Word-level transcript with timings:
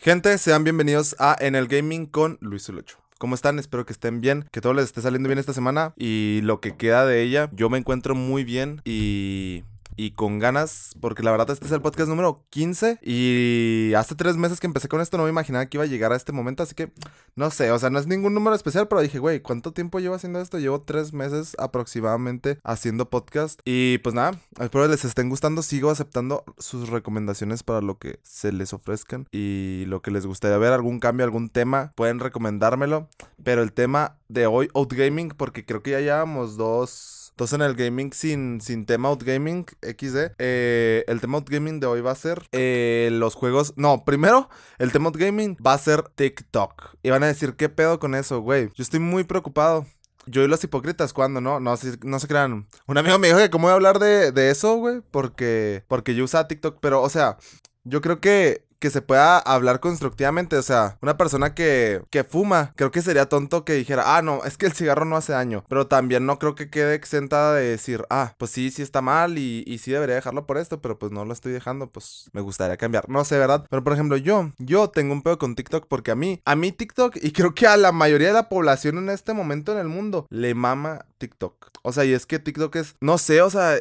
Gente, 0.00 0.38
sean 0.38 0.62
bienvenidos 0.62 1.16
a 1.18 1.36
En 1.40 1.56
el 1.56 1.66
Gaming 1.66 2.06
con 2.06 2.38
Luis 2.40 2.68
Ulocho. 2.68 2.98
¿Cómo 3.18 3.34
están? 3.34 3.58
Espero 3.58 3.84
que 3.84 3.92
estén 3.92 4.20
bien, 4.20 4.48
que 4.52 4.60
todo 4.60 4.72
les 4.72 4.84
esté 4.84 5.02
saliendo 5.02 5.28
bien 5.28 5.40
esta 5.40 5.52
semana 5.52 5.92
y 5.96 6.38
lo 6.44 6.60
que 6.60 6.76
queda 6.76 7.04
de 7.04 7.20
ella. 7.20 7.50
Yo 7.52 7.68
me 7.68 7.78
encuentro 7.78 8.14
muy 8.14 8.44
bien 8.44 8.80
y 8.84 9.64
y 9.98 10.12
con 10.12 10.38
ganas, 10.38 10.92
porque 11.00 11.24
la 11.24 11.32
verdad 11.32 11.50
este 11.50 11.66
es 11.66 11.72
el 11.72 11.82
podcast 11.82 12.08
número 12.08 12.44
15 12.50 13.00
y 13.02 13.92
hace 13.94 14.14
tres 14.14 14.36
meses 14.36 14.60
que 14.60 14.68
empecé 14.68 14.88
con 14.88 15.00
esto 15.00 15.18
no 15.18 15.24
me 15.24 15.30
imaginaba 15.30 15.66
que 15.66 15.76
iba 15.76 15.84
a 15.84 15.88
llegar 15.88 16.12
a 16.12 16.16
este 16.16 16.30
momento, 16.30 16.62
así 16.62 16.76
que 16.76 16.92
no 17.34 17.50
sé, 17.50 17.72
o 17.72 17.78
sea, 17.78 17.90
no 17.90 17.98
es 17.98 18.06
ningún 18.06 18.32
número 18.32 18.54
especial, 18.54 18.86
pero 18.86 19.00
dije, 19.00 19.18
güey, 19.18 19.40
¿cuánto 19.40 19.72
tiempo 19.72 19.98
llevo 19.98 20.14
haciendo 20.14 20.40
esto? 20.40 20.60
Llevo 20.60 20.82
tres 20.82 21.12
meses 21.12 21.56
aproximadamente 21.58 22.58
haciendo 22.62 23.10
podcast 23.10 23.60
y 23.64 23.98
pues 23.98 24.14
nada, 24.14 24.38
espero 24.60 24.86
les 24.86 25.04
estén 25.04 25.28
gustando, 25.28 25.62
sigo 25.62 25.90
aceptando 25.90 26.44
sus 26.58 26.88
recomendaciones 26.90 27.64
para 27.64 27.80
lo 27.80 27.98
que 27.98 28.20
se 28.22 28.52
les 28.52 28.72
ofrezcan 28.72 29.26
y 29.32 29.84
lo 29.88 30.00
que 30.00 30.12
les 30.12 30.26
gustaría 30.26 30.58
ver, 30.58 30.72
algún 30.72 31.00
cambio, 31.00 31.24
algún 31.24 31.48
tema, 31.48 31.92
pueden 31.96 32.20
recomendármelo, 32.20 33.08
pero 33.42 33.62
el 33.64 33.72
tema 33.72 34.16
de 34.28 34.46
hoy, 34.46 34.68
Outgaming, 34.74 35.30
porque 35.30 35.64
creo 35.64 35.82
que 35.82 35.90
ya 35.90 36.00
llevamos 36.00 36.56
dos 36.56 37.17
entonces 37.38 37.54
en 37.54 37.62
el 37.62 37.76
gaming 37.76 38.12
sin, 38.12 38.60
sin 38.60 38.84
tema 38.84 39.10
outgaming 39.10 39.64
XD, 39.80 40.32
eh, 40.38 41.04
el 41.06 41.20
tema 41.20 41.38
outgaming 41.38 41.78
de 41.78 41.86
hoy 41.86 42.00
va 42.00 42.10
a 42.10 42.16
ser 42.16 42.42
eh, 42.50 43.10
los 43.12 43.36
juegos... 43.36 43.74
No, 43.76 44.04
primero, 44.04 44.50
el 44.78 44.90
tema 44.90 45.06
outgaming 45.06 45.56
va 45.64 45.74
a 45.74 45.78
ser 45.78 46.02
TikTok. 46.02 46.96
Y 47.00 47.10
van 47.10 47.22
a 47.22 47.28
decir, 47.28 47.54
¿qué 47.54 47.68
pedo 47.68 48.00
con 48.00 48.16
eso, 48.16 48.40
güey? 48.40 48.70
Yo 48.74 48.82
estoy 48.82 48.98
muy 48.98 49.22
preocupado. 49.22 49.86
Yo 50.26 50.42
y 50.42 50.48
los 50.48 50.64
hipócritas, 50.64 51.12
¿cuándo? 51.12 51.40
No, 51.40 51.60
no, 51.60 51.76
no 52.02 52.18
se 52.18 52.26
crean. 52.26 52.66
Un 52.88 52.98
amigo 52.98 53.20
me 53.20 53.28
dijo 53.28 53.38
que 53.38 53.50
cómo 53.50 53.68
voy 53.68 53.70
a 53.70 53.74
hablar 53.74 54.00
de, 54.00 54.32
de 54.32 54.50
eso, 54.50 54.74
güey, 54.74 55.00
porque, 55.12 55.84
porque 55.86 56.16
yo 56.16 56.24
usaba 56.24 56.48
TikTok, 56.48 56.78
pero, 56.80 57.02
o 57.02 57.08
sea, 57.08 57.38
yo 57.84 58.00
creo 58.00 58.20
que 58.20 58.66
que 58.78 58.90
se 58.90 59.02
pueda 59.02 59.38
hablar 59.38 59.80
constructivamente. 59.80 60.56
O 60.56 60.62
sea, 60.62 60.98
una 61.02 61.16
persona 61.16 61.54
que, 61.54 62.02
que 62.10 62.24
fuma, 62.24 62.72
creo 62.76 62.90
que 62.90 63.02
sería 63.02 63.28
tonto 63.28 63.64
que 63.64 63.74
dijera, 63.74 64.16
ah, 64.16 64.22
no, 64.22 64.44
es 64.44 64.56
que 64.56 64.66
el 64.66 64.72
cigarro 64.72 65.04
no 65.04 65.16
hace 65.16 65.32
daño. 65.32 65.64
Pero 65.68 65.86
también 65.86 66.26
no 66.26 66.38
creo 66.38 66.54
que 66.54 66.70
quede 66.70 66.94
exenta 66.94 67.52
de 67.54 67.70
decir, 67.70 68.04
ah, 68.10 68.34
pues 68.38 68.50
sí, 68.50 68.70
sí 68.70 68.82
está 68.82 69.02
mal 69.02 69.38
y, 69.38 69.64
y 69.66 69.78
sí 69.78 69.90
debería 69.90 70.16
dejarlo 70.16 70.46
por 70.46 70.58
esto, 70.58 70.80
pero 70.80 70.98
pues 70.98 71.12
no 71.12 71.24
lo 71.24 71.32
estoy 71.32 71.52
dejando, 71.52 71.90
pues 71.90 72.30
me 72.32 72.40
gustaría 72.40 72.76
cambiar. 72.76 73.08
No 73.08 73.24
sé, 73.24 73.38
¿verdad? 73.38 73.66
Pero 73.68 73.84
por 73.84 73.92
ejemplo, 73.92 74.16
yo, 74.16 74.52
yo 74.58 74.90
tengo 74.90 75.12
un 75.12 75.22
pedo 75.22 75.38
con 75.38 75.54
TikTok 75.54 75.86
porque 75.88 76.10
a 76.10 76.14
mí, 76.14 76.40
a 76.44 76.56
mí 76.56 76.72
TikTok, 76.72 77.16
y 77.20 77.32
creo 77.32 77.54
que 77.54 77.66
a 77.66 77.76
la 77.76 77.92
mayoría 77.92 78.28
de 78.28 78.34
la 78.34 78.48
población 78.48 78.98
en 78.98 79.10
este 79.10 79.32
momento 79.32 79.72
en 79.72 79.78
el 79.78 79.88
mundo, 79.88 80.26
le 80.30 80.54
mama 80.54 81.06
TikTok. 81.18 81.70
O 81.82 81.92
sea, 81.92 82.04
y 82.04 82.12
es 82.12 82.26
que 82.26 82.38
TikTok 82.38 82.76
es, 82.76 82.96
no 83.00 83.18
sé, 83.18 83.42
o 83.42 83.50
sea, 83.50 83.76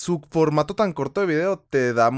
su 0.00 0.22
formato 0.30 0.74
tan 0.74 0.94
corto 0.94 1.20
de 1.20 1.26
video 1.26 1.58
te 1.58 1.92
da, 1.92 2.10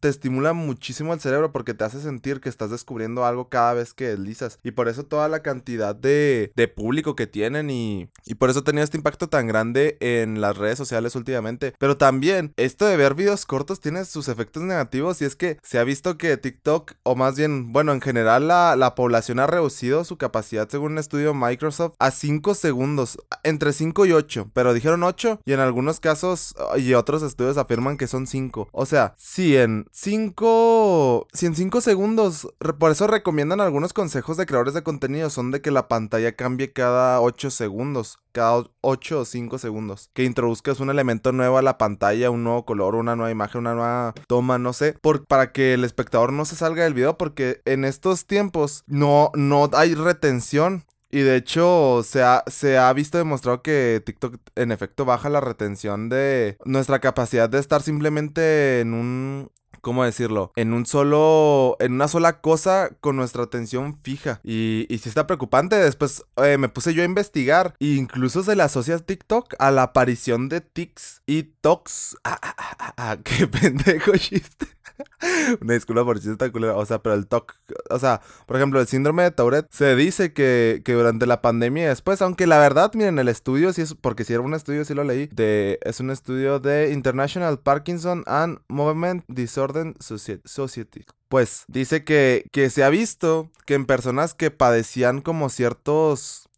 te 0.00 0.08
estimula 0.08 0.54
muchísimo 0.54 1.12
el 1.12 1.20
cerebro 1.20 1.52
porque 1.52 1.74
te 1.74 1.84
hace 1.84 2.00
sentir 2.00 2.40
que 2.40 2.48
estás 2.48 2.70
descubriendo 2.70 3.26
algo 3.26 3.50
cada 3.50 3.74
vez 3.74 3.92
que 3.92 4.08
deslizas. 4.08 4.58
Y 4.62 4.70
por 4.70 4.88
eso 4.88 5.04
toda 5.04 5.28
la 5.28 5.42
cantidad 5.42 5.94
de, 5.94 6.50
de 6.56 6.66
público 6.66 7.14
que 7.14 7.26
tienen 7.26 7.68
y, 7.68 8.08
y 8.24 8.36
por 8.36 8.48
eso 8.48 8.60
ha 8.60 8.64
tenido 8.64 8.84
este 8.84 8.96
impacto 8.96 9.28
tan 9.28 9.46
grande 9.46 9.98
en 10.00 10.40
las 10.40 10.56
redes 10.56 10.78
sociales 10.78 11.14
últimamente. 11.14 11.74
Pero 11.78 11.98
también, 11.98 12.54
esto 12.56 12.86
de 12.86 12.96
ver 12.96 13.12
videos 13.12 13.44
cortos 13.44 13.80
tiene 13.80 14.06
sus 14.06 14.28
efectos 14.28 14.62
negativos 14.62 15.20
y 15.20 15.26
es 15.26 15.36
que 15.36 15.58
se 15.62 15.78
ha 15.78 15.84
visto 15.84 16.16
que 16.16 16.38
TikTok, 16.38 16.94
o 17.02 17.16
más 17.16 17.36
bien, 17.36 17.70
bueno, 17.70 17.92
en 17.92 18.00
general 18.00 18.48
la, 18.48 18.76
la 18.76 18.94
población 18.94 19.40
ha 19.40 19.46
reducido 19.46 20.04
su 20.04 20.16
capacidad 20.16 20.70
según 20.70 20.92
un 20.92 20.98
estudio 20.98 21.34
Microsoft 21.34 21.96
a 21.98 22.12
5 22.12 22.54
segundos, 22.54 23.18
entre 23.42 23.74
5 23.74 24.06
y 24.06 24.12
8, 24.12 24.52
pero 24.54 24.72
dijeron 24.72 25.02
8 25.02 25.40
y 25.44 25.52
en 25.52 25.60
algunos 25.60 26.00
casos 26.00 26.54
y 26.78 26.94
otros 26.94 27.25
estudios 27.26 27.56
afirman 27.58 27.96
que 27.96 28.06
son 28.06 28.26
5. 28.26 28.68
O 28.72 28.86
sea, 28.86 29.14
si 29.16 29.56
en 29.56 29.86
5 29.92 31.28
si 31.32 31.46
en 31.46 31.54
5 31.54 31.80
segundos, 31.80 32.48
por 32.78 32.90
eso 32.90 33.06
recomiendan 33.06 33.60
algunos 33.60 33.92
consejos 33.92 34.36
de 34.36 34.46
creadores 34.46 34.74
de 34.74 34.82
contenido 34.82 35.30
son 35.30 35.50
de 35.50 35.60
que 35.60 35.70
la 35.70 35.88
pantalla 35.88 36.36
cambie 36.36 36.72
cada 36.72 37.20
8 37.20 37.50
segundos, 37.50 38.18
cada 38.32 38.64
8 38.80 39.20
o 39.20 39.24
5 39.24 39.58
segundos, 39.58 40.10
que 40.14 40.24
introduzcas 40.24 40.80
un 40.80 40.90
elemento 40.90 41.32
nuevo 41.32 41.58
a 41.58 41.62
la 41.62 41.78
pantalla, 41.78 42.30
un 42.30 42.44
nuevo 42.44 42.64
color, 42.64 42.94
una 42.94 43.16
nueva 43.16 43.30
imagen, 43.30 43.60
una 43.60 43.74
nueva 43.74 44.14
toma, 44.26 44.58
no 44.58 44.72
sé, 44.72 44.98
para 45.28 45.52
que 45.52 45.74
el 45.74 45.84
espectador 45.84 46.32
no 46.32 46.44
se 46.44 46.56
salga 46.56 46.84
del 46.84 46.94
video 46.94 47.18
porque 47.18 47.60
en 47.64 47.84
estos 47.84 48.26
tiempos 48.26 48.84
no 48.86 49.30
no 49.34 49.70
hay 49.72 49.94
retención 49.94 50.84
y 51.10 51.20
de 51.20 51.36
hecho, 51.36 52.02
se 52.04 52.22
ha, 52.22 52.42
se 52.48 52.78
ha 52.78 52.92
visto 52.92 53.18
demostrado 53.18 53.62
que 53.62 54.02
TikTok 54.04 54.38
en 54.56 54.72
efecto 54.72 55.04
baja 55.04 55.28
la 55.30 55.40
retención 55.40 56.08
de 56.08 56.58
nuestra 56.64 57.00
capacidad 57.00 57.48
de 57.48 57.58
estar 57.58 57.82
simplemente 57.82 58.80
en 58.80 58.94
un 58.94 59.50
¿cómo 59.80 60.04
decirlo? 60.04 60.52
En 60.56 60.72
un 60.72 60.86
solo, 60.86 61.76
en 61.80 61.92
una 61.92 62.08
sola 62.08 62.40
cosa 62.40 62.90
con 63.00 63.16
nuestra 63.16 63.44
atención 63.44 63.98
fija. 64.02 64.40
Y, 64.42 64.86
y 64.88 64.98
si 64.98 65.08
está 65.08 65.26
preocupante, 65.26 65.76
después 65.76 66.24
eh, 66.36 66.58
me 66.58 66.68
puse 66.68 66.94
yo 66.94 67.02
a 67.02 67.06
investigar. 67.06 67.74
E 67.80 67.94
incluso 67.94 68.42
se 68.42 68.56
le 68.56 68.62
asocia 68.62 68.98
TikTok 68.98 69.54
a 69.58 69.70
la 69.70 69.84
aparición 69.84 70.48
de 70.48 70.60
tics 70.60 71.22
y 71.26 71.44
tocs. 71.44 72.16
Ah, 72.24 72.38
ah, 72.42 72.54
ah, 72.56 72.76
ah, 72.78 72.94
ah 72.96 73.16
qué 73.24 73.46
pendejo 73.46 74.12
chiste. 74.16 74.66
Una 75.60 75.74
disculpa 75.74 76.04
por 76.04 76.18
chiste 76.18 76.36
tan 76.36 76.50
culero. 76.50 76.78
O 76.78 76.86
sea, 76.86 77.02
pero 77.02 77.14
el 77.14 77.26
TOC, 77.26 77.54
o 77.90 77.98
sea, 77.98 78.20
por 78.46 78.56
ejemplo, 78.56 78.80
el 78.80 78.86
síndrome 78.86 79.22
de 79.22 79.30
Tourette 79.30 79.68
se 79.70 79.94
dice 79.96 80.32
que, 80.32 80.82
que 80.84 80.92
durante 80.92 81.26
la 81.26 81.42
pandemia 81.42 81.84
y 81.84 81.86
después, 81.86 82.22
aunque 82.22 82.46
la 82.46 82.58
verdad, 82.58 82.92
miren, 82.94 83.18
el 83.18 83.28
estudio, 83.28 83.72
si 83.72 83.82
es, 83.82 83.94
porque 83.94 84.24
si 84.24 84.32
era 84.32 84.42
un 84.42 84.54
estudio, 84.54 84.84
sí 84.84 84.94
lo 84.94 85.04
leí, 85.04 85.28
de, 85.32 85.78
es 85.82 86.00
un 86.00 86.10
estudio 86.10 86.60
de 86.60 86.92
International 86.92 87.58
Parkinson 87.58 88.24
and 88.26 88.58
Movement 88.68 89.24
Disorder 89.28 89.75
Society. 90.00 91.04
Pues 91.28 91.64
dice 91.68 92.04
que, 92.04 92.48
que 92.52 92.70
se 92.70 92.84
ha 92.84 92.88
visto 92.88 93.50
que 93.64 93.74
en 93.74 93.86
personas 93.86 94.34
que 94.34 94.50
padecían 94.50 95.20
como 95.20 95.48
ciertos 95.48 96.48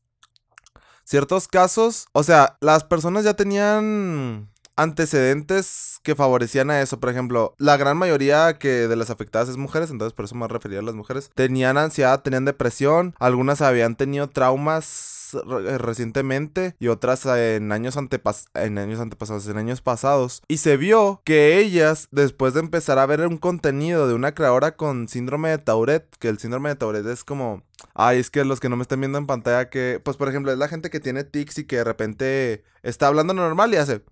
ciertos 1.05 1.49
casos, 1.49 2.06
o 2.12 2.23
sea, 2.23 2.59
las 2.61 2.84
personas 2.84 3.25
ya 3.25 3.33
tenían 3.33 4.51
antecedentes 4.78 6.00
que 6.03 6.15
favorecían 6.15 6.71
a 6.71 6.81
eso. 6.81 7.00
Por 7.00 7.11
ejemplo, 7.11 7.55
la 7.59 7.77
gran 7.77 7.97
mayoría 7.97 8.59
que 8.59 8.89
de 8.89 8.97
las 8.97 9.11
afectadas 9.11 9.49
es 9.49 9.56
mujeres, 9.56 9.91
entonces 9.91 10.15
por 10.15 10.25
eso 10.25 10.34
me 10.37 10.49
refería 10.49 10.78
a 10.78 10.83
las 10.83 10.94
mujeres. 10.94 11.31
Tenían 11.34 11.77
ansiedad, 11.77 12.22
tenían 12.22 12.44
depresión, 12.44 13.15
algunas 13.19 13.61
habían 13.61 13.97
tenido 13.97 14.28
traumas 14.28 15.17
recientemente 15.78 16.75
y 16.78 16.88
otras 16.88 17.27
en 17.27 17.71
años, 17.72 17.97
antepas 17.97 18.47
en 18.55 18.78
años 18.78 19.00
antepasados, 19.00 19.47
en 19.49 19.59
años 19.59 19.83
pasados. 19.83 20.43
Y 20.49 20.59
se 20.59 20.77
vio 20.77 21.21
que 21.25 21.59
ellas, 21.59 22.09
después 22.11 22.55
de 22.55 22.61
empezar 22.61 22.99
a 22.99 23.06
ver 23.06 23.27
un 23.27 23.37
contenido 23.37 24.09
de 24.09 24.15
una 24.15 24.34
creadora 24.34 24.77
con 24.77 25.09
síndrome 25.09 25.50
de 25.50 25.59
Tourette, 25.59 26.17
que 26.19 26.28
el 26.28 26.38
síndrome 26.38 26.71
de 26.71 26.77
Tourette 26.77 27.06
es 27.06 27.25
como 27.25 27.62
Ay, 27.94 28.19
es 28.19 28.31
que 28.31 28.44
los 28.44 28.61
que 28.61 28.69
no 28.69 28.77
me 28.77 28.83
están 28.83 29.00
viendo 29.00 29.19
en 29.19 29.27
pantalla, 29.27 29.71
que, 29.71 30.00
pues 30.03 30.17
por 30.17 30.28
ejemplo, 30.28 30.53
es 30.53 30.59
la 30.59 30.69
gente 30.69 30.91
que 30.91 31.00
tiene 31.00 31.25
tics 31.25 31.59
y 31.59 31.65
que 31.65 31.77
de 31.77 31.84
repente 31.84 32.65
está 32.83 33.06
hablando 33.09 33.34
normal 33.34 33.72
y 33.72 33.77
hace. 33.77 34.03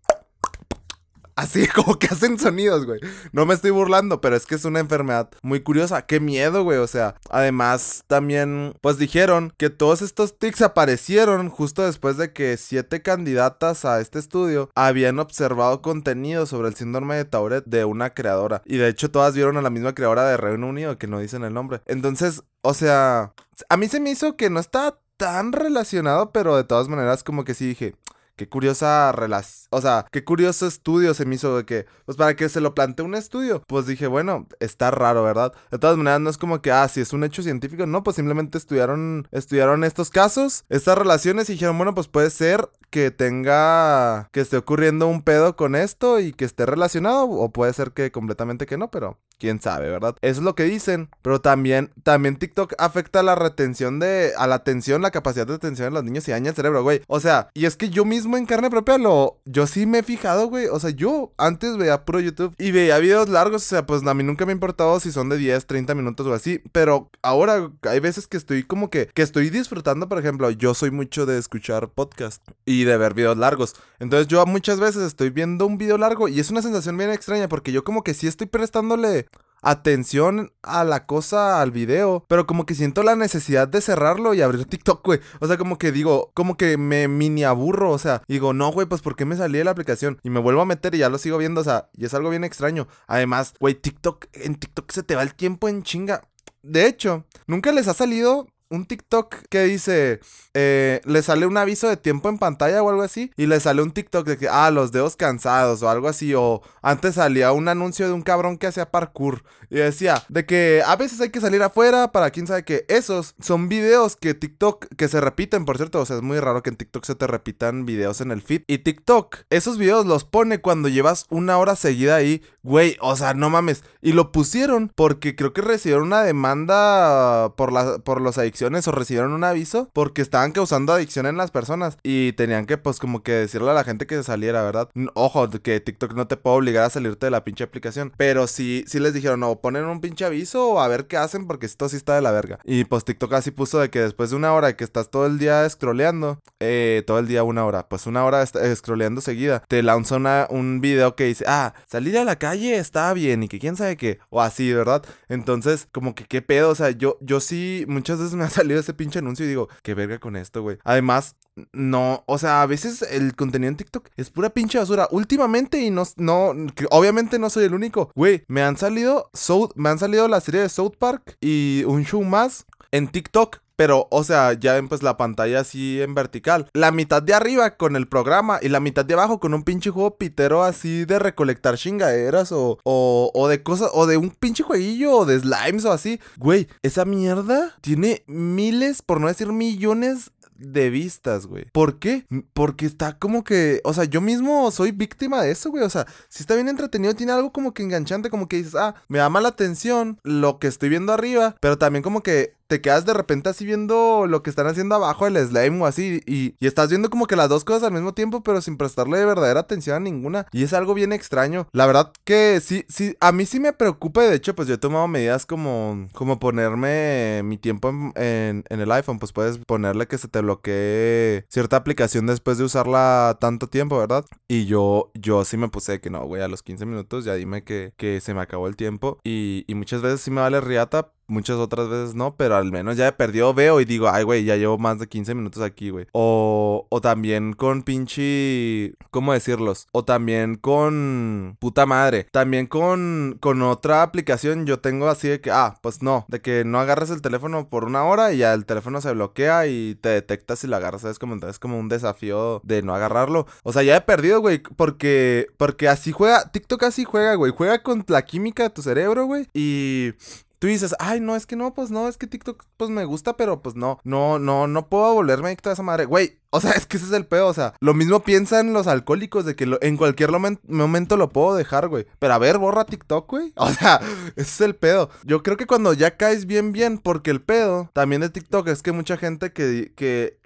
Así 1.36 1.66
como 1.74 1.98
que 1.98 2.08
hacen 2.08 2.38
sonidos, 2.38 2.86
güey. 2.86 2.98
No 3.32 3.44
me 3.46 3.54
estoy 3.54 3.70
burlando, 3.70 4.20
pero 4.20 4.34
es 4.36 4.46
que 4.46 4.54
es 4.54 4.64
una 4.64 4.80
enfermedad 4.80 5.28
muy 5.42 5.60
curiosa. 5.60 6.06
Qué 6.06 6.18
miedo, 6.18 6.64
güey. 6.64 6.78
O 6.78 6.86
sea, 6.86 7.14
además 7.30 8.04
también, 8.06 8.74
pues 8.80 8.98
dijeron 8.98 9.52
que 9.58 9.68
todos 9.70 10.00
estos 10.02 10.38
tics 10.38 10.62
aparecieron 10.62 11.50
justo 11.50 11.82
después 11.82 12.16
de 12.16 12.32
que 12.32 12.56
siete 12.56 13.02
candidatas 13.02 13.84
a 13.84 14.00
este 14.00 14.18
estudio 14.18 14.70
habían 14.74 15.18
observado 15.18 15.82
contenido 15.82 16.46
sobre 16.46 16.68
el 16.68 16.74
síndrome 16.74 17.16
de 17.16 17.26
Tourette 17.26 17.66
de 17.66 17.84
una 17.84 18.14
creadora. 18.14 18.62
Y 18.64 18.78
de 18.78 18.88
hecho 18.88 19.10
todas 19.10 19.34
vieron 19.34 19.58
a 19.58 19.62
la 19.62 19.70
misma 19.70 19.94
creadora 19.94 20.28
de 20.28 20.38
Reino 20.38 20.66
Unido, 20.66 20.96
que 20.98 21.06
no 21.06 21.20
dicen 21.20 21.44
el 21.44 21.52
nombre. 21.52 21.82
Entonces, 21.84 22.42
o 22.62 22.72
sea, 22.72 23.34
a 23.68 23.76
mí 23.76 23.88
se 23.88 24.00
me 24.00 24.10
hizo 24.10 24.36
que 24.36 24.48
no 24.48 24.58
está 24.58 24.98
tan 25.16 25.52
relacionado, 25.52 26.30
pero 26.30 26.56
de 26.56 26.64
todas 26.64 26.88
maneras 26.88 27.22
como 27.24 27.44
que 27.44 27.54
sí 27.54 27.66
dije, 27.66 27.94
qué 28.36 28.48
curiosa 28.48 29.12
relación, 29.12 29.68
o 29.70 29.80
sea, 29.80 30.06
qué 30.12 30.24
curioso 30.24 30.66
estudio 30.66 31.14
se 31.14 31.24
me 31.24 31.34
hizo 31.34 31.56
de 31.56 31.64
que, 31.64 31.86
pues 32.04 32.16
para 32.16 32.36
que 32.36 32.48
se 32.48 32.60
lo 32.60 32.74
plantee 32.74 33.04
un 33.04 33.14
estudio, 33.14 33.62
pues 33.66 33.86
dije, 33.86 34.06
bueno, 34.06 34.46
está 34.60 34.90
raro, 34.90 35.24
¿verdad? 35.24 35.52
De 35.70 35.78
todas 35.78 35.96
maneras, 35.96 36.20
no 36.20 36.30
es 36.30 36.38
como 36.38 36.60
que, 36.62 36.70
ah, 36.70 36.86
si 36.88 37.00
es 37.00 37.12
un 37.12 37.24
hecho 37.24 37.42
científico, 37.42 37.86
no, 37.86 38.02
pues 38.02 38.16
simplemente 38.16 38.58
estudiaron, 38.58 39.26
estudiaron 39.32 39.84
estos 39.84 40.10
casos, 40.10 40.64
estas 40.68 40.98
relaciones 40.98 41.48
y 41.48 41.54
dijeron, 41.54 41.76
bueno, 41.76 41.94
pues 41.94 42.08
puede 42.08 42.30
ser 42.30 42.68
que 42.90 43.10
tenga, 43.10 44.28
que 44.32 44.40
esté 44.40 44.56
ocurriendo 44.56 45.08
un 45.08 45.22
pedo 45.22 45.56
con 45.56 45.74
esto 45.74 46.20
y 46.20 46.32
que 46.32 46.44
esté 46.44 46.66
relacionado, 46.66 47.24
o 47.24 47.50
puede 47.50 47.72
ser 47.72 47.92
que 47.92 48.10
completamente 48.10 48.66
que 48.66 48.78
no, 48.78 48.90
pero 48.90 49.18
quién 49.38 49.60
sabe, 49.60 49.90
¿verdad? 49.90 50.16
Eso 50.22 50.40
es 50.40 50.44
lo 50.44 50.54
que 50.54 50.64
dicen, 50.64 51.10
pero 51.22 51.40
también, 51.40 51.92
también 52.02 52.36
TikTok 52.36 52.74
afecta 52.78 53.22
la 53.22 53.34
retención 53.34 53.98
de, 53.98 54.32
a 54.36 54.46
la 54.46 54.56
atención, 54.56 55.02
la 55.02 55.10
capacidad 55.10 55.46
de 55.46 55.54
atención 55.54 55.88
de 55.88 55.94
los 55.94 56.04
niños 56.04 56.26
y 56.28 56.30
daña 56.30 56.50
el 56.50 56.56
cerebro, 56.56 56.82
güey. 56.82 57.02
O 57.06 57.20
sea, 57.20 57.48
y 57.54 57.66
es 57.66 57.76
que 57.76 57.90
yo 57.90 58.04
mismo 58.04 58.36
en 58.36 58.46
carne 58.46 58.70
propia 58.70 58.98
lo, 58.98 59.40
yo 59.44 59.66
sí 59.66 59.86
me 59.86 59.98
he 59.98 60.02
fijado, 60.02 60.48
güey. 60.48 60.66
O 60.66 60.80
sea, 60.80 60.90
yo 60.90 61.32
antes 61.36 61.76
veía 61.76 62.04
puro 62.04 62.20
YouTube 62.20 62.54
y 62.58 62.70
veía 62.72 62.98
videos 62.98 63.28
largos, 63.28 63.64
o 63.64 63.68
sea, 63.68 63.86
pues 63.86 64.06
a 64.06 64.14
mí 64.14 64.22
nunca 64.22 64.46
me 64.46 64.52
ha 64.52 65.00
si 65.00 65.12
son 65.12 65.28
de 65.28 65.36
10, 65.36 65.66
30 65.66 65.94
minutos 65.94 66.26
o 66.26 66.34
así, 66.34 66.60
pero 66.72 67.10
ahora 67.22 67.70
hay 67.82 68.00
veces 68.00 68.26
que 68.26 68.36
estoy 68.36 68.62
como 68.62 68.90
que, 68.90 69.06
que 69.14 69.22
estoy 69.22 69.50
disfrutando, 69.50 70.08
por 70.08 70.18
ejemplo, 70.18 70.50
yo 70.50 70.74
soy 70.74 70.90
mucho 70.90 71.26
de 71.26 71.38
escuchar 71.38 71.88
podcast 71.88 72.42
y 72.64 72.75
de 72.84 72.96
ver 72.96 73.14
videos 73.14 73.36
largos. 73.36 73.74
Entonces 73.98 74.28
yo 74.28 74.44
muchas 74.46 74.80
veces 74.80 75.02
estoy 75.02 75.30
viendo 75.30 75.66
un 75.66 75.78
video 75.78 75.98
largo 75.98 76.28
y 76.28 76.40
es 76.40 76.50
una 76.50 76.62
sensación 76.62 76.96
bien 76.96 77.10
extraña 77.10 77.48
porque 77.48 77.72
yo 77.72 77.84
como 77.84 78.02
que 78.02 78.14
sí 78.14 78.26
estoy 78.26 78.46
prestándole 78.46 79.26
atención 79.62 80.52
a 80.62 80.84
la 80.84 81.06
cosa, 81.06 81.60
al 81.60 81.70
video, 81.72 82.24
pero 82.28 82.46
como 82.46 82.66
que 82.66 82.74
siento 82.74 83.02
la 83.02 83.16
necesidad 83.16 83.66
de 83.66 83.80
cerrarlo 83.80 84.34
y 84.34 84.42
abrir 84.42 84.64
TikTok, 84.68 85.04
güey. 85.04 85.20
O 85.40 85.46
sea, 85.46 85.58
como 85.58 85.78
que 85.78 85.92
digo, 85.92 86.30
como 86.34 86.56
que 86.56 86.76
me 86.76 87.08
mini 87.08 87.44
aburro, 87.44 87.90
o 87.90 87.98
sea, 87.98 88.22
digo, 88.28 88.52
no, 88.52 88.70
güey, 88.70 88.86
pues 88.86 89.02
¿por 89.02 89.16
qué 89.16 89.24
me 89.24 89.36
salí 89.36 89.58
de 89.58 89.64
la 89.64 89.72
aplicación? 89.72 90.18
Y 90.22 90.30
me 90.30 90.40
vuelvo 90.40 90.60
a 90.60 90.66
meter 90.66 90.94
y 90.94 90.98
ya 90.98 91.08
lo 91.08 91.18
sigo 91.18 91.38
viendo, 91.38 91.60
o 91.60 91.64
sea, 91.64 91.88
y 91.94 92.04
es 92.04 92.14
algo 92.14 92.30
bien 92.30 92.44
extraño. 92.44 92.86
Además, 93.06 93.54
güey, 93.58 93.74
TikTok, 93.74 94.26
en 94.32 94.54
TikTok 94.54 94.90
se 94.92 95.02
te 95.02 95.16
va 95.16 95.22
el 95.22 95.34
tiempo 95.34 95.68
en 95.68 95.82
chinga. 95.82 96.22
De 96.62 96.86
hecho, 96.86 97.24
nunca 97.46 97.70
les 97.72 97.86
ha 97.88 97.94
salido 97.94 98.48
un 98.70 98.86
TikTok 98.86 99.34
que 99.48 99.64
dice, 99.64 100.20
eh, 100.54 101.00
le 101.04 101.22
sale 101.22 101.46
un 101.46 101.56
aviso 101.56 101.88
de 101.88 101.96
tiempo 101.96 102.28
en 102.28 102.38
pantalla 102.38 102.82
o 102.82 102.88
algo 102.88 103.02
así, 103.02 103.30
y 103.36 103.46
le 103.46 103.60
sale 103.60 103.82
un 103.82 103.92
TikTok 103.92 104.26
de 104.26 104.38
que, 104.38 104.48
ah, 104.48 104.70
los 104.70 104.92
dedos 104.92 105.16
cansados 105.16 105.82
o 105.82 105.90
algo 105.90 106.08
así, 106.08 106.34
o 106.34 106.62
antes 106.82 107.16
salía 107.16 107.52
un 107.52 107.68
anuncio 107.68 108.06
de 108.06 108.12
un 108.12 108.22
cabrón 108.22 108.58
que 108.58 108.66
hacía 108.66 108.90
parkour, 108.90 109.44
y 109.70 109.76
decía, 109.76 110.22
de 110.28 110.46
que 110.46 110.82
a 110.86 110.96
veces 110.96 111.20
hay 111.20 111.30
que 111.30 111.40
salir 111.40 111.62
afuera 111.62 112.12
para 112.12 112.30
quién 112.30 112.46
sabe 112.46 112.64
qué, 112.64 112.84
esos 112.88 113.34
son 113.40 113.68
videos 113.68 114.16
que 114.16 114.34
TikTok, 114.34 114.86
que 114.96 115.08
se 115.08 115.20
repiten, 115.20 115.64
por 115.64 115.76
cierto, 115.76 116.00
o 116.00 116.06
sea, 116.06 116.16
es 116.16 116.22
muy 116.22 116.40
raro 116.40 116.62
que 116.62 116.70
en 116.70 116.76
TikTok 116.76 117.04
se 117.04 117.14
te 117.14 117.26
repitan 117.26 117.86
videos 117.86 118.20
en 118.20 118.30
el 118.30 118.42
feed, 118.42 118.62
y 118.66 118.78
TikTok, 118.78 119.38
esos 119.50 119.78
videos 119.78 120.06
los 120.06 120.24
pone 120.24 120.60
cuando 120.60 120.88
llevas 120.88 121.26
una 121.28 121.58
hora 121.58 121.76
seguida 121.76 122.16
ahí, 122.16 122.42
güey, 122.62 122.96
o 123.00 123.16
sea, 123.16 123.34
no 123.34 123.50
mames, 123.50 123.84
y 124.02 124.12
lo 124.12 124.32
pusieron 124.32 124.90
porque 124.94 125.36
creo 125.36 125.52
que 125.52 125.62
recibieron 125.62 126.06
una 126.06 126.22
demanda 126.22 127.54
por, 127.56 127.72
la, 127.72 127.98
por 127.98 128.20
los 128.20 128.38
o 128.62 128.92
recibieron 128.92 129.32
un 129.32 129.44
aviso 129.44 129.90
porque 129.92 130.22
estaban 130.22 130.52
causando 130.52 130.92
adicción 130.92 131.26
en 131.26 131.36
las 131.36 131.50
personas 131.50 131.98
y 132.02 132.32
tenían 132.32 132.66
que 132.66 132.78
pues 132.78 132.98
como 132.98 133.22
que 133.22 133.32
decirle 133.32 133.70
a 133.70 133.74
la 133.74 133.84
gente 133.84 134.06
que 134.06 134.22
saliera, 134.22 134.62
¿verdad? 134.62 134.88
Ojo, 135.14 135.48
que 135.50 135.80
TikTok 135.80 136.14
no 136.14 136.26
te 136.26 136.36
puede 136.36 136.56
obligar 136.56 136.84
a 136.84 136.90
salirte 136.90 137.26
de 137.26 137.30
la 137.30 137.44
pinche 137.44 137.64
aplicación, 137.64 138.12
pero 138.16 138.46
sí, 138.46 138.84
sí 138.86 138.98
les 138.98 139.14
dijeron, 139.14 139.40
no, 139.40 139.60
ponen 139.60 139.84
un 139.84 140.00
pinche 140.00 140.24
aviso 140.24 140.70
o 140.70 140.80
a 140.80 140.88
ver 140.88 141.06
qué 141.06 141.16
hacen 141.16 141.46
porque 141.46 141.66
esto 141.66 141.88
sí 141.88 141.96
está 141.96 142.14
de 142.14 142.22
la 142.22 142.32
verga. 142.32 142.58
Y 142.64 142.84
pues 142.84 143.04
TikTok 143.04 143.32
así 143.34 143.50
puso 143.50 143.78
de 143.78 143.90
que 143.90 144.00
después 144.00 144.30
de 144.30 144.36
una 144.36 144.52
hora 144.52 144.76
que 144.76 144.84
estás 144.84 145.10
todo 145.10 145.26
el 145.26 145.38
día 145.38 145.68
scrolleando, 145.68 146.40
eh, 146.60 147.02
todo 147.06 147.18
el 147.18 147.28
día 147.28 147.44
una 147.44 147.64
hora, 147.64 147.88
pues 147.88 148.06
una 148.06 148.24
hora 148.24 148.42
eh, 148.42 148.76
scrolleando 148.76 149.20
seguida, 149.20 149.62
te 149.68 149.82
lanza 149.82 150.16
una, 150.16 150.46
un 150.50 150.80
video 150.80 151.14
que 151.14 151.24
dice, 151.24 151.44
ah, 151.46 151.74
salir 151.86 152.18
a 152.18 152.24
la 152.24 152.36
calle 152.36 152.76
está 152.76 153.12
bien 153.12 153.42
y 153.42 153.48
que 153.48 153.58
quién 153.58 153.76
sabe 153.76 153.96
qué, 153.96 154.18
o 154.30 154.40
así, 154.40 154.72
¿verdad? 154.72 155.04
Entonces, 155.28 155.88
como 155.92 156.14
que 156.14 156.24
qué 156.24 156.42
pedo, 156.42 156.70
o 156.70 156.74
sea, 156.74 156.90
yo, 156.90 157.18
yo 157.20 157.40
sí 157.40 157.84
muchas 157.88 158.18
veces 158.18 158.34
me 158.34 158.44
ha 158.46 158.50
salido 158.50 158.80
ese 158.80 158.94
pinche 158.94 159.18
anuncio 159.18 159.44
y 159.44 159.48
digo, 159.48 159.68
qué 159.82 159.94
verga 159.94 160.18
con 160.18 160.36
esto, 160.36 160.62
güey. 160.62 160.78
Además, 160.84 161.36
no, 161.72 162.24
o 162.26 162.38
sea, 162.38 162.62
a 162.62 162.66
veces 162.66 163.02
el 163.02 163.34
contenido 163.34 163.68
en 163.68 163.76
TikTok 163.76 164.08
es 164.16 164.30
pura 164.30 164.50
pinche 164.50 164.78
basura. 164.78 165.08
Últimamente, 165.10 165.80
y 165.80 165.90
no, 165.90 166.04
no, 166.16 166.54
obviamente 166.90 167.38
no 167.38 167.50
soy 167.50 167.64
el 167.64 167.74
único. 167.74 168.10
Güey, 168.14 168.44
me 168.48 168.62
han 168.62 168.76
salido, 168.76 169.30
me 169.74 169.88
han 169.88 169.98
salido 169.98 170.28
la 170.28 170.40
serie 170.40 170.62
de 170.62 170.68
South 170.68 170.96
Park 170.98 171.36
y 171.40 171.84
un 171.86 172.04
show 172.04 172.22
más 172.22 172.66
en 172.90 173.08
TikTok 173.08 173.60
pero, 173.76 174.08
o 174.10 174.24
sea, 174.24 174.54
ya 174.54 174.74
ven 174.74 174.88
pues 174.88 175.02
la 175.02 175.16
pantalla 175.16 175.60
así 175.60 176.00
en 176.00 176.14
vertical. 176.14 176.68
La 176.72 176.90
mitad 176.90 177.22
de 177.22 177.34
arriba 177.34 177.76
con 177.76 177.94
el 177.96 178.08
programa 178.08 178.58
y 178.60 178.68
la 178.68 178.80
mitad 178.80 179.04
de 179.04 179.14
abajo 179.14 179.38
con 179.38 179.54
un 179.54 179.62
pinche 179.62 179.90
juego 179.90 180.16
pitero 180.16 180.64
así 180.64 181.04
de 181.04 181.18
recolectar 181.18 181.76
chingaderas 181.76 182.52
o, 182.52 182.78
o, 182.84 183.30
o 183.34 183.48
de 183.48 183.62
cosas, 183.62 183.90
o 183.92 184.06
de 184.06 184.16
un 184.16 184.30
pinche 184.30 184.62
jueguillo 184.62 185.12
o 185.12 185.24
de 185.26 185.38
slimes 185.38 185.84
o 185.84 185.92
así. 185.92 186.20
Güey, 186.38 186.68
esa 186.82 187.04
mierda 187.04 187.74
tiene 187.80 188.24
miles, 188.26 189.02
por 189.02 189.20
no 189.20 189.28
decir 189.28 189.52
millones 189.52 190.30
de 190.58 190.90
vistas, 190.90 191.46
güey. 191.46 191.66
¿Por 191.72 191.98
qué? 191.98 192.26
Porque 192.52 192.86
está 192.86 193.18
como 193.18 193.44
que, 193.44 193.80
o 193.84 193.92
sea, 193.92 194.04
yo 194.04 194.20
mismo 194.20 194.70
soy 194.70 194.92
víctima 194.92 195.42
de 195.42 195.50
eso, 195.50 195.70
güey. 195.70 195.84
O 195.84 195.90
sea, 195.90 196.06
si 196.28 196.42
está 196.42 196.54
bien 196.54 196.68
entretenido, 196.68 197.14
tiene 197.14 197.32
algo 197.32 197.52
como 197.52 197.74
que 197.74 197.82
enganchante, 197.82 198.30
como 198.30 198.48
que 198.48 198.56
dices, 198.56 198.74
ah, 198.74 198.94
me 199.08 199.18
llama 199.18 199.40
la 199.40 199.48
atención 199.48 200.18
lo 200.22 200.58
que 200.58 200.68
estoy 200.68 200.88
viendo 200.88 201.12
arriba, 201.12 201.56
pero 201.60 201.78
también 201.78 202.02
como 202.02 202.22
que 202.22 202.54
te 202.66 202.80
quedas 202.80 203.06
de 203.06 203.14
repente 203.14 203.48
así 203.48 203.64
viendo 203.64 204.26
lo 204.26 204.42
que 204.42 204.50
están 204.50 204.66
haciendo 204.66 204.94
abajo 204.94 205.26
el 205.26 205.36
slime 205.36 205.80
o 205.82 205.86
así 205.86 206.20
y, 206.26 206.54
y, 206.60 206.66
estás 206.66 206.88
viendo 206.88 207.10
como 207.10 207.26
que 207.26 207.36
las 207.36 207.48
dos 207.48 207.64
cosas 207.64 207.84
al 207.84 207.92
mismo 207.92 208.12
tiempo 208.14 208.42
pero 208.42 208.60
sin 208.60 208.76
prestarle 208.76 209.24
verdadera 209.24 209.60
atención 209.60 209.96
a 209.96 210.00
ninguna. 210.00 210.46
Y 210.52 210.64
es 210.64 210.72
algo 210.72 210.94
bien 210.94 211.12
extraño. 211.12 211.68
La 211.72 211.86
verdad 211.86 212.12
que 212.24 212.60
sí 212.60 212.84
sí 212.88 213.16
a 213.20 213.32
mí 213.32 213.46
sí 213.46 213.60
me 213.60 213.72
preocupa 213.72 214.22
de 214.22 214.34
hecho 214.34 214.54
pues 214.54 214.68
yo 214.68 214.74
he 214.74 214.78
tomado 214.78 215.06
medidas 215.08 215.46
como 215.46 216.08
como 216.12 216.38
ponerme 216.38 217.42
mi 217.44 217.58
tiempo 217.58 217.88
en, 217.90 218.64
en, 218.68 218.80
el 218.80 218.92
iPhone. 218.92 219.18
Pues 219.18 219.32
puedes 219.32 219.58
ponerle 219.58 220.06
que 220.06 220.18
se 220.18 220.28
te 220.28 220.40
bloquee 220.40 221.44
cierta 221.48 221.76
aplicación 221.76 222.26
después 222.26 222.58
de 222.58 222.64
usarla 222.64 223.36
tanto 223.40 223.68
tiempo 223.68 223.98
verdad 223.98 224.24
y 224.48 224.66
yo 224.66 225.10
yo 225.14 225.44
sí 225.44 225.56
me 225.56 225.68
puse 225.68 226.00
que 226.00 226.10
no 226.10 226.24
güey 226.26 226.42
a 226.42 226.48
los 226.48 226.62
15 226.62 226.86
minutos 226.86 227.24
ya 227.24 227.34
dime 227.34 227.62
que, 227.64 227.92
que 227.96 228.20
se 228.20 228.34
me 228.34 228.40
acabó 228.40 228.68
el 228.68 228.76
tiempo. 228.76 229.18
Y, 229.24 229.64
y 229.66 229.74
muchas 229.74 230.02
veces 230.02 230.20
sí 230.20 230.30
me 230.30 230.40
vale 230.40 230.60
riata 230.60 231.12
Muchas 231.28 231.56
otras 231.56 231.88
veces 231.88 232.14
no, 232.14 232.36
pero 232.36 232.56
al 232.56 232.70
menos 232.70 232.96
ya 232.96 233.08
he 233.08 233.12
perdido, 233.12 233.52
veo 233.54 233.80
y 233.80 233.84
digo, 233.84 234.08
ay, 234.08 234.24
güey, 234.24 234.44
ya 234.44 234.56
llevo 234.56 234.78
más 234.78 234.98
de 234.98 235.08
15 235.08 235.34
minutos 235.34 235.62
aquí, 235.62 235.90
güey. 235.90 236.06
O, 236.12 236.86
o 236.88 237.00
también 237.00 237.52
con 237.52 237.82
pinche, 237.82 238.94
¿cómo 239.10 239.32
decirlos? 239.32 239.86
O 239.92 240.04
también 240.04 240.56
con 240.56 241.56
puta 241.58 241.86
madre. 241.86 242.26
También 242.30 242.66
con, 242.66 243.38
con 243.40 243.62
otra 243.62 244.02
aplicación 244.02 244.66
yo 244.66 244.80
tengo 244.80 245.08
así 245.08 245.28
de 245.28 245.40
que, 245.40 245.50
ah, 245.50 245.78
pues 245.82 246.02
no, 246.02 246.24
de 246.28 246.40
que 246.40 246.64
no 246.64 246.78
agarres 246.78 247.10
el 247.10 247.22
teléfono 247.22 247.68
por 247.68 247.84
una 247.84 248.04
hora 248.04 248.32
y 248.32 248.38
ya 248.38 248.54
el 248.54 248.64
teléfono 248.66 249.00
se 249.00 249.12
bloquea 249.12 249.66
y 249.66 249.96
te 249.96 250.10
detecta 250.10 250.56
si 250.56 250.66
lo 250.66 250.76
agarras, 250.76 251.02
¿sabes? 251.02 251.18
Como 251.18 251.34
entonces 251.34 251.58
como 251.58 251.78
un 251.78 251.88
desafío 251.88 252.60
de 252.64 252.82
no 252.82 252.94
agarrarlo. 252.94 253.46
O 253.62 253.72
sea, 253.72 253.82
ya 253.82 253.96
he 253.96 254.00
perdido, 254.00 254.40
güey, 254.40 254.58
porque, 254.58 255.48
porque 255.56 255.88
así 255.88 256.12
juega, 256.12 256.50
TikTok 256.50 256.84
así 256.84 257.04
juega, 257.04 257.34
güey. 257.34 257.52
Juega 257.52 257.82
con 257.82 258.04
la 258.08 258.24
química 258.24 258.64
de 258.64 258.70
tu 258.70 258.82
cerebro, 258.82 259.26
güey. 259.26 259.48
Y 259.54 260.14
tú 260.58 260.66
dices, 260.66 260.94
ay, 260.98 261.20
no, 261.20 261.36
es 261.36 261.46
que 261.46 261.56
no, 261.56 261.74
pues 261.74 261.90
no, 261.90 262.08
es 262.08 262.16
que 262.16 262.26
TikTok, 262.26 262.64
pues 262.76 262.90
me 262.90 263.04
gusta, 263.04 263.36
pero 263.36 263.62
pues 263.62 263.74
no, 263.74 263.98
no, 264.04 264.38
no, 264.38 264.66
no 264.66 264.88
puedo 264.88 265.14
volverme 265.14 265.48
adicto 265.48 265.70
a 265.70 265.72
esa 265.72 265.82
madre. 265.82 266.04
Güey, 266.06 266.38
o 266.50 266.60
sea, 266.60 266.70
es 266.76 266.86
que 266.86 266.96
ese 266.96 267.06
es 267.06 267.12
el 267.12 267.26
pedo, 267.26 267.48
o 267.48 267.54
sea, 267.54 267.74
lo 267.80 267.94
mismo 267.94 268.20
piensan 268.20 268.72
los 268.72 268.86
alcohólicos 268.86 269.44
de 269.44 269.56
que 269.56 269.78
en 269.80 269.96
cualquier 269.96 270.30
momento 270.30 271.16
lo 271.16 271.30
puedo 271.30 271.54
dejar, 271.54 271.88
güey. 271.88 272.06
Pero 272.18 272.34
a 272.34 272.38
ver, 272.38 272.58
borra 272.58 272.86
TikTok, 272.86 273.30
güey. 273.30 273.52
O 273.66 273.72
sea, 273.72 274.00
ese 274.36 274.42
es 274.42 274.60
el 274.60 274.76
pedo. 274.76 275.10
Yo 275.24 275.42
creo 275.42 275.56
que 275.56 275.66
cuando 275.66 275.92
ya 275.92 276.16
caes 276.16 276.46
bien, 276.46 276.72
bien, 276.72 276.98
porque 276.98 277.30
el 277.30 277.42
pedo 277.42 277.90
también 277.92 278.20
de 278.20 278.30
TikTok 278.30 278.68
es 278.68 278.82
que 278.82 278.92
mucha 278.92 279.16
gente 279.16 279.52
que, 279.52 279.92
que 279.96 280.38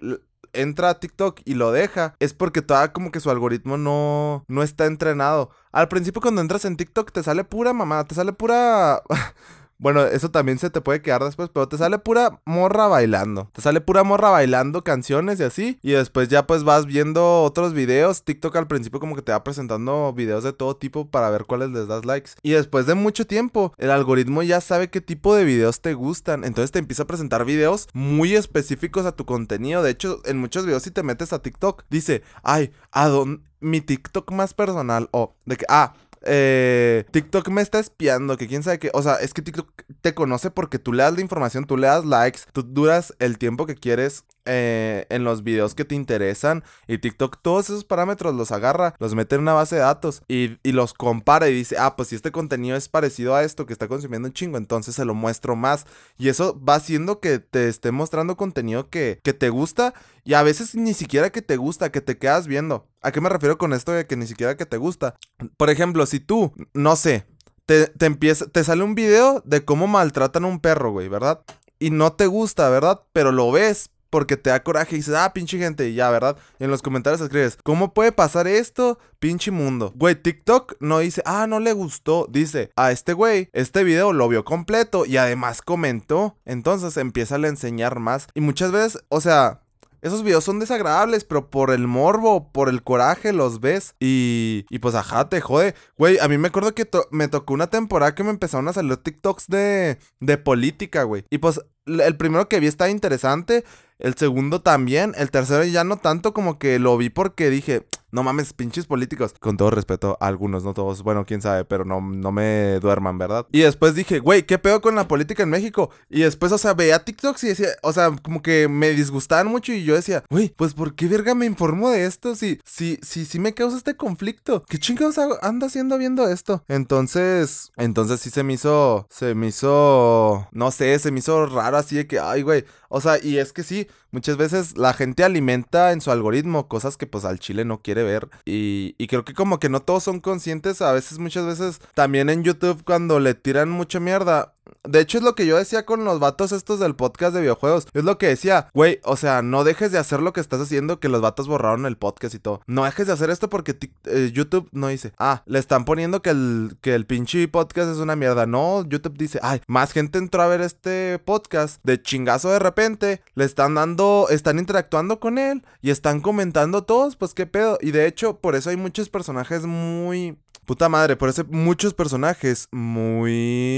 entra 0.53 0.89
a 0.89 0.99
TikTok 0.99 1.41
y 1.45 1.53
lo 1.53 1.71
deja, 1.71 2.15
es 2.19 2.33
porque 2.33 2.61
todavía 2.61 2.93
como 2.93 3.11
que 3.11 3.19
su 3.19 3.29
algoritmo 3.29 3.77
no, 3.77 4.43
no 4.47 4.63
está 4.63 4.85
entrenado. 4.85 5.51
Al 5.71 5.87
principio 5.87 6.21
cuando 6.21 6.41
entras 6.41 6.65
en 6.65 6.77
TikTok 6.77 7.11
te 7.11 7.23
sale 7.23 7.43
pura 7.43 7.73
mamá, 7.73 8.05
te 8.05 8.15
sale 8.15 8.33
pura... 8.33 9.03
Bueno, 9.81 10.03
eso 10.05 10.29
también 10.29 10.59
se 10.59 10.69
te 10.69 10.79
puede 10.79 11.01
quedar 11.01 11.23
después, 11.23 11.49
pero 11.51 11.67
te 11.67 11.75
sale 11.75 11.97
pura 11.97 12.39
morra 12.45 12.85
bailando. 12.85 13.49
Te 13.51 13.63
sale 13.63 13.81
pura 13.81 14.03
morra 14.03 14.29
bailando 14.29 14.83
canciones 14.83 15.39
y 15.39 15.43
así. 15.43 15.79
Y 15.81 15.93
después 15.93 16.29
ya 16.29 16.45
pues 16.45 16.63
vas 16.63 16.85
viendo 16.85 17.41
otros 17.41 17.73
videos. 17.73 18.23
TikTok 18.23 18.55
al 18.57 18.67
principio 18.67 18.99
como 18.99 19.15
que 19.15 19.23
te 19.23 19.31
va 19.31 19.43
presentando 19.43 20.13
videos 20.13 20.43
de 20.43 20.53
todo 20.53 20.75
tipo 20.77 21.09
para 21.09 21.31
ver 21.31 21.45
cuáles 21.45 21.71
les 21.71 21.87
das 21.87 22.05
likes. 22.05 22.33
Y 22.43 22.51
después 22.51 22.85
de 22.85 22.93
mucho 22.93 23.25
tiempo, 23.25 23.73
el 23.79 23.89
algoritmo 23.89 24.43
ya 24.43 24.61
sabe 24.61 24.91
qué 24.91 25.01
tipo 25.01 25.33
de 25.33 25.45
videos 25.45 25.81
te 25.81 25.95
gustan. 25.95 26.43
Entonces 26.43 26.69
te 26.69 26.77
empieza 26.77 27.01
a 27.01 27.07
presentar 27.07 27.43
videos 27.43 27.87
muy 27.93 28.35
específicos 28.35 29.07
a 29.07 29.13
tu 29.13 29.25
contenido. 29.25 29.81
De 29.81 29.89
hecho, 29.89 30.21
en 30.25 30.37
muchos 30.37 30.67
videos 30.67 30.83
si 30.83 30.91
te 30.91 31.01
metes 31.01 31.33
a 31.33 31.41
TikTok, 31.41 31.85
dice, 31.89 32.21
ay, 32.43 32.71
¿a 32.91 33.07
dónde? 33.07 33.41
Mi 33.59 33.81
TikTok 33.81 34.31
más 34.31 34.53
personal. 34.53 35.09
O 35.11 35.33
de 35.45 35.57
que, 35.57 35.65
ah, 35.69 35.93
eh, 36.23 37.05
TikTok 37.11 37.49
me 37.49 37.61
está 37.61 37.79
espiando, 37.79 38.37
que 38.37 38.47
quién 38.47 38.63
sabe 38.63 38.79
qué. 38.79 38.91
O 38.93 39.01
sea, 39.01 39.15
es 39.15 39.33
que 39.33 39.41
TikTok 39.41 39.69
te 40.01 40.13
conoce 40.13 40.51
porque 40.51 40.79
tú 40.79 40.93
le 40.93 41.03
das 41.03 41.13
la 41.13 41.21
información, 41.21 41.65
tú 41.65 41.77
le 41.77 41.87
das 41.87 42.05
likes, 42.05 42.41
tú 42.53 42.63
duras 42.63 43.13
el 43.19 43.37
tiempo 43.37 43.65
que 43.65 43.75
quieres 43.75 44.25
eh, 44.45 45.05
en 45.09 45.23
los 45.23 45.43
videos 45.43 45.75
que 45.75 45.85
te 45.85 45.95
interesan. 45.95 46.63
Y 46.87 46.97
TikTok 46.97 47.37
todos 47.41 47.69
esos 47.69 47.85
parámetros 47.85 48.33
los 48.35 48.51
agarra, 48.51 48.95
los 48.99 49.15
mete 49.15 49.35
en 49.35 49.41
una 49.41 49.53
base 49.53 49.75
de 49.75 49.81
datos 49.81 50.23
y, 50.27 50.57
los 50.63 50.93
compara 50.93 51.49
y 51.49 51.53
dice, 51.53 51.75
ah, 51.77 51.95
pues 51.95 52.09
si 52.09 52.15
este 52.15 52.31
contenido 52.31 52.75
es 52.75 52.89
parecido 52.89 53.35
a 53.35 53.43
esto 53.43 53.65
que 53.65 53.73
está 53.73 53.87
consumiendo 53.87 54.27
un 54.27 54.33
chingo, 54.33 54.57
entonces 54.57 54.95
se 54.95 55.05
lo 55.05 55.13
muestro 55.13 55.55
más. 55.55 55.85
Y 56.17 56.29
eso 56.29 56.59
va 56.61 56.75
haciendo 56.75 57.19
que 57.19 57.39
te 57.39 57.67
esté 57.67 57.91
mostrando 57.91 58.37
contenido 58.37 58.89
que, 58.89 59.19
que 59.23 59.33
te 59.33 59.49
gusta 59.49 59.93
y 60.23 60.33
a 60.33 60.43
veces 60.43 60.75
ni 60.75 60.93
siquiera 60.93 61.31
que 61.31 61.41
te 61.41 61.57
gusta, 61.57 61.91
que 61.91 62.01
te 62.01 62.17
quedas 62.17 62.47
viendo. 62.47 62.87
¿A 63.01 63.11
qué 63.11 63.21
me 63.21 63.29
refiero 63.29 63.57
con 63.57 63.73
esto 63.73 63.91
de 63.91 64.05
que 64.05 64.15
ni 64.15 64.27
siquiera 64.27 64.57
que 64.57 64.65
te 64.65 64.77
gusta? 64.77 65.15
Por 65.57 65.69
ejemplo, 65.69 66.05
si 66.05 66.19
tú, 66.19 66.53
no 66.73 66.95
sé, 66.95 67.25
te, 67.65 67.87
te 67.87 68.05
empieza, 68.05 68.47
te 68.47 68.63
sale 68.63 68.83
un 68.83 68.95
video 68.95 69.41
de 69.45 69.65
cómo 69.65 69.87
maltratan 69.87 70.45
a 70.45 70.47
un 70.47 70.59
perro, 70.59 70.91
güey, 70.91 71.07
¿verdad? 71.07 71.41
Y 71.79 71.89
no 71.89 72.13
te 72.13 72.27
gusta, 72.27 72.69
¿verdad? 72.69 73.01
Pero 73.11 73.31
lo 73.31 73.51
ves 73.51 73.89
porque 74.11 74.37
te 74.37 74.51
da 74.51 74.61
coraje 74.61 74.95
y 74.95 74.99
dices, 74.99 75.15
ah, 75.15 75.33
pinche 75.33 75.57
gente, 75.57 75.89
y 75.89 75.95
ya, 75.95 76.11
¿verdad? 76.11 76.37
En 76.59 76.69
los 76.69 76.83
comentarios 76.83 77.21
escribes, 77.21 77.57
¿cómo 77.63 77.95
puede 77.95 78.11
pasar 78.11 78.45
esto? 78.45 78.99
Pinche 79.17 79.49
mundo. 79.49 79.91
Güey, 79.95 80.15
TikTok 80.15 80.75
no 80.79 80.99
dice, 80.99 81.23
ah, 81.25 81.47
no 81.47 81.59
le 81.59 81.73
gustó. 81.73 82.27
Dice, 82.29 82.69
a 82.75 82.91
este 82.91 83.13
güey, 83.13 83.49
este 83.53 83.83
video 83.83 84.13
lo 84.13 84.27
vio 84.27 84.45
completo 84.45 85.05
y 85.05 85.17
además 85.17 85.63
comentó. 85.63 86.37
Entonces 86.45 86.97
empieza 86.97 87.37
a 87.37 87.47
enseñar 87.47 87.99
más. 87.99 88.27
Y 88.35 88.41
muchas 88.41 88.71
veces, 88.71 89.03
o 89.09 89.21
sea, 89.21 89.61
esos 90.01 90.23
videos 90.23 90.43
son 90.43 90.59
desagradables, 90.59 91.23
pero 91.23 91.49
por 91.49 91.71
el 91.71 91.87
morbo, 91.87 92.51
por 92.51 92.69
el 92.69 92.81
coraje 92.83 93.33
los 93.33 93.59
ves 93.59 93.95
y, 93.99 94.65
y 94.69 94.79
pues 94.79 94.95
ajá, 94.95 95.29
te 95.29 95.41
jode. 95.41 95.75
Güey, 95.97 96.17
a 96.19 96.27
mí 96.27 96.37
me 96.37 96.47
acuerdo 96.47 96.73
que 96.73 96.89
me 97.11 97.27
tocó 97.27 97.53
una 97.53 97.67
temporada 97.67 98.15
que 98.15 98.23
me 98.23 98.31
empezaron 98.31 98.67
a 98.67 98.73
salir 98.73 98.97
TikToks 98.97 99.47
de, 99.47 99.99
de 100.19 100.37
política, 100.37 101.03
güey. 101.03 101.23
Y 101.29 101.37
pues 101.37 101.61
el 101.85 102.17
primero 102.17 102.49
que 102.49 102.59
vi 102.59 102.67
estaba 102.67 102.89
interesante, 102.89 103.63
el 104.01 104.15
segundo 104.15 104.61
también, 104.61 105.13
el 105.15 105.31
tercero 105.31 105.63
ya 105.63 105.83
no 105.83 105.97
tanto 105.97 106.33
como 106.33 106.59
que 106.59 106.79
lo 106.79 106.97
vi 106.97 107.09
porque 107.09 107.49
dije, 107.49 107.85
no 108.11 108.23
mames, 108.23 108.53
pinches 108.53 108.85
políticos. 108.85 109.33
Con 109.39 109.57
todo 109.57 109.71
respeto 109.71 110.17
algunos, 110.19 110.63
no 110.63 110.73
todos. 110.73 111.03
Bueno, 111.03 111.25
quién 111.25 111.41
sabe, 111.41 111.65
pero 111.65 111.85
no, 111.85 112.01
no 112.01 112.31
me 112.31 112.79
duerman, 112.79 113.17
¿verdad? 113.17 113.47
Y 113.51 113.61
después 113.61 113.95
dije, 113.95 114.19
güey, 114.19 114.43
¿qué 114.43 114.57
pedo 114.57 114.81
con 114.81 114.95
la 114.95 115.07
política 115.07 115.43
en 115.43 115.49
México? 115.49 115.89
Y 116.09 116.21
después, 116.21 116.51
o 116.51 116.57
sea, 116.57 116.73
veía 116.73 117.03
TikToks 117.03 117.43
y 117.43 117.47
decía, 117.47 117.69
o 117.81 117.93
sea, 117.93 118.11
como 118.21 118.41
que 118.41 118.67
me 118.67 118.89
disgustaban 118.91 119.47
mucho 119.47 119.73
y 119.73 119.83
yo 119.83 119.95
decía, 119.95 120.23
güey, 120.29 120.53
pues 120.55 120.73
¿por 120.73 120.95
qué 120.95 121.07
verga 121.07 121.35
me 121.35 121.45
informo 121.45 121.89
de 121.89 122.05
esto 122.05 122.35
si, 122.35 122.59
si, 122.65 122.99
si, 123.01 123.25
si 123.25 123.39
me 123.39 123.53
causa 123.53 123.77
este 123.77 123.95
conflicto? 123.95 124.63
¿Qué 124.67 124.77
chingados 124.77 125.17
anda 125.41 125.67
haciendo 125.67 125.97
viendo 125.97 126.27
esto? 126.27 126.63
Entonces, 126.67 127.71
entonces 127.77 128.19
sí 128.19 128.29
se 128.29 128.43
me 128.43 128.53
hizo, 128.53 129.07
se 129.09 129.35
me 129.35 129.47
hizo, 129.47 130.47
no 130.51 130.71
sé, 130.71 130.97
se 130.99 131.11
me 131.11 131.19
hizo 131.19 131.45
raro 131.45 131.77
así 131.77 131.95
de 131.95 132.07
que, 132.07 132.19
ay, 132.19 132.41
güey, 132.41 132.65
o 132.89 132.99
sea, 132.99 133.23
y 133.23 133.37
es 133.37 133.53
que 133.53 133.63
sí, 133.63 133.87
muchas 134.11 134.37
veces 134.37 134.77
la 134.77 134.93
gente 134.93 135.23
alimenta 135.23 135.91
en 135.91 136.01
su 136.01 136.11
algoritmo 136.11 136.67
cosas 136.67 136.97
que 136.97 137.07
pues 137.07 137.25
al 137.25 137.39
chile 137.39 137.65
no 137.65 137.81
quiere 137.81 138.03
ver. 138.03 138.29
Y, 138.45 138.95
y, 138.97 139.07
creo 139.07 139.25
que 139.25 139.33
como 139.33 139.59
que 139.59 139.69
no 139.69 139.81
todos 139.81 140.03
son 140.03 140.19
conscientes. 140.19 140.81
A 140.81 140.91
veces, 140.91 141.19
muchas 141.19 141.45
veces, 141.45 141.81
también 141.93 142.29
en 142.29 142.43
YouTube 142.43 142.83
cuando 142.85 143.19
le 143.19 143.33
tiran 143.33 143.69
mucha 143.69 143.99
mierda. 143.99 144.53
De 144.83 144.99
hecho, 144.99 145.17
es 145.17 145.23
lo 145.23 145.35
que 145.35 145.45
yo 145.45 145.57
decía 145.57 145.85
con 145.85 146.03
los 146.05 146.19
vatos 146.19 146.51
estos 146.51 146.79
del 146.79 146.95
podcast 146.95 147.33
de 147.33 147.41
videojuegos. 147.41 147.87
Es 147.93 148.03
lo 148.03 148.17
que 148.17 148.27
decía, 148.27 148.69
güey, 148.73 148.99
o 149.03 149.15
sea, 149.15 149.41
no 149.41 149.63
dejes 149.63 149.91
de 149.91 149.97
hacer 149.97 150.21
lo 150.21 150.33
que 150.33 150.41
estás 150.41 150.61
haciendo, 150.61 150.99
que 150.99 151.09
los 151.09 151.21
vatos 151.21 151.47
borraron 151.47 151.85
el 151.85 151.97
podcast 151.97 152.35
y 152.35 152.39
todo. 152.39 152.61
No 152.67 152.85
dejes 152.85 153.07
de 153.07 153.13
hacer 153.13 153.29
esto 153.29 153.49
porque 153.49 153.77
eh, 154.05 154.31
YouTube 154.33 154.69
no 154.71 154.87
dice, 154.87 155.13
ah, 155.17 155.43
le 155.45 155.59
están 155.59 155.85
poniendo 155.85 156.21
que 156.21 156.31
el, 156.31 156.77
que 156.81 156.95
el 156.95 157.05
pinche 157.05 157.47
podcast 157.47 157.91
es 157.91 157.97
una 157.97 158.15
mierda. 158.15 158.45
No, 158.45 158.87
YouTube 158.87 159.17
dice, 159.17 159.39
ay, 159.41 159.61
más 159.67 159.91
gente 159.91 160.17
entró 160.17 160.41
a 160.41 160.47
ver 160.47 160.61
este 160.61 161.19
podcast 161.19 161.83
de 161.83 162.01
chingazo 162.01 162.49
de 162.49 162.59
repente, 162.59 163.21
le 163.35 163.45
están 163.45 163.75
dando, 163.75 164.27
están 164.29 164.59
interactuando 164.59 165.19
con 165.19 165.37
él 165.37 165.63
y 165.81 165.91
están 165.91 166.21
comentando 166.21 166.83
todos, 166.83 167.15
pues 167.15 167.33
qué 167.33 167.45
pedo. 167.45 167.77
Y 167.81 167.91
de 167.91 168.07
hecho, 168.07 168.39
por 168.39 168.55
eso 168.55 168.69
hay 168.69 168.77
muchos 168.77 169.09
personajes 169.09 169.65
muy 169.65 170.37
Puta 170.65 170.89
madre, 170.89 171.15
por 171.15 171.27
eso 171.27 171.43
muchos 171.49 171.93
personajes 171.93 172.67
muy 172.71 173.70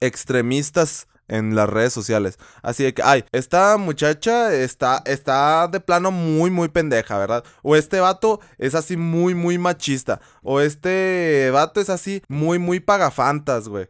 extremistas 0.00 1.06
en 1.30 1.54
las 1.54 1.68
redes 1.68 1.92
sociales. 1.92 2.38
Así 2.62 2.82
de 2.82 2.92
que, 2.92 3.02
ay, 3.02 3.24
esta 3.32 3.76
muchacha 3.76 4.52
está, 4.52 5.02
está 5.06 5.68
de 5.68 5.80
plano 5.80 6.10
muy, 6.10 6.50
muy 6.50 6.68
pendeja, 6.68 7.16
¿verdad? 7.18 7.44
O 7.62 7.76
este 7.76 8.00
vato 8.00 8.40
es 8.58 8.74
así 8.74 8.96
muy, 8.96 9.34
muy 9.34 9.56
machista. 9.56 10.20
O 10.42 10.60
este 10.60 11.50
vato 11.52 11.80
es 11.80 11.88
así 11.88 12.22
muy, 12.28 12.58
muy 12.58 12.80
pagafantas, 12.80 13.68
güey. 13.68 13.88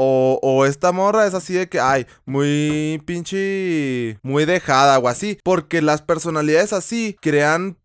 O, 0.00 0.38
o, 0.42 0.64
esta 0.64 0.92
morra 0.92 1.26
es 1.26 1.34
así 1.34 1.54
de 1.54 1.68
que, 1.68 1.80
ay, 1.80 2.06
muy 2.24 3.02
pinche, 3.04 4.18
muy 4.22 4.44
dejada 4.44 4.98
o 4.98 5.08
así. 5.08 5.38
Porque 5.42 5.82
las 5.82 6.02
personalidades 6.02 6.72
así 6.72 7.16
crean 7.20 7.76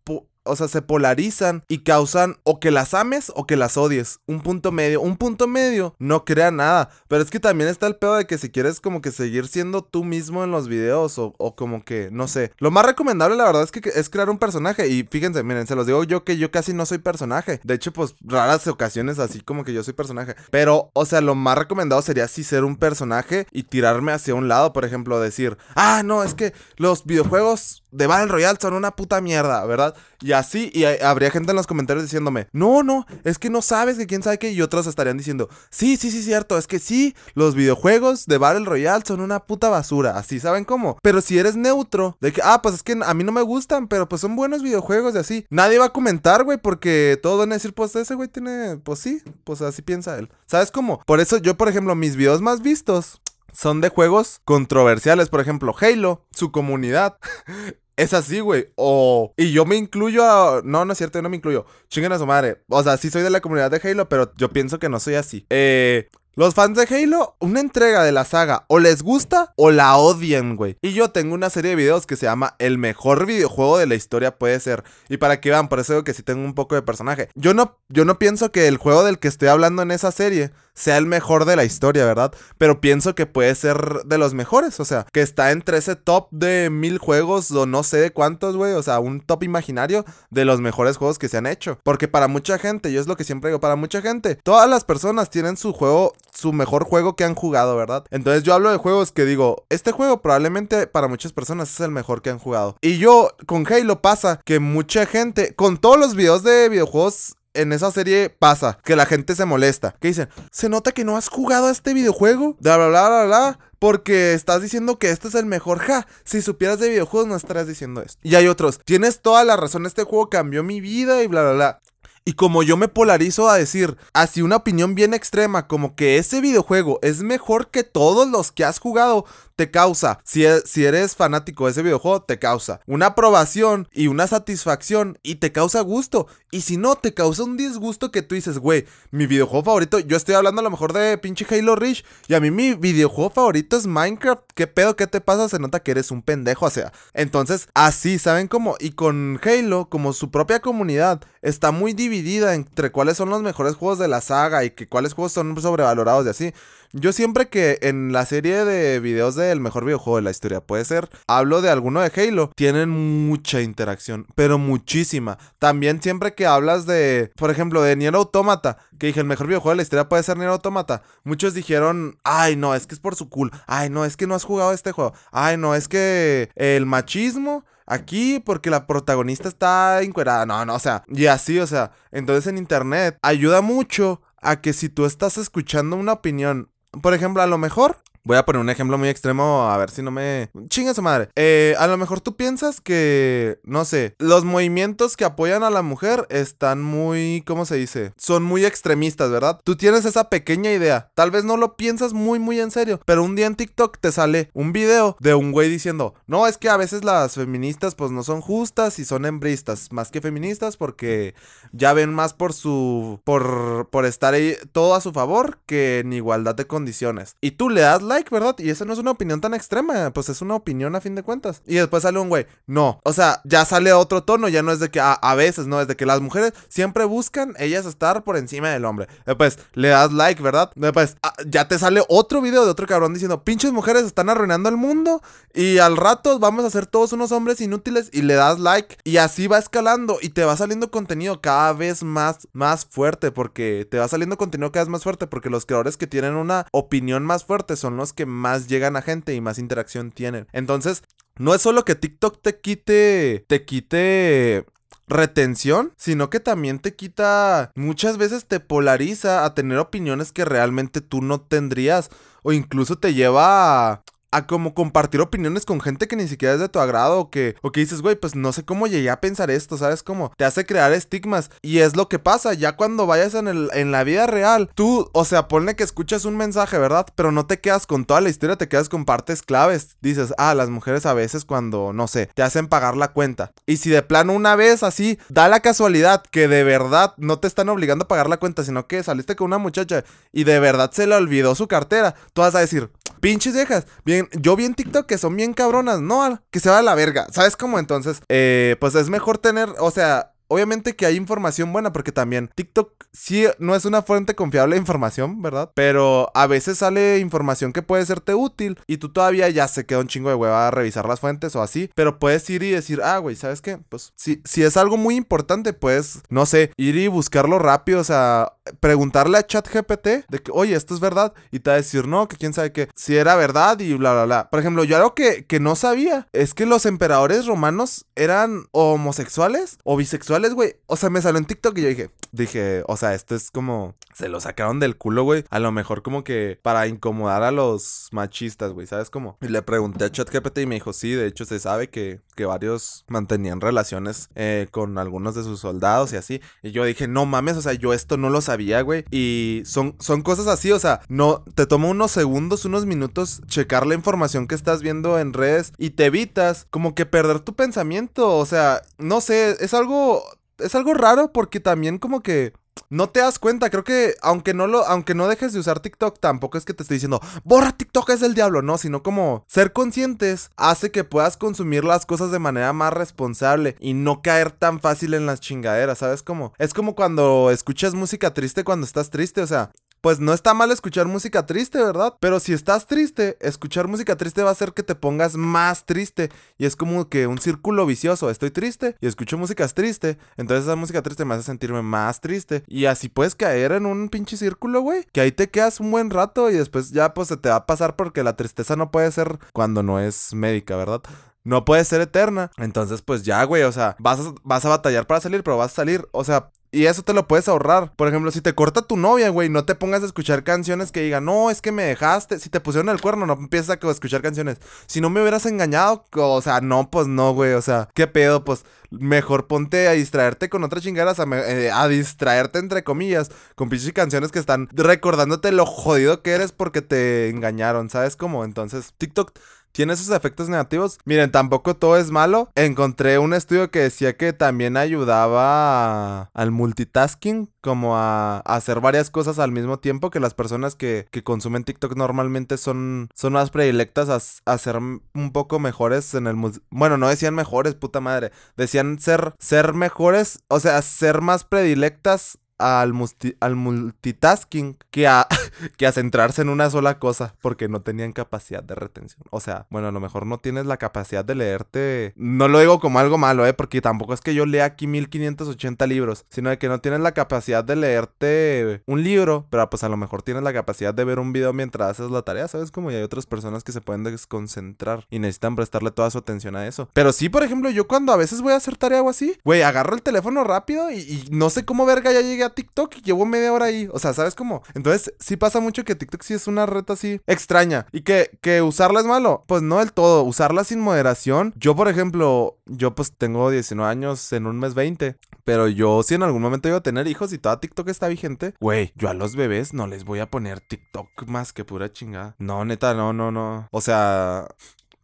o 0.44 0.56
sea, 0.56 0.68
se 0.68 0.82
polarizan 0.82 1.64
y 1.68 1.78
causan 1.78 2.36
o 2.44 2.60
que 2.60 2.70
las 2.70 2.94
ames 2.94 3.32
o 3.34 3.46
que 3.46 3.56
las 3.56 3.76
odies. 3.76 4.20
Un 4.26 4.40
punto 4.40 4.72
medio. 4.72 5.00
Un 5.00 5.16
punto 5.16 5.46
medio 5.46 5.94
no 5.98 6.24
crea 6.24 6.50
nada. 6.50 6.90
Pero 7.08 7.22
es 7.22 7.30
que 7.30 7.40
también 7.40 7.68
está 7.70 7.86
el 7.86 7.96
pedo 7.96 8.16
de 8.16 8.26
que 8.26 8.38
si 8.38 8.50
quieres 8.50 8.80
como 8.80 9.00
que 9.00 9.10
seguir 9.10 9.48
siendo 9.48 9.82
tú 9.82 10.04
mismo 10.04 10.44
en 10.44 10.50
los 10.50 10.68
videos 10.68 11.18
o, 11.18 11.32
como 11.56 11.84
que, 11.84 12.10
no 12.12 12.28
sé. 12.28 12.52
Lo 12.58 12.70
más 12.70 12.86
recomendable 12.86 13.36
la 13.36 13.44
verdad 13.44 13.62
es 13.62 13.70
que 13.70 13.88
es 13.88 14.10
crear 14.10 14.30
un 14.30 14.38
personaje. 14.38 14.88
Y 14.88 15.04
fíjense, 15.04 15.42
miren, 15.42 15.66
se 15.66 15.74
los 15.74 15.86
digo 15.86 16.04
yo 16.04 16.24
que 16.24 16.36
yo 16.36 16.50
casi 16.50 16.72
no 16.72 16.86
soy 16.86 16.98
personaje. 16.98 17.60
De 17.64 17.74
hecho, 17.74 17.92
pues 17.92 18.14
raras 18.20 18.66
ocasiones 18.66 19.18
así 19.18 19.40
como 19.40 19.64
que 19.64 19.72
yo 19.72 19.82
soy 19.82 19.94
personaje. 19.94 20.34
Pero, 20.50 20.90
o 20.92 21.06
sea, 21.06 21.20
lo 21.20 21.34
más 21.34 21.58
recomendado 21.58 22.02
sería 22.02 22.28
sí 22.28 22.44
ser 22.44 22.64
un 22.64 22.76
personaje 22.76 23.46
y 23.50 23.64
tirarme 23.64 24.12
hacia 24.12 24.34
un 24.34 24.48
lado. 24.48 24.72
Por 24.72 24.84
ejemplo, 24.84 25.20
decir, 25.20 25.56
ah, 25.74 26.02
no, 26.04 26.22
es 26.22 26.34
que 26.34 26.52
los 26.76 27.04
videojuegos 27.04 27.82
de 27.90 28.06
Battle 28.06 28.26
Royale 28.26 28.58
son 28.60 28.74
una 28.74 28.90
puta 28.90 29.20
mierda, 29.20 29.64
¿verdad? 29.64 29.94
Y 30.20 30.32
así, 30.34 30.70
y 30.74 30.84
habría 30.84 31.30
gente 31.30 31.50
en 31.50 31.56
los 31.56 31.66
comentarios 31.66 32.04
diciéndome, 32.04 32.48
no, 32.52 32.82
no, 32.82 33.06
es 33.24 33.38
que 33.38 33.50
no 33.50 33.62
sabes 33.62 33.96
que 33.96 34.06
quién 34.06 34.22
sabe 34.22 34.38
qué, 34.38 34.50
y 34.50 34.62
otros 34.62 34.86
estarían 34.86 35.16
diciendo, 35.16 35.48
sí, 35.70 35.96
sí, 35.96 36.10
sí, 36.10 36.22
cierto, 36.22 36.58
es 36.58 36.66
que 36.66 36.78
sí, 36.78 37.14
los 37.34 37.54
videojuegos 37.54 38.26
de 38.26 38.38
Battle 38.38 38.64
Royale 38.64 39.04
son 39.06 39.20
una 39.20 39.40
puta 39.40 39.68
basura, 39.68 40.18
así, 40.18 40.40
¿saben 40.40 40.64
cómo? 40.64 40.98
Pero 41.02 41.20
si 41.20 41.38
eres 41.38 41.56
neutro, 41.56 42.16
de 42.20 42.32
que, 42.32 42.40
ah, 42.44 42.60
pues 42.62 42.76
es 42.76 42.82
que 42.82 42.98
a 43.04 43.14
mí 43.14 43.24
no 43.24 43.32
me 43.32 43.42
gustan, 43.42 43.88
pero 43.88 44.08
pues 44.08 44.20
son 44.20 44.36
buenos 44.36 44.62
videojuegos 44.62 45.14
y 45.14 45.18
así, 45.18 45.46
nadie 45.50 45.78
va 45.78 45.86
a 45.86 45.92
comentar, 45.92 46.44
güey, 46.44 46.58
porque 46.58 47.18
todos 47.22 47.38
van 47.38 47.52
a 47.52 47.56
decir, 47.56 47.74
pues 47.74 47.94
ese 47.96 48.14
güey 48.14 48.28
tiene, 48.28 48.78
pues 48.82 48.98
sí, 48.98 49.22
pues 49.44 49.62
así 49.62 49.82
piensa 49.82 50.18
él. 50.18 50.28
¿Sabes 50.46 50.70
cómo? 50.70 51.00
Por 51.06 51.20
eso 51.20 51.38
yo, 51.38 51.56
por 51.56 51.68
ejemplo, 51.68 51.94
mis 51.94 52.16
videos 52.16 52.40
más 52.40 52.62
vistos 52.62 53.20
son 53.52 53.80
de 53.80 53.88
juegos 53.88 54.40
controversiales. 54.44 55.28
Por 55.28 55.40
ejemplo, 55.40 55.74
Halo, 55.80 56.26
su 56.30 56.52
comunidad 56.52 57.16
es 57.96 58.12
así, 58.14 58.40
güey. 58.40 58.68
O. 58.76 59.32
Y 59.36 59.52
yo 59.52 59.64
me 59.64 59.76
incluyo 59.76 60.24
a. 60.24 60.62
No, 60.64 60.84
no 60.84 60.92
es 60.92 60.98
cierto, 60.98 61.18
yo 61.18 61.22
no 61.22 61.28
me 61.28 61.36
incluyo. 61.36 61.66
Chinguen 61.88 62.12
a 62.12 62.18
su 62.18 62.26
madre. 62.26 62.62
O 62.68 62.82
sea, 62.82 62.96
sí 62.96 63.10
soy 63.10 63.22
de 63.22 63.30
la 63.30 63.40
comunidad 63.40 63.70
de 63.70 63.80
Halo, 63.82 64.08
pero 64.08 64.32
yo 64.36 64.50
pienso 64.50 64.78
que 64.78 64.88
no 64.88 65.00
soy 65.00 65.14
así. 65.14 65.46
Eh. 65.50 66.08
Los 66.36 66.54
fans 66.54 66.76
de 66.76 66.82
Halo, 66.92 67.36
una 67.38 67.60
entrega 67.60 68.02
de 68.02 68.10
la 68.10 68.24
saga, 68.24 68.64
o 68.66 68.80
les 68.80 69.04
gusta 69.04 69.52
o 69.56 69.70
la 69.70 69.96
odian, 69.96 70.56
güey. 70.56 70.76
Y 70.82 70.92
yo 70.92 71.10
tengo 71.10 71.32
una 71.32 71.48
serie 71.48 71.70
de 71.70 71.76
videos 71.76 72.06
que 72.06 72.16
se 72.16 72.26
llama 72.26 72.56
El 72.58 72.76
mejor 72.76 73.24
videojuego 73.24 73.78
de 73.78 73.86
la 73.86 73.94
historia 73.94 74.36
puede 74.36 74.58
ser. 74.58 74.82
Y 75.08 75.18
para 75.18 75.40
que 75.40 75.50
vean, 75.50 75.68
por 75.68 75.78
eso 75.78 75.92
digo 75.92 76.02
que 76.02 76.12
sí 76.12 76.24
tengo 76.24 76.44
un 76.44 76.54
poco 76.54 76.74
de 76.74 76.82
personaje. 76.82 77.28
Yo 77.36 77.54
no, 77.54 77.78
yo 77.88 78.04
no 78.04 78.18
pienso 78.18 78.50
que 78.50 78.66
el 78.66 78.78
juego 78.78 79.04
del 79.04 79.20
que 79.20 79.28
estoy 79.28 79.46
hablando 79.46 79.82
en 79.82 79.92
esa 79.92 80.10
serie 80.10 80.50
sea 80.74 80.98
el 80.98 81.06
mejor 81.06 81.44
de 81.44 81.56
la 81.56 81.64
historia, 81.64 82.04
¿verdad? 82.04 82.34
Pero 82.58 82.80
pienso 82.80 83.14
que 83.14 83.26
puede 83.26 83.54
ser 83.54 84.02
de 84.04 84.18
los 84.18 84.34
mejores, 84.34 84.80
o 84.80 84.84
sea, 84.84 85.06
que 85.12 85.22
está 85.22 85.52
entre 85.52 85.78
ese 85.78 85.94
top 85.94 86.28
de 86.32 86.68
mil 86.68 86.98
juegos 86.98 87.50
o 87.52 87.64
no 87.64 87.84
sé 87.84 87.98
de 87.98 88.12
cuántos, 88.12 88.56
güey, 88.56 88.72
o 88.72 88.82
sea, 88.82 88.98
un 88.98 89.20
top 89.20 89.44
imaginario 89.44 90.04
de 90.30 90.44
los 90.44 90.60
mejores 90.60 90.96
juegos 90.96 91.18
que 91.18 91.28
se 91.28 91.36
han 91.36 91.46
hecho. 91.46 91.78
Porque 91.84 92.08
para 92.08 92.28
mucha 92.28 92.58
gente, 92.58 92.92
yo 92.92 93.00
es 93.00 93.06
lo 93.06 93.16
que 93.16 93.24
siempre 93.24 93.50
digo, 93.50 93.60
para 93.60 93.76
mucha 93.76 94.02
gente, 94.02 94.36
todas 94.42 94.68
las 94.68 94.84
personas 94.84 95.30
tienen 95.30 95.56
su 95.56 95.72
juego, 95.72 96.12
su 96.34 96.52
mejor 96.52 96.84
juego 96.84 97.16
que 97.16 97.24
han 97.24 97.34
jugado, 97.34 97.76
¿verdad? 97.76 98.04
Entonces 98.10 98.42
yo 98.42 98.54
hablo 98.54 98.70
de 98.70 98.76
juegos 98.76 99.12
que 99.12 99.24
digo, 99.24 99.64
este 99.70 99.92
juego 99.92 100.20
probablemente 100.20 100.86
para 100.86 101.08
muchas 101.08 101.32
personas 101.32 101.72
es 101.72 101.80
el 101.80 101.90
mejor 101.90 102.22
que 102.22 102.30
han 102.30 102.38
jugado. 102.38 102.76
Y 102.80 102.98
yo, 102.98 103.30
con 103.46 103.66
Halo 103.72 104.02
pasa 104.02 104.40
que 104.44 104.58
mucha 104.58 105.06
gente, 105.06 105.54
con 105.54 105.78
todos 105.78 105.98
los 105.98 106.14
videos 106.14 106.42
de 106.42 106.68
videojuegos 106.68 107.36
en 107.54 107.72
esa 107.72 107.90
serie 107.90 108.30
pasa 108.30 108.78
que 108.84 108.96
la 108.96 109.06
gente 109.06 109.34
se 109.34 109.44
molesta. 109.44 109.94
Que 110.00 110.08
dicen, 110.08 110.28
se 110.50 110.68
nota 110.68 110.92
que 110.92 111.04
no 111.04 111.16
has 111.16 111.28
jugado 111.28 111.68
a 111.68 111.70
este 111.70 111.94
videojuego. 111.94 112.56
Bla, 112.60 112.76
bla, 112.76 112.88
bla, 112.88 113.24
bla. 113.24 113.58
Porque 113.78 114.34
estás 114.34 114.62
diciendo 114.62 114.98
que 114.98 115.10
este 115.10 115.28
es 115.28 115.34
el 115.34 115.46
mejor. 115.46 115.78
Ja, 115.78 116.06
si 116.24 116.42
supieras 116.42 116.78
de 116.80 116.88
videojuegos 116.88 117.28
no 117.28 117.36
estarías 117.36 117.66
diciendo 117.66 118.02
esto. 118.02 118.18
Y 118.22 118.34
hay 118.34 118.48
otros, 118.48 118.80
tienes 118.84 119.20
toda 119.20 119.44
la 119.44 119.56
razón, 119.56 119.86
este 119.86 120.04
juego 120.04 120.30
cambió 120.30 120.62
mi 120.62 120.80
vida 120.80 121.22
y 121.22 121.26
bla, 121.26 121.42
bla, 121.42 121.52
bla. 121.52 121.80
Y 122.26 122.32
como 122.32 122.62
yo 122.62 122.78
me 122.78 122.88
polarizo 122.88 123.50
a 123.50 123.58
decir, 123.58 123.98
así 124.14 124.40
una 124.40 124.56
opinión 124.56 124.94
bien 124.94 125.12
extrema, 125.12 125.66
como 125.66 125.94
que 125.94 126.16
ese 126.16 126.40
videojuego 126.40 126.98
es 127.02 127.22
mejor 127.22 127.68
que 127.68 127.84
todos 127.84 128.26
los 128.26 128.50
que 128.50 128.64
has 128.64 128.78
jugado, 128.78 129.26
te 129.56 129.70
causa, 129.70 130.18
si, 130.24 130.44
e, 130.44 130.62
si 130.64 130.84
eres 130.84 131.14
fanático 131.14 131.66
de 131.66 131.72
ese 131.72 131.82
videojuego, 131.82 132.22
te 132.22 132.38
causa 132.38 132.80
una 132.86 133.06
aprobación 133.06 133.88
y 133.92 134.08
una 134.08 134.26
satisfacción 134.26 135.18
y 135.22 135.36
te 135.36 135.52
causa 135.52 135.80
gusto. 135.80 136.26
Y 136.50 136.62
si 136.62 136.76
no, 136.76 136.96
te 136.96 137.14
causa 137.14 137.44
un 137.44 137.56
disgusto 137.56 138.10
que 138.10 138.22
tú 138.22 138.34
dices, 138.34 138.58
güey, 138.58 138.86
mi 139.10 139.26
videojuego 139.26 139.64
favorito, 139.64 139.98
yo 139.98 140.16
estoy 140.16 140.34
hablando 140.34 140.60
a 140.60 140.64
lo 140.64 140.70
mejor 140.70 140.92
de 140.92 141.18
pinche 141.18 141.46
Halo 141.48 141.76
Reach 141.76 142.04
y 142.26 142.34
a 142.34 142.40
mí 142.40 142.50
mi 142.50 142.74
videojuego 142.74 143.30
favorito 143.30 143.76
es 143.76 143.86
Minecraft. 143.86 144.42
¿Qué 144.54 144.66
pedo? 144.66 144.96
¿Qué 144.96 145.06
te 145.06 145.20
pasa? 145.20 145.48
Se 145.48 145.58
nota 145.58 145.80
que 145.80 145.92
eres 145.92 146.10
un 146.10 146.22
pendejo, 146.22 146.66
o 146.66 146.70
sea. 146.70 146.92
Entonces, 147.12 147.68
así, 147.74 148.18
¿saben 148.18 148.48
cómo? 148.48 148.76
Y 148.80 148.92
con 148.92 149.40
Halo, 149.42 149.88
como 149.88 150.12
su 150.12 150.30
propia 150.30 150.60
comunidad, 150.60 151.20
está 151.42 151.70
muy 151.70 151.92
dividida 151.92 152.13
entre 152.18 152.90
cuáles 152.90 153.16
son 153.16 153.30
los 153.30 153.42
mejores 153.42 153.74
juegos 153.74 153.98
de 153.98 154.08
la 154.08 154.20
saga 154.20 154.64
y 154.64 154.70
que 154.70 154.88
cuáles 154.88 155.14
juegos 155.14 155.32
son 155.32 155.60
sobrevalorados 155.60 156.26
y 156.26 156.28
así. 156.28 156.54
Yo 156.96 157.12
siempre 157.12 157.48
que 157.48 157.78
en 157.82 158.12
la 158.12 158.24
serie 158.24 158.64
de 158.64 159.00
videos 159.00 159.34
del 159.34 159.58
mejor 159.58 159.84
videojuego 159.84 160.16
de 160.16 160.22
la 160.22 160.30
historia, 160.30 160.60
puede 160.60 160.84
ser, 160.84 161.08
hablo 161.26 161.60
de 161.60 161.68
alguno 161.68 162.00
de 162.00 162.12
Halo, 162.14 162.52
tienen 162.54 162.88
mucha 162.88 163.60
interacción, 163.60 164.28
pero 164.36 164.58
muchísima. 164.58 165.38
También 165.58 166.00
siempre 166.00 166.34
que 166.34 166.46
hablas 166.46 166.86
de, 166.86 167.32
por 167.34 167.50
ejemplo, 167.50 167.82
de 167.82 167.96
Nier 167.96 168.14
Automata, 168.14 168.78
que 168.96 169.08
dije 169.08 169.18
el 169.18 169.26
mejor 169.26 169.48
videojuego 169.48 169.70
de 169.70 169.78
la 169.78 169.82
historia 169.82 170.08
puede 170.08 170.22
ser 170.22 170.38
Nier 170.38 170.50
Automata, 170.50 171.02
muchos 171.24 171.52
dijeron, 171.52 172.16
ay 172.22 172.54
no, 172.54 172.76
es 172.76 172.86
que 172.86 172.94
es 172.94 173.00
por 173.00 173.16
su 173.16 173.28
cool, 173.28 173.50
ay 173.66 173.90
no, 173.90 174.04
es 174.04 174.16
que 174.16 174.28
no 174.28 174.36
has 174.36 174.44
jugado 174.44 174.72
este 174.72 174.92
juego, 174.92 175.14
ay 175.32 175.56
no, 175.56 175.74
es 175.74 175.88
que 175.88 176.48
el 176.54 176.86
machismo 176.86 177.64
aquí 177.86 178.40
porque 178.44 178.70
la 178.70 178.86
protagonista 178.86 179.48
está 179.48 180.02
encuerada. 180.02 180.46
No, 180.46 180.64
no, 180.64 180.74
o 180.74 180.78
sea, 180.78 181.04
y 181.08 181.26
así, 181.26 181.58
o 181.58 181.66
sea, 181.66 181.92
entonces 182.10 182.46
en 182.46 182.58
internet 182.58 183.18
ayuda 183.22 183.60
mucho 183.60 184.22
a 184.40 184.60
que 184.60 184.72
si 184.72 184.88
tú 184.88 185.06
estás 185.06 185.38
escuchando 185.38 185.96
una 185.96 186.12
opinión 186.12 186.68
por 187.00 187.14
ejemplo, 187.14 187.42
a 187.42 187.46
lo 187.46 187.58
mejor 187.58 187.96
Voy 188.26 188.38
a 188.38 188.46
poner 188.46 188.62
un 188.62 188.70
ejemplo 188.70 188.96
muy 188.96 189.10
extremo, 189.10 189.68
a 189.70 189.76
ver 189.76 189.90
si 189.90 190.00
no 190.00 190.10
me... 190.10 190.48
Chinga 190.70 190.94
su 190.94 191.02
madre. 191.02 191.28
Eh, 191.34 191.74
a 191.78 191.86
lo 191.86 191.98
mejor 191.98 192.22
tú 192.22 192.36
piensas 192.36 192.80
que, 192.80 193.60
no 193.64 193.84
sé, 193.84 194.14
los 194.18 194.46
movimientos 194.46 195.18
que 195.18 195.26
apoyan 195.26 195.62
a 195.62 195.68
la 195.68 195.82
mujer 195.82 196.26
están 196.30 196.82
muy, 196.82 197.42
¿cómo 197.46 197.66
se 197.66 197.76
dice? 197.76 198.14
Son 198.16 198.42
muy 198.42 198.64
extremistas, 198.64 199.30
¿verdad? 199.30 199.60
Tú 199.62 199.76
tienes 199.76 200.06
esa 200.06 200.30
pequeña 200.30 200.72
idea. 200.72 201.10
Tal 201.14 201.30
vez 201.30 201.44
no 201.44 201.58
lo 201.58 201.76
piensas 201.76 202.14
muy, 202.14 202.38
muy 202.38 202.60
en 202.60 202.70
serio, 202.70 202.98
pero 203.04 203.22
un 203.22 203.36
día 203.36 203.44
en 203.44 203.56
TikTok 203.56 203.98
te 203.98 204.10
sale 204.10 204.48
un 204.54 204.72
video 204.72 205.18
de 205.20 205.34
un 205.34 205.52
güey 205.52 205.68
diciendo, 205.68 206.14
no, 206.26 206.46
es 206.46 206.56
que 206.56 206.70
a 206.70 206.78
veces 206.78 207.04
las 207.04 207.34
feministas 207.34 207.94
pues 207.94 208.10
no 208.10 208.22
son 208.22 208.40
justas 208.40 208.98
y 208.98 209.04
son 209.04 209.26
hembristas, 209.26 209.92
más 209.92 210.10
que 210.10 210.22
feministas 210.22 210.78
porque 210.78 211.34
ya 211.72 211.92
ven 211.92 212.14
más 212.14 212.32
por 212.32 212.54
su, 212.54 213.20
por, 213.24 213.90
por 213.90 214.06
estar 214.06 214.32
ahí 214.32 214.56
todo 214.72 214.94
a 214.94 215.02
su 215.02 215.12
favor 215.12 215.58
que 215.66 215.98
en 215.98 216.14
igualdad 216.14 216.54
de 216.54 216.66
condiciones. 216.66 217.36
Y 217.42 217.50
tú 217.50 217.68
le 217.68 217.82
das 217.82 218.00
like, 218.14 218.30
¿verdad? 218.30 218.54
Y 218.58 218.70
esa 218.70 218.84
no 218.84 218.92
es 218.92 218.98
una 218.98 219.10
opinión 219.10 219.40
tan 219.40 219.54
extrema, 219.54 220.10
pues 220.12 220.28
es 220.28 220.40
una 220.40 220.54
opinión 220.54 220.94
a 220.94 221.00
fin 221.00 221.14
de 221.14 221.22
cuentas. 221.22 221.62
Y 221.66 221.76
después 221.76 222.02
sale 222.02 222.18
un 222.18 222.28
güey, 222.28 222.46
no, 222.66 223.00
o 223.02 223.12
sea, 223.12 223.40
ya 223.44 223.64
sale 223.64 223.92
otro 223.92 224.22
tono, 224.22 224.48
ya 224.48 224.62
no 224.62 224.72
es 224.72 224.80
de 224.80 224.90
que 224.90 225.00
a, 225.00 225.34
veces, 225.34 225.66
no, 225.66 225.80
es 225.80 225.88
de 225.88 225.96
que 225.96 226.06
las 226.06 226.20
mujeres 226.20 226.52
siempre 226.68 227.04
buscan 227.04 227.54
ellas 227.58 227.86
estar 227.86 228.24
por 228.24 228.36
encima 228.36 228.70
del 228.70 228.84
hombre. 228.84 229.08
Después 229.26 229.58
le 229.72 229.88
das 229.88 230.12
like, 230.12 230.42
¿verdad? 230.42 230.70
Después 230.76 231.16
ah, 231.22 231.34
ya 231.46 231.66
te 231.68 231.78
sale 231.78 232.02
otro 232.08 232.40
video 232.40 232.64
de 232.64 232.70
otro 232.70 232.86
cabrón 232.86 233.12
diciendo, 233.12 233.42
pinches 233.42 233.72
mujeres 233.72 234.04
están 234.04 234.28
arruinando 234.28 234.68
el 234.68 234.76
mundo 234.76 235.20
y 235.52 235.78
al 235.78 235.96
rato 235.96 236.38
vamos 236.38 236.64
a 236.64 236.70
ser 236.70 236.86
todos 236.86 237.12
unos 237.12 237.32
hombres 237.32 237.60
inútiles 237.60 238.10
y 238.12 238.22
le 238.22 238.34
das 238.34 238.58
like 238.58 238.96
y 239.04 239.16
así 239.16 239.46
va 239.46 239.58
escalando 239.58 240.18
y 240.20 240.30
te 240.30 240.44
va 240.44 240.56
saliendo 240.56 240.90
contenido 240.90 241.40
cada 241.40 241.72
vez 241.72 242.02
más, 242.02 242.48
más 242.52 242.84
fuerte 242.84 243.32
porque 243.32 243.86
te 243.90 243.98
va 243.98 244.08
saliendo 244.08 244.36
contenido 244.36 244.72
cada 244.72 244.84
vez 244.84 244.90
más 244.90 245.02
fuerte 245.02 245.26
porque 245.26 245.50
los 245.50 245.66
creadores 245.66 245.96
que 245.96 246.06
tienen 246.06 246.34
una 246.34 246.66
opinión 246.72 247.24
más 247.24 247.44
fuerte 247.44 247.76
son 247.76 247.96
los 247.96 248.03
que 248.12 248.26
más 248.26 248.68
llegan 248.68 248.96
a 248.96 249.02
gente 249.02 249.34
y 249.34 249.40
más 249.40 249.58
interacción 249.58 250.10
tienen. 250.10 250.46
Entonces, 250.52 251.02
no 251.36 251.54
es 251.54 251.62
solo 251.62 251.84
que 251.84 251.94
TikTok 251.94 252.40
te 252.42 252.60
quite, 252.60 253.44
te 253.48 253.64
quite 253.64 254.66
retención, 255.06 255.92
sino 255.96 256.30
que 256.30 256.40
también 256.40 256.78
te 256.78 256.94
quita, 256.94 257.70
muchas 257.74 258.18
veces 258.18 258.46
te 258.46 258.60
polariza 258.60 259.44
a 259.44 259.54
tener 259.54 259.78
opiniones 259.78 260.32
que 260.32 260.44
realmente 260.44 261.00
tú 261.00 261.22
no 261.22 261.40
tendrías 261.40 262.10
o 262.42 262.52
incluso 262.52 262.96
te 262.96 263.14
lleva 263.14 263.92
a, 263.92 264.04
a 264.34 264.46
como 264.46 264.74
compartir 264.74 265.20
opiniones 265.20 265.64
con 265.64 265.80
gente 265.80 266.08
que 266.08 266.16
ni 266.16 266.26
siquiera 266.26 266.54
es 266.54 266.60
de 266.60 266.68
tu 266.68 266.80
agrado 266.80 267.20
o 267.20 267.30
que, 267.30 267.54
o 267.62 267.70
que 267.70 267.80
dices, 267.80 268.02
güey, 268.02 268.16
pues 268.16 268.34
no 268.34 268.52
sé 268.52 268.64
cómo 268.64 268.88
llegué 268.88 269.08
a 269.10 269.20
pensar 269.20 269.50
esto, 269.50 269.78
¿sabes 269.78 270.02
cómo? 270.02 270.32
Te 270.36 270.44
hace 270.44 270.66
crear 270.66 270.92
estigmas 270.92 271.50
y 271.62 271.78
es 271.78 271.96
lo 271.96 272.08
que 272.08 272.18
pasa, 272.18 272.52
ya 272.52 272.76
cuando 272.76 273.06
vayas 273.06 273.34
en, 273.34 273.46
el, 273.46 273.70
en 273.74 273.92
la 273.92 274.02
vida 274.02 274.26
real, 274.26 274.70
tú, 274.74 275.08
o 275.12 275.24
sea, 275.24 275.46
ponle 275.46 275.76
que 275.76 275.84
escuchas 275.84 276.24
un 276.24 276.36
mensaje, 276.36 276.78
¿verdad? 276.78 277.06
Pero 277.14 277.30
no 277.30 277.46
te 277.46 277.60
quedas 277.60 277.86
con 277.86 278.04
toda 278.04 278.20
la 278.20 278.28
historia, 278.28 278.56
te 278.56 278.68
quedas 278.68 278.88
con 278.88 279.04
partes 279.04 279.42
claves. 279.42 279.96
Dices, 280.00 280.34
ah, 280.36 280.54
las 280.54 280.68
mujeres 280.68 281.06
a 281.06 281.14
veces 281.14 281.44
cuando, 281.44 281.92
no 281.92 282.08
sé, 282.08 282.28
te 282.34 282.42
hacen 282.42 282.66
pagar 282.66 282.96
la 282.96 283.12
cuenta. 283.12 283.52
Y 283.66 283.76
si 283.76 283.90
de 283.90 284.02
plano 284.02 284.32
una 284.32 284.56
vez 284.56 284.82
así, 284.82 285.18
da 285.28 285.48
la 285.48 285.60
casualidad 285.60 286.24
que 286.30 286.48
de 286.48 286.64
verdad 286.64 287.14
no 287.18 287.38
te 287.38 287.46
están 287.46 287.68
obligando 287.68 288.04
a 288.04 288.08
pagar 288.08 288.28
la 288.28 288.38
cuenta, 288.38 288.64
sino 288.64 288.88
que 288.88 289.02
saliste 289.02 289.36
con 289.36 289.46
una 289.46 289.58
muchacha 289.58 290.04
y 290.32 290.44
de 290.44 290.58
verdad 290.58 290.90
se 290.92 291.06
le 291.06 291.14
olvidó 291.14 291.54
su 291.54 291.68
cartera, 291.68 292.14
tú 292.32 292.42
vas 292.42 292.54
a 292.54 292.60
decir, 292.60 292.90
pinches 293.24 293.54
viejas. 293.54 293.86
Bien, 294.04 294.23
yo 294.32 294.56
vi 294.56 294.64
en 294.64 294.74
TikTok 294.74 295.06
que 295.06 295.18
son 295.18 295.36
bien 295.36 295.54
cabronas, 295.54 296.00
no, 296.00 296.40
que 296.50 296.60
se 296.60 296.70
va 296.70 296.78
a 296.78 296.82
la 296.82 296.94
verga. 296.94 297.26
¿Sabes 297.30 297.56
cómo? 297.56 297.78
Entonces, 297.78 298.22
eh, 298.28 298.76
pues 298.80 298.94
es 298.94 299.08
mejor 299.08 299.38
tener, 299.38 299.68
o 299.78 299.90
sea, 299.90 300.34
Obviamente 300.48 300.94
que 300.94 301.06
hay 301.06 301.16
información 301.16 301.72
buena 301.72 301.92
porque 301.92 302.12
también 302.12 302.50
TikTok 302.54 302.92
sí 303.12 303.46
no 303.58 303.74
es 303.74 303.86
una 303.86 304.02
fuente 304.02 304.34
confiable 304.34 304.74
de 304.74 304.80
información, 304.80 305.40
¿verdad? 305.40 305.70
Pero 305.74 306.30
a 306.34 306.46
veces 306.46 306.78
sale 306.78 307.18
información 307.18 307.72
que 307.72 307.82
puede 307.82 308.04
serte 308.04 308.34
útil 308.34 308.78
y 308.86 308.98
tú 308.98 309.08
todavía 309.08 309.48
ya 309.48 309.66
se 309.68 309.86
queda 309.86 310.00
un 310.00 310.08
chingo 310.08 310.28
de 310.28 310.34
hueva 310.34 310.68
a 310.68 310.70
revisar 310.70 311.08
las 311.08 311.20
fuentes 311.20 311.56
o 311.56 311.62
así, 311.62 311.90
pero 311.94 312.18
puedes 312.18 312.48
ir 312.50 312.62
y 312.62 312.70
decir, 312.70 313.00
ah, 313.02 313.18
güey, 313.18 313.36
¿sabes 313.36 313.62
qué? 313.62 313.78
Pues 313.88 314.12
si, 314.16 314.42
si 314.44 314.62
es 314.62 314.76
algo 314.76 314.96
muy 314.96 315.16
importante, 315.16 315.72
puedes, 315.72 316.22
no 316.28 316.44
sé, 316.46 316.72
ir 316.76 316.96
y 316.96 317.08
buscarlo 317.08 317.58
rápido, 317.58 318.00
o 318.00 318.04
sea, 318.04 318.52
preguntarle 318.80 319.38
a 319.38 319.46
ChatGPT 319.46 320.08
de 320.28 320.38
que, 320.42 320.50
oye, 320.52 320.74
esto 320.74 320.94
es 320.94 321.00
verdad 321.00 321.34
y 321.50 321.60
te 321.60 321.70
va 321.70 321.74
a 321.74 321.78
decir, 321.78 322.06
no, 322.06 322.28
que 322.28 322.36
quién 322.36 322.52
sabe 322.52 322.72
qué, 322.72 322.88
si 322.94 323.16
era 323.16 323.36
verdad 323.36 323.78
y 323.80 323.94
bla, 323.94 324.12
bla, 324.12 324.24
bla. 324.24 324.50
Por 324.50 324.60
ejemplo, 324.60 324.84
yo 324.84 324.96
algo 324.96 325.14
que, 325.14 325.44
que 325.46 325.60
no 325.60 325.76
sabía 325.76 326.28
es 326.32 326.54
que 326.54 326.66
los 326.66 326.86
emperadores 326.86 327.46
romanos 327.46 328.06
eran 328.16 328.66
homosexuales 328.72 329.78
o 329.84 329.96
bisexuales 329.96 330.54
güey. 330.54 330.76
O 330.86 330.96
sea, 330.96 331.10
me 331.10 331.22
salió 331.22 331.38
en 331.38 331.44
TikTok 331.44 331.76
y 331.78 331.82
yo 331.82 331.88
dije, 331.88 332.10
dije, 332.32 332.82
o 332.86 332.96
sea, 332.96 333.14
esto 333.14 333.34
es 333.34 333.50
como, 333.50 333.94
se 334.14 334.28
lo 334.28 334.40
sacaron 334.40 334.80
del 334.80 334.96
culo, 334.96 335.24
güey. 335.24 335.44
A 335.50 335.58
lo 335.58 335.72
mejor 335.72 336.02
como 336.02 336.24
que 336.24 336.58
para 336.62 336.86
incomodar 336.86 337.42
a 337.42 337.50
los 337.50 338.08
machistas, 338.12 338.72
güey, 338.72 338.86
¿sabes 338.86 339.10
cómo? 339.10 339.38
Y 339.40 339.48
le 339.48 339.62
pregunté 339.62 340.04
a 340.04 340.10
ChatGPT 340.10 340.58
y 340.58 340.66
me 340.66 340.76
dijo, 340.76 340.92
sí, 340.92 341.12
de 341.12 341.26
hecho 341.26 341.44
se 341.44 341.58
sabe 341.58 341.88
que, 341.88 342.20
que 342.34 342.44
varios 342.44 343.04
mantenían 343.08 343.60
relaciones 343.60 344.28
eh, 344.34 344.68
con 344.70 344.98
algunos 344.98 345.34
de 345.34 345.42
sus 345.42 345.60
soldados 345.60 346.12
y 346.12 346.16
así. 346.16 346.40
Y 346.62 346.72
yo 346.72 346.84
dije, 346.84 347.08
no 347.08 347.26
mames, 347.26 347.56
o 347.56 347.62
sea, 347.62 347.74
yo 347.74 347.92
esto 347.92 348.16
no 348.16 348.30
lo 348.30 348.40
sabía, 348.40 348.82
güey. 348.82 349.04
Y 349.10 349.62
son, 349.64 349.96
son 350.00 350.22
cosas 350.22 350.46
así, 350.46 350.72
o 350.72 350.78
sea, 350.78 351.00
no, 351.08 351.44
te 351.54 351.66
toma 351.66 351.88
unos 351.88 352.10
segundos, 352.10 352.64
unos 352.64 352.86
minutos 352.86 353.42
checar 353.46 353.86
la 353.86 353.94
información 353.94 354.46
que 354.46 354.54
estás 354.54 354.82
viendo 354.82 355.18
en 355.18 355.32
redes 355.32 355.72
y 355.78 355.90
te 355.90 356.06
evitas 356.06 356.66
como 356.70 356.94
que 356.94 357.06
perder 357.06 357.40
tu 357.40 357.54
pensamiento, 357.54 358.36
o 358.36 358.46
sea, 358.46 358.82
no 358.98 359.20
sé, 359.20 359.56
es 359.60 359.74
algo 359.74 360.22
es 360.58 360.74
algo 360.74 360.94
raro 360.94 361.32
porque 361.32 361.60
también 361.60 361.98
como 361.98 362.22
que 362.22 362.52
no 362.90 363.08
te 363.08 363.20
das 363.20 363.38
cuenta, 363.38 363.70
creo 363.70 363.84
que 363.84 364.14
aunque 364.22 364.54
no 364.54 364.66
lo 364.66 364.86
aunque 364.86 365.14
no 365.14 365.28
dejes 365.28 365.52
de 365.52 365.60
usar 365.60 365.80
TikTok, 365.80 366.18
tampoco 366.20 366.58
es 366.58 366.64
que 366.64 366.74
te 366.74 366.82
estoy 366.82 366.96
diciendo, 366.96 367.20
"Borra 367.44 367.72
TikTok 367.72 368.10
es 368.10 368.22
el 368.22 368.34
diablo", 368.34 368.62
no, 368.62 368.78
sino 368.78 369.02
como 369.02 369.44
ser 369.48 369.72
conscientes 369.72 370.50
hace 370.56 370.90
que 370.90 371.04
puedas 371.04 371.36
consumir 371.36 371.84
las 371.84 372.06
cosas 372.06 372.30
de 372.30 372.38
manera 372.38 372.72
más 372.72 372.92
responsable 372.92 373.76
y 373.80 373.94
no 373.94 374.22
caer 374.22 374.50
tan 374.50 374.80
fácil 374.80 375.14
en 375.14 375.26
las 375.26 375.40
chingaderas, 375.40 375.98
¿sabes 375.98 376.22
cómo? 376.22 376.52
Es 376.58 376.74
como 376.74 376.94
cuando 376.94 377.50
escuchas 377.50 377.94
música 377.94 378.34
triste 378.34 378.64
cuando 378.64 378.86
estás 378.86 379.10
triste, 379.10 379.40
o 379.40 379.46
sea, 379.46 379.70
pues 380.04 380.20
no 380.20 380.34
está 380.34 380.52
mal 380.52 380.70
escuchar 380.70 381.08
música 381.08 381.46
triste, 381.46 381.82
¿verdad? 381.82 382.12
Pero 382.20 382.38
si 382.38 382.52
estás 382.52 382.86
triste, 382.86 383.38
escuchar 383.40 383.88
música 383.88 384.16
triste 384.16 384.42
va 384.42 384.50
a 384.50 384.52
hacer 384.52 384.74
que 384.74 384.82
te 384.82 384.94
pongas 384.94 385.34
más 385.34 385.86
triste. 385.86 386.28
Y 386.58 386.66
es 386.66 386.76
como 386.76 387.08
que 387.08 387.26
un 387.26 387.38
círculo 387.38 387.86
vicioso. 387.86 388.28
Estoy 388.28 388.50
triste 388.50 388.96
y 389.00 389.06
escucho 389.06 389.38
música 389.38 389.66
triste. 389.66 390.18
Entonces 390.36 390.66
esa 390.66 390.76
música 390.76 391.00
triste 391.00 391.24
me 391.24 391.32
hace 391.32 391.44
sentirme 391.44 391.80
más 391.80 392.20
triste. 392.20 392.64
Y 392.66 392.84
así 392.84 393.08
puedes 393.08 393.34
caer 393.34 393.72
en 393.72 393.86
un 393.86 394.10
pinche 394.10 394.36
círculo, 394.36 394.82
güey. 394.82 395.06
Que 395.10 395.22
ahí 395.22 395.32
te 395.32 395.48
quedas 395.48 395.80
un 395.80 395.90
buen 395.90 396.10
rato 396.10 396.50
y 396.50 396.54
después 396.54 396.90
ya 396.90 397.14
pues 397.14 397.28
se 397.28 397.38
te 397.38 397.48
va 397.48 397.56
a 397.56 397.66
pasar 397.66 397.96
porque 397.96 398.22
la 398.22 398.36
tristeza 398.36 398.76
no 398.76 398.90
puede 398.90 399.10
ser 399.10 399.38
cuando 399.54 399.82
no 399.82 400.00
es 400.00 400.34
médica, 400.34 400.76
¿verdad? 400.76 401.00
no 401.44 401.64
puede 401.64 401.84
ser 401.84 402.00
eterna. 402.00 402.50
Entonces, 402.56 403.02
pues 403.02 403.22
ya, 403.22 403.44
güey, 403.44 403.62
o 403.62 403.72
sea, 403.72 403.96
vas 403.98 404.18
vas 404.42 404.64
a 404.64 404.70
batallar 404.70 405.06
para 405.06 405.20
salir, 405.20 405.44
pero 405.44 405.58
vas 405.58 405.72
a 405.72 405.76
salir. 405.76 406.08
O 406.12 406.24
sea, 406.24 406.50
y 406.74 406.86
eso 406.86 407.02
te 407.02 407.12
lo 407.12 407.28
puedes 407.28 407.48
ahorrar. 407.48 407.92
Por 407.94 408.08
ejemplo, 408.08 408.30
si 408.30 408.40
te 408.40 408.54
corta 408.54 408.82
tu 408.82 408.96
novia, 408.96 409.28
güey, 409.28 409.48
no 409.48 409.64
te 409.64 409.74
pongas 409.74 410.02
a 410.02 410.06
escuchar 410.06 410.42
canciones 410.44 410.92
que 410.92 411.00
digan, 411.00 411.24
no, 411.24 411.50
es 411.50 411.62
que 411.62 411.72
me 411.72 411.84
dejaste. 411.84 412.38
Si 412.38 412.50
te 412.50 412.60
pusieron 412.60 412.88
el 412.88 413.00
cuerno, 413.00 413.26
no 413.26 413.34
empiezas 413.34 413.78
a 413.80 413.90
escuchar 413.90 414.22
canciones. 414.22 414.58
Si 414.86 415.00
no 415.00 415.10
me 415.10 415.20
hubieras 415.20 415.46
engañado, 415.46 416.04
o 416.12 416.42
sea, 416.42 416.60
no, 416.60 416.90
pues 416.90 417.06
no, 417.06 417.32
güey. 417.32 417.52
O 417.52 417.62
sea, 417.62 417.88
¿qué 417.94 418.06
pedo? 418.06 418.44
Pues 418.44 418.64
mejor 418.90 419.46
ponte 419.46 419.88
a 419.88 419.92
distraerte 419.92 420.48
con 420.48 420.64
otras 420.64 420.82
chingadas, 420.82 421.20
a, 421.20 421.24
eh, 421.48 421.70
a 421.72 421.88
distraerte 421.88 422.58
entre 422.58 422.84
comillas, 422.84 423.30
con 423.54 423.68
pinches 423.68 423.92
canciones 423.92 424.32
que 424.32 424.38
están 424.38 424.68
recordándote 424.72 425.52
lo 425.52 425.66
jodido 425.66 426.22
que 426.22 426.32
eres 426.32 426.52
porque 426.52 426.82
te 426.82 427.28
engañaron, 427.28 427.90
¿sabes 427.90 428.16
cómo? 428.16 428.44
Entonces, 428.44 428.94
TikTok 428.98 429.32
tiene 429.74 429.96
sus 429.96 430.10
efectos 430.10 430.48
negativos. 430.48 430.98
Miren, 431.04 431.32
tampoco 431.32 431.74
todo 431.74 431.96
es 431.96 432.10
malo. 432.10 432.48
Encontré 432.54 433.18
un 433.18 433.34
estudio 433.34 433.70
que 433.70 433.80
decía 433.80 434.16
que 434.16 434.32
también 434.32 434.76
ayudaba 434.76 436.30
al 436.32 436.50
multitasking, 436.52 437.50
como 437.60 437.96
a, 437.96 438.38
hacer 438.38 438.80
varias 438.80 439.10
cosas 439.10 439.40
al 439.40 439.50
mismo 439.50 439.80
tiempo, 439.80 440.10
que 440.10 440.20
las 440.20 440.32
personas 440.32 440.76
que, 440.76 441.06
consumen 441.24 441.64
TikTok 441.64 441.96
normalmente 441.96 442.56
son, 442.56 443.08
son 443.14 443.32
más 443.32 443.50
predilectas 443.50 444.40
a, 444.44 444.58
ser 444.58 444.76
un 444.76 445.32
poco 445.32 445.58
mejores 445.58 446.14
en 446.14 446.28
el... 446.28 446.36
Bueno, 446.70 446.96
no 446.96 447.08
decían 447.08 447.34
mejores, 447.34 447.74
puta 447.74 448.00
madre. 448.00 448.30
Decían 448.56 449.00
ser, 449.00 449.34
ser 449.40 449.74
mejores, 449.74 450.38
o 450.48 450.60
sea, 450.60 450.80
ser 450.82 451.20
más 451.20 451.42
predilectas 451.42 452.38
al, 452.58 452.92
al 453.40 453.56
multitasking 453.56 454.78
que 454.90 455.06
a, 455.06 455.26
que 455.76 455.86
a 455.86 455.92
centrarse 455.92 456.42
en 456.42 456.48
una 456.48 456.70
sola 456.70 456.98
cosa 456.98 457.34
porque 457.40 457.68
no 457.68 457.82
tenían 457.82 458.12
capacidad 458.12 458.62
de 458.62 458.74
retención. 458.74 459.22
O 459.30 459.40
sea, 459.40 459.66
bueno, 459.70 459.88
a 459.88 459.92
lo 459.92 460.00
mejor 460.00 460.26
no 460.26 460.38
tienes 460.38 460.66
la 460.66 460.76
capacidad 460.76 461.24
de 461.24 461.34
leerte. 461.34 462.12
No 462.16 462.48
lo 462.48 462.60
digo 462.60 462.80
como 462.80 462.98
algo 462.98 463.18
malo, 463.18 463.46
¿eh? 463.46 463.54
Porque 463.54 463.80
tampoco 463.80 464.14
es 464.14 464.20
que 464.20 464.34
yo 464.34 464.46
lea 464.46 464.64
aquí 464.64 464.86
1580 464.86 465.86
libros, 465.86 466.24
sino 466.30 466.50
de 466.50 466.58
que 466.58 466.68
no 466.68 466.80
tienes 466.80 467.00
la 467.00 467.12
capacidad 467.12 467.64
de 467.64 467.76
leerte 467.76 468.82
un 468.86 469.02
libro, 469.02 469.46
pero 469.50 469.68
pues 469.70 469.84
a 469.84 469.88
lo 469.88 469.96
mejor 469.96 470.22
tienes 470.22 470.42
la 470.42 470.52
capacidad 470.52 470.94
de 470.94 471.04
ver 471.04 471.18
un 471.18 471.32
video 471.32 471.52
mientras 471.52 471.90
haces 471.90 472.10
la 472.10 472.22
tarea, 472.22 472.48
¿sabes? 472.48 472.70
Como 472.70 472.90
y 472.90 472.94
hay 472.94 473.02
otras 473.02 473.26
personas 473.26 473.64
que 473.64 473.72
se 473.72 473.80
pueden 473.80 474.04
desconcentrar 474.04 475.06
y 475.10 475.18
necesitan 475.18 475.56
prestarle 475.56 475.90
toda 475.90 476.10
su 476.10 476.18
atención 476.18 476.56
a 476.56 476.66
eso. 476.66 476.88
Pero 476.92 477.12
sí, 477.12 477.28
por 477.28 477.42
ejemplo, 477.42 477.70
yo 477.70 477.86
cuando 477.86 478.12
a 478.12 478.16
veces 478.16 478.40
voy 478.42 478.52
a 478.52 478.56
hacer 478.56 478.76
tarea 478.76 479.02
o 479.02 479.08
así, 479.08 479.38
güey, 479.44 479.62
agarro 479.62 479.94
el 479.94 480.02
teléfono 480.02 480.44
rápido 480.44 480.90
y, 480.90 480.96
y 480.96 481.28
no 481.30 481.50
sé 481.50 481.64
cómo 481.64 481.86
verga 481.86 482.12
ya 482.12 482.20
llegué 482.20 482.43
a 482.46 482.54
TikTok 482.54 482.96
y 482.98 483.02
llevo 483.02 483.26
media 483.26 483.52
hora 483.52 483.66
ahí. 483.66 483.88
O 483.92 483.98
sea, 483.98 484.12
¿sabes 484.12 484.34
cómo? 484.34 484.62
Entonces, 484.74 485.12
sí 485.18 485.36
pasa 485.36 485.60
mucho 485.60 485.84
que 485.84 485.94
TikTok 485.94 486.22
sí 486.22 486.34
es 486.34 486.46
una 486.46 486.66
red 486.66 486.84
así 486.88 487.20
extraña. 487.26 487.86
Y 487.92 488.02
que, 488.02 488.38
que 488.40 488.62
usarla 488.62 489.00
es 489.00 489.06
malo. 489.06 489.44
Pues 489.46 489.62
no 489.62 489.78
del 489.78 489.92
todo. 489.92 490.22
Usarla 490.22 490.64
sin 490.64 490.80
moderación. 490.80 491.52
Yo, 491.56 491.74
por 491.76 491.88
ejemplo, 491.88 492.58
yo 492.66 492.94
pues 492.94 493.12
tengo 493.16 493.50
19 493.50 493.90
años, 493.90 494.32
en 494.32 494.46
un 494.46 494.58
mes 494.58 494.74
20. 494.74 495.16
Pero 495.44 495.68
yo, 495.68 496.02
si 496.02 496.14
en 496.14 496.22
algún 496.22 496.42
momento 496.42 496.68
iba 496.68 496.78
a 496.78 496.82
tener 496.82 497.06
hijos 497.06 497.32
y 497.32 497.38
toda 497.38 497.60
TikTok 497.60 497.88
está 497.88 498.08
vigente, 498.08 498.54
güey, 498.60 498.92
yo 498.96 499.10
a 499.10 499.14
los 499.14 499.36
bebés 499.36 499.74
no 499.74 499.86
les 499.86 500.04
voy 500.04 500.20
a 500.20 500.30
poner 500.30 500.60
TikTok 500.60 501.26
más 501.26 501.52
que 501.52 501.64
pura 501.64 501.92
chingada. 501.92 502.34
No, 502.38 502.64
neta, 502.64 502.94
no, 502.94 503.12
no, 503.12 503.30
no. 503.30 503.68
O 503.70 503.80
sea, 503.82 504.48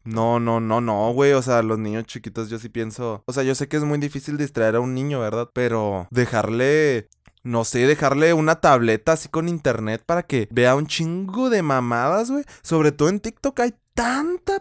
no, 0.05 0.41
no, 0.41 0.61
no, 0.61 0.81
no, 0.81 1.13
güey. 1.13 1.33
O 1.33 1.43
sea, 1.43 1.63
los 1.63 1.79
niños 1.79 2.05
chiquitos 2.05 2.49
yo 2.49 2.59
sí 2.59 2.69
pienso. 2.69 3.23
O 3.27 3.33
sea, 3.33 3.43
yo 3.43 3.55
sé 3.55 3.69
que 3.69 3.77
es 3.77 3.85
muy 3.85 3.99
difícil 3.99 4.39
distraer 4.39 4.77
a 4.77 4.81
un 4.81 4.95
niño, 4.95 5.21
¿verdad? 5.21 5.51
Pero 5.53 6.09
dejarle. 6.11 7.09
No 7.43 7.65
sé, 7.65 7.87
dejarle 7.87 8.35
una 8.35 8.61
tableta 8.61 9.13
así 9.13 9.29
con 9.29 9.49
internet 9.49 10.03
para 10.05 10.23
que 10.23 10.49
vea 10.51 10.75
un 10.75 10.87
chingo 10.87 11.49
de 11.49 11.63
mamadas, 11.63 12.31
güey. 12.31 12.45
Sobre 12.63 12.93
todo 12.93 13.09
en 13.09 13.21
TikTok 13.21 13.61
hay 13.61 13.75
tanta 13.95 14.61